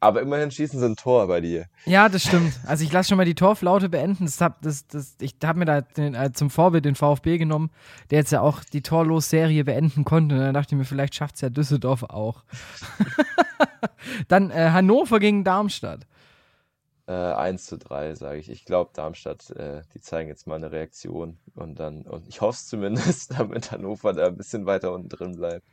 Aber 0.00 0.22
immerhin 0.22 0.50
schießen 0.50 0.78
sie 0.78 0.86
ein 0.86 0.96
Tor 0.96 1.26
bei 1.26 1.40
dir. 1.40 1.66
Ja, 1.86 2.08
das 2.08 2.24
stimmt. 2.24 2.58
Also 2.66 2.84
ich 2.84 2.92
lasse 2.92 3.08
schon 3.08 3.16
mal 3.16 3.24
die 3.24 3.34
Torflaute 3.34 3.88
beenden. 3.88 4.24
Das 4.24 4.40
hab, 4.40 4.60
das, 4.62 4.86
das, 4.86 5.16
ich 5.20 5.36
habe 5.44 5.58
mir 5.58 5.64
da 5.64 5.80
den, 5.80 6.14
äh, 6.14 6.32
zum 6.32 6.50
Vorbild 6.50 6.84
den 6.84 6.94
VfB 6.94 7.38
genommen, 7.38 7.70
der 8.10 8.18
jetzt 8.18 8.32
ja 8.32 8.40
auch 8.40 8.64
die 8.64 8.82
Torlos-Serie 8.82 9.64
beenden 9.64 10.04
konnte. 10.04 10.34
Und 10.34 10.40
dann 10.40 10.54
dachte 10.54 10.74
ich 10.74 10.78
mir, 10.78 10.84
vielleicht 10.84 11.14
schafft 11.14 11.36
es 11.36 11.40
ja 11.40 11.50
Düsseldorf 11.50 12.02
auch. 12.04 12.44
Dann 14.28 14.50
äh, 14.50 14.70
Hannover 14.70 15.20
gegen 15.20 15.44
Darmstadt. 15.44 16.06
Äh, 17.08 17.12
1 17.12 17.64
zu 17.64 17.78
3, 17.78 18.16
sage 18.16 18.38
ich. 18.38 18.50
Ich 18.50 18.66
glaube, 18.66 18.90
Darmstadt, 18.92 19.48
äh, 19.52 19.80
die 19.94 20.00
zeigen 20.02 20.28
jetzt 20.28 20.46
mal 20.46 20.56
eine 20.56 20.72
Reaktion. 20.72 21.38
Und 21.54 21.80
dann, 21.80 22.02
und 22.02 22.28
ich 22.28 22.42
hoffe 22.42 22.58
es 22.58 22.66
zumindest, 22.66 23.32
damit 23.38 23.72
Hannover 23.72 24.12
da 24.12 24.26
ein 24.26 24.36
bisschen 24.36 24.66
weiter 24.66 24.92
unten 24.92 25.08
drin 25.08 25.36
bleibt. 25.36 25.66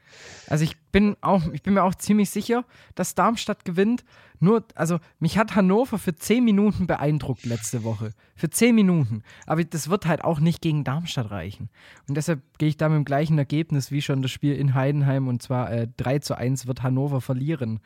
Also 0.48 0.64
ich 0.64 0.78
bin 0.94 1.18
auch, 1.20 1.42
ich 1.52 1.62
bin 1.62 1.74
mir 1.74 1.84
auch 1.84 1.96
ziemlich 1.96 2.30
sicher, 2.30 2.64
dass 2.96 3.16
Darmstadt 3.16 3.66
gewinnt. 3.66 4.06
Nur, 4.40 4.64
also 4.76 5.00
mich 5.20 5.38
hat 5.38 5.58
Hannover 5.58 6.00
für 6.00 6.16
10 6.16 6.42
Minuten 6.42 6.88
beeindruckt 6.88 7.44
letzte 7.44 7.84
Woche. 7.84 8.12
Für 8.38 8.50
10 8.50 8.74
Minuten. 8.74 9.22
Aber 9.46 9.62
das 9.66 9.90
wird 9.90 10.06
halt 10.06 10.24
auch 10.24 10.40
nicht 10.40 10.62
gegen 10.62 10.86
Darmstadt 10.86 11.32
reichen. 11.32 11.70
Und 12.08 12.16
deshalb 12.16 12.40
gehe 12.60 12.70
ich 12.70 12.78
da 12.78 12.88
mit 12.88 12.96
dem 12.96 13.06
gleichen 13.06 13.38
Ergebnis 13.38 13.92
wie 13.92 14.02
schon 14.02 14.22
das 14.22 14.32
Spiel 14.32 14.56
in 14.56 14.74
Heidenheim. 14.74 15.28
Und 15.28 15.42
zwar 15.42 15.70
äh, 15.70 15.90
3 15.98 16.20
zu 16.20 16.38
1 16.38 16.66
wird 16.66 16.82
Hannover 16.82 17.20
verlieren. 17.20 17.82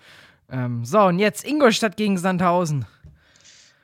Ähm, 0.51 0.83
so, 0.83 1.01
und 1.01 1.19
jetzt 1.19 1.45
Ingolstadt 1.45 1.97
gegen 1.97 2.17
Sandhausen. 2.17 2.85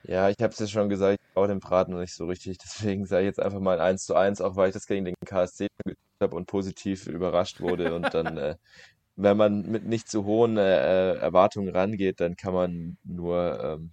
Ja, 0.07 0.29
ich 0.29 0.37
habe 0.39 0.53
es 0.53 0.59
ja 0.59 0.67
schon 0.67 0.89
gesagt, 0.89 1.19
ich 1.21 1.33
brauche 1.33 1.47
den 1.47 1.59
Braten 1.59 1.91
noch 1.93 1.99
nicht 1.99 2.13
so 2.13 2.25
richtig. 2.25 2.57
Deswegen 2.63 3.05
sage 3.05 3.23
ich 3.23 3.27
jetzt 3.27 3.39
einfach 3.39 3.59
mal 3.59 3.79
ein 3.79 3.87
1 3.95 4.05
zu 4.05 4.15
1, 4.15 4.41
auch 4.41 4.55
weil 4.55 4.69
ich 4.69 4.73
das 4.73 4.87
gegen 4.87 5.05
den 5.05 5.15
KSC 5.25 5.67
getippt 5.83 5.99
habe 6.21 6.35
und 6.35 6.45
positiv 6.45 7.07
überrascht 7.07 7.61
wurde. 7.61 7.95
Und 7.95 8.13
dann, 8.13 8.37
äh, 8.37 8.55
wenn 9.15 9.37
man 9.37 9.69
mit 9.69 9.85
nicht 9.85 10.09
zu 10.09 10.25
hohen 10.25 10.57
äh, 10.57 11.13
Erwartungen 11.13 11.69
rangeht, 11.69 12.19
dann 12.19 12.35
kann 12.35 12.53
man 12.53 12.97
nur, 13.03 13.59
ähm, 13.63 13.91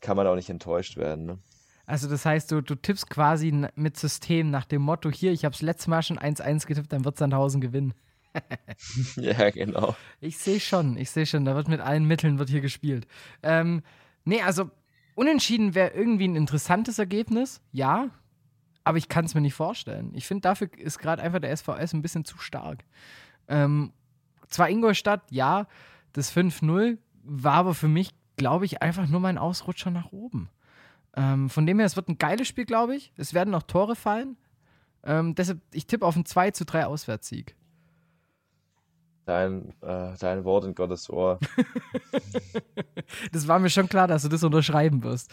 kann 0.00 0.16
man 0.16 0.26
auch 0.26 0.34
nicht 0.34 0.50
enttäuscht 0.50 0.96
werden. 0.96 1.26
Ne? 1.26 1.38
Also 1.86 2.08
das 2.08 2.26
heißt, 2.26 2.50
du, 2.52 2.60
du 2.60 2.74
tippst 2.74 3.08
quasi 3.08 3.66
mit 3.74 3.96
System 3.96 4.50
nach 4.50 4.66
dem 4.66 4.82
Motto, 4.82 5.10
hier, 5.10 5.32
ich 5.32 5.44
habe 5.44 5.52
das 5.52 5.62
letzte 5.62 5.88
Mal 5.88 6.02
schon 6.02 6.18
1-1 6.18 6.66
getippt, 6.66 6.92
dann 6.92 7.04
wird 7.04 7.16
Sandhausen 7.16 7.60
gewinnen. 7.60 7.94
ja, 9.16 9.48
genau. 9.50 9.96
Ich 10.20 10.36
sehe 10.36 10.60
schon, 10.60 10.98
ich 10.98 11.10
sehe 11.10 11.24
schon, 11.24 11.46
da 11.46 11.54
wird 11.54 11.68
mit 11.68 11.80
allen 11.80 12.04
Mitteln 12.04 12.38
wird 12.38 12.50
hier 12.50 12.60
gespielt. 12.60 13.06
Ähm, 13.42 13.82
nee, 14.24 14.42
also 14.42 14.70
Unentschieden 15.18 15.74
wäre 15.74 15.94
irgendwie 15.94 16.28
ein 16.28 16.36
interessantes 16.36 17.00
Ergebnis, 17.00 17.60
ja, 17.72 18.10
aber 18.84 18.98
ich 18.98 19.08
kann 19.08 19.24
es 19.24 19.34
mir 19.34 19.40
nicht 19.40 19.54
vorstellen. 19.54 20.12
Ich 20.14 20.28
finde, 20.28 20.42
dafür 20.42 20.70
ist 20.78 21.00
gerade 21.00 21.20
einfach 21.20 21.40
der 21.40 21.56
SVS 21.56 21.92
ein 21.92 22.02
bisschen 22.02 22.24
zu 22.24 22.38
stark. 22.38 22.84
Ähm, 23.48 23.92
zwar 24.46 24.70
Ingolstadt, 24.70 25.22
ja, 25.32 25.66
das 26.12 26.32
5-0 26.32 26.98
war 27.24 27.54
aber 27.54 27.74
für 27.74 27.88
mich, 27.88 28.10
glaube 28.36 28.64
ich, 28.64 28.80
einfach 28.80 29.08
nur 29.08 29.18
mein 29.18 29.38
Ausrutscher 29.38 29.90
nach 29.90 30.12
oben. 30.12 30.50
Ähm, 31.16 31.50
von 31.50 31.66
dem 31.66 31.80
her, 31.80 31.86
es 31.86 31.96
wird 31.96 32.08
ein 32.08 32.18
geiles 32.18 32.46
Spiel, 32.46 32.64
glaube 32.64 32.94
ich. 32.94 33.12
Es 33.16 33.34
werden 33.34 33.50
noch 33.50 33.64
Tore 33.64 33.96
fallen. 33.96 34.36
Ähm, 35.02 35.34
deshalb, 35.34 35.58
ich 35.72 35.88
tippe 35.88 36.06
auf 36.06 36.14
einen 36.14 36.26
2 36.26 36.52
zu 36.52 36.64
3 36.64 36.86
Auswärtssieg. 36.86 37.56
Dein, 39.28 39.74
äh, 39.82 40.14
dein 40.18 40.44
Wort 40.44 40.64
in 40.64 40.74
Gottes 40.74 41.10
Ohr. 41.10 41.38
das 43.32 43.46
war 43.46 43.58
mir 43.58 43.68
schon 43.68 43.86
klar, 43.86 44.08
dass 44.08 44.22
du 44.22 44.30
das 44.30 44.42
unterschreiben 44.42 45.02
wirst. 45.02 45.30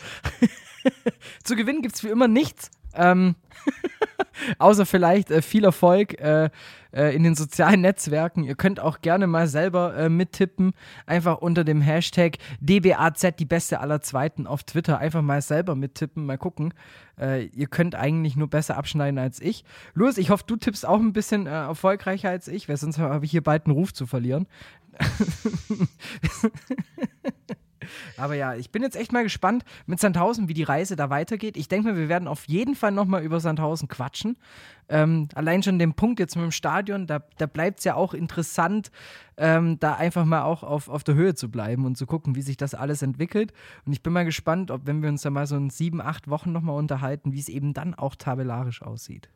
Zu 1.45 1.55
gewinnen 1.55 1.81
gibt 1.81 1.95
es 1.95 2.03
wie 2.03 2.09
immer 2.09 2.27
nichts. 2.27 2.71
Ähm, 2.95 3.35
außer 4.59 4.85
vielleicht 4.85 5.31
äh, 5.31 5.41
viel 5.41 5.63
Erfolg 5.63 6.19
äh, 6.19 6.49
äh, 6.95 7.15
in 7.15 7.23
den 7.23 7.35
sozialen 7.35 7.81
Netzwerken. 7.81 8.43
Ihr 8.43 8.55
könnt 8.55 8.79
auch 8.79 9.01
gerne 9.01 9.27
mal 9.27 9.47
selber 9.47 9.95
äh, 9.95 10.09
mittippen. 10.09 10.73
Einfach 11.05 11.39
unter 11.39 11.63
dem 11.63 11.81
Hashtag 11.81 12.37
DBAZ, 12.59 13.35
die 13.37 13.45
beste 13.45 13.79
aller 13.79 14.01
Zweiten 14.01 14.47
auf 14.47 14.63
Twitter. 14.63 14.97
Einfach 14.97 15.21
mal 15.21 15.41
selber 15.41 15.75
mittippen, 15.75 16.25
mal 16.25 16.37
gucken. 16.37 16.73
Äh, 17.19 17.45
ihr 17.47 17.67
könnt 17.67 17.95
eigentlich 17.95 18.35
nur 18.35 18.49
besser 18.49 18.77
abschneiden 18.77 19.19
als 19.19 19.41
ich. 19.41 19.65
Louis, 19.93 20.17
ich 20.17 20.29
hoffe, 20.29 20.45
du 20.47 20.55
tippst 20.55 20.85
auch 20.85 20.99
ein 20.99 21.13
bisschen 21.13 21.47
äh, 21.47 21.51
erfolgreicher 21.51 22.29
als 22.29 22.47
ich, 22.47 22.69
weil 22.69 22.77
sonst 22.77 22.97
habe 22.97 23.25
ich 23.25 23.31
hier 23.31 23.43
bald 23.43 23.65
einen 23.65 23.75
Ruf 23.75 23.93
zu 23.93 24.05
verlieren. 24.05 24.47
Aber 28.17 28.35
ja, 28.35 28.55
ich 28.55 28.71
bin 28.71 28.81
jetzt 28.81 28.95
echt 28.95 29.11
mal 29.11 29.23
gespannt 29.23 29.63
mit 29.85 29.99
Sandhausen, 29.99 30.47
wie 30.47 30.53
die 30.53 30.63
Reise 30.63 30.95
da 30.95 31.09
weitergeht. 31.09 31.57
Ich 31.57 31.67
denke 31.67 31.89
mal, 31.89 31.97
wir 31.97 32.09
werden 32.09 32.27
auf 32.27 32.45
jeden 32.45 32.75
Fall 32.75 32.91
nochmal 32.91 33.23
über 33.23 33.39
Sandhausen 33.39 33.87
quatschen. 33.87 34.37
Ähm, 34.87 35.29
allein 35.33 35.63
schon 35.63 35.79
den 35.79 35.93
Punkt 35.93 36.19
jetzt 36.19 36.35
mit 36.35 36.43
dem 36.43 36.51
Stadion, 36.51 37.07
da, 37.07 37.23
da 37.37 37.47
bleibt 37.47 37.79
es 37.79 37.85
ja 37.85 37.95
auch 37.95 38.13
interessant, 38.13 38.91
ähm, 39.37 39.79
da 39.79 39.95
einfach 39.95 40.25
mal 40.25 40.43
auch 40.43 40.63
auf, 40.63 40.89
auf 40.89 41.03
der 41.03 41.15
Höhe 41.15 41.33
zu 41.33 41.49
bleiben 41.49 41.85
und 41.85 41.97
zu 41.97 42.05
gucken, 42.05 42.35
wie 42.35 42.41
sich 42.41 42.57
das 42.57 42.75
alles 42.75 43.01
entwickelt. 43.01 43.51
Und 43.85 43.93
ich 43.93 44.03
bin 44.03 44.13
mal 44.13 44.25
gespannt, 44.25 44.69
ob, 44.71 44.85
wenn 44.85 45.01
wir 45.01 45.09
uns 45.09 45.23
da 45.23 45.29
mal 45.29 45.47
so 45.47 45.55
in 45.55 45.69
sieben, 45.69 46.01
acht 46.01 46.29
Wochen 46.29 46.51
nochmal 46.51 46.77
unterhalten, 46.77 47.33
wie 47.33 47.39
es 47.39 47.49
eben 47.49 47.73
dann 47.73 47.95
auch 47.95 48.15
tabellarisch 48.15 48.81
aussieht. 48.81 49.29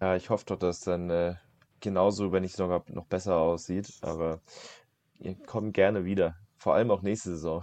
Ja, 0.00 0.16
ich 0.16 0.30
hoffe 0.30 0.44
doch, 0.46 0.58
dass 0.58 0.80
dann 0.80 1.10
äh, 1.10 1.34
genauso, 1.80 2.32
wenn 2.32 2.42
nicht 2.42 2.56
sogar 2.56 2.84
noch 2.88 3.06
besser 3.06 3.36
aussieht. 3.36 3.92
Aber 4.02 4.40
ihr 5.18 5.34
kommt 5.34 5.74
gerne 5.74 6.04
wieder. 6.04 6.36
Vor 6.64 6.74
allem 6.74 6.90
auch 6.90 7.02
nächste 7.02 7.28
Saison. 7.28 7.60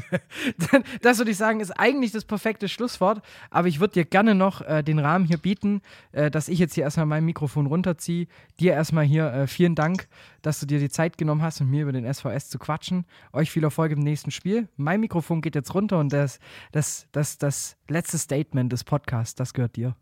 das 1.02 1.18
würde 1.18 1.30
ich 1.30 1.36
sagen, 1.36 1.60
ist 1.60 1.72
eigentlich 1.72 2.10
das 2.10 2.24
perfekte 2.24 2.70
Schlusswort. 2.70 3.20
Aber 3.50 3.68
ich 3.68 3.80
würde 3.80 3.92
dir 3.92 4.06
gerne 4.06 4.34
noch 4.34 4.62
äh, 4.62 4.82
den 4.82 4.98
Rahmen 4.98 5.26
hier 5.26 5.36
bieten, 5.36 5.82
äh, 6.12 6.30
dass 6.30 6.48
ich 6.48 6.58
jetzt 6.58 6.72
hier 6.72 6.84
erstmal 6.84 7.04
mein 7.04 7.26
Mikrofon 7.26 7.66
runterziehe. 7.66 8.26
Dir 8.60 8.72
erstmal 8.72 9.04
hier 9.04 9.30
äh, 9.30 9.46
vielen 9.46 9.74
Dank, 9.74 10.08
dass 10.40 10.58
du 10.58 10.64
dir 10.64 10.78
die 10.78 10.88
Zeit 10.88 11.18
genommen 11.18 11.42
hast, 11.42 11.60
mit 11.60 11.68
mir 11.68 11.82
über 11.82 11.92
den 11.92 12.10
SVS 12.10 12.48
zu 12.48 12.58
quatschen. 12.58 13.04
Euch 13.34 13.50
viel 13.50 13.62
Erfolg 13.62 13.92
im 13.92 14.00
nächsten 14.00 14.30
Spiel. 14.30 14.68
Mein 14.78 15.00
Mikrofon 15.00 15.42
geht 15.42 15.54
jetzt 15.54 15.74
runter 15.74 15.98
und 15.98 16.10
das, 16.10 16.38
das, 16.72 17.06
das, 17.12 17.36
das 17.36 17.76
letzte 17.88 18.16
Statement 18.16 18.72
des 18.72 18.84
Podcasts, 18.84 19.34
das 19.34 19.52
gehört 19.52 19.76
dir. 19.76 19.96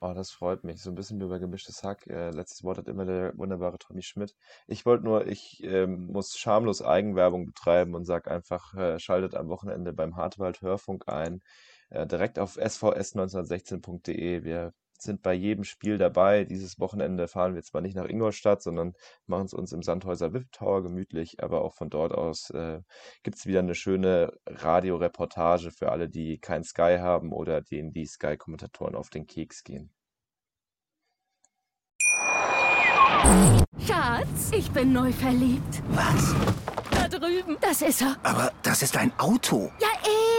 Oh, 0.00 0.12
das 0.14 0.30
freut 0.30 0.62
mich. 0.64 0.82
So 0.82 0.90
ein 0.90 0.94
bisschen 0.94 1.20
wie 1.20 1.26
bei 1.26 1.38
gemischtes 1.38 1.82
Hack. 1.82 2.06
Äh, 2.06 2.30
letztes 2.30 2.62
Wort 2.64 2.76
hat 2.78 2.88
immer 2.88 3.06
der 3.06 3.36
wunderbare 3.36 3.78
Tommy 3.78 4.02
Schmidt. 4.02 4.34
Ich 4.66 4.84
wollte 4.84 5.04
nur, 5.04 5.26
ich 5.26 5.62
ähm, 5.64 6.06
muss 6.08 6.36
schamlos 6.36 6.82
Eigenwerbung 6.82 7.46
betreiben 7.46 7.94
und 7.94 8.04
sage 8.04 8.30
einfach, 8.30 8.74
äh, 8.74 8.98
schaltet 8.98 9.34
am 9.34 9.48
Wochenende 9.48 9.92
beim 9.94 10.16
Hartwald 10.16 10.60
Hörfunk 10.60 11.08
ein. 11.08 11.40
Äh, 11.88 12.06
direkt 12.06 12.38
auf 12.38 12.58
svs1916.de. 12.58 14.44
Wir 14.44 14.74
sind 15.02 15.22
bei 15.22 15.34
jedem 15.34 15.64
Spiel 15.64 15.98
dabei. 15.98 16.44
Dieses 16.44 16.78
Wochenende 16.78 17.28
fahren 17.28 17.54
wir 17.54 17.62
zwar 17.62 17.80
nicht 17.80 17.96
nach 17.96 18.08
Ingolstadt, 18.08 18.62
sondern 18.62 18.94
machen 19.26 19.46
es 19.46 19.54
uns 19.54 19.72
im 19.72 19.82
Sandhäuser 19.82 20.32
VIP 20.32 20.50
Tower 20.52 20.82
gemütlich, 20.82 21.42
aber 21.42 21.62
auch 21.62 21.74
von 21.74 21.90
dort 21.90 22.12
aus 22.12 22.50
äh, 22.50 22.80
gibt 23.22 23.36
es 23.36 23.46
wieder 23.46 23.60
eine 23.60 23.74
schöne 23.74 24.32
Radioreportage 24.46 25.70
für 25.70 25.90
alle, 25.90 26.08
die 26.08 26.38
kein 26.38 26.64
Sky 26.64 26.98
haben 27.00 27.32
oder 27.32 27.60
denen 27.60 27.92
die 27.92 28.06
Sky-Kommentatoren 28.06 28.94
auf 28.94 29.10
den 29.10 29.26
Keks 29.26 29.64
gehen. 29.64 29.92
Schatz, 33.86 34.50
ich 34.52 34.70
bin 34.70 34.92
neu 34.92 35.12
verliebt. 35.12 35.82
Was? 35.88 36.34
Da 36.90 37.08
drüben. 37.08 37.56
Das 37.60 37.82
ist 37.82 38.02
er. 38.02 38.16
Aber 38.22 38.52
das 38.62 38.82
ist 38.82 38.96
ein 38.96 39.12
Auto. 39.18 39.70
Ja, 39.80 39.88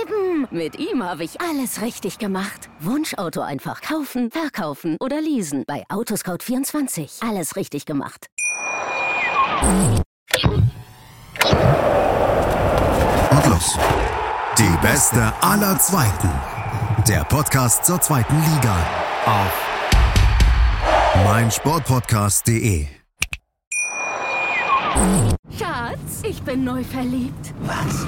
eben. 0.07 0.47
Mit 0.51 0.79
ihm 0.79 1.03
habe 1.03 1.23
ich 1.23 1.39
alles 1.41 1.81
richtig 1.81 2.17
gemacht. 2.17 2.69
Wunschauto 2.79 3.41
einfach 3.41 3.81
kaufen, 3.81 4.31
verkaufen 4.31 4.97
oder 4.99 5.21
leasen. 5.21 5.63
Bei 5.67 5.83
Autoscout24. 5.89 7.27
Alles 7.27 7.55
richtig 7.55 7.85
gemacht. 7.85 8.27
Und 13.31 13.47
los. 13.47 13.77
Die 14.57 14.77
beste 14.81 15.33
aller 15.41 15.77
Zweiten. 15.79 16.29
Der 17.07 17.23
Podcast 17.23 17.85
zur 17.85 18.01
zweiten 18.01 18.35
Liga. 18.35 18.75
Auf 19.25 19.67
meinsportpodcast.de. 21.25 22.87
Schatz, 25.57 26.23
ich 26.23 26.41
bin 26.41 26.63
neu 26.63 26.83
verliebt. 26.83 27.53
Was? 27.61 28.07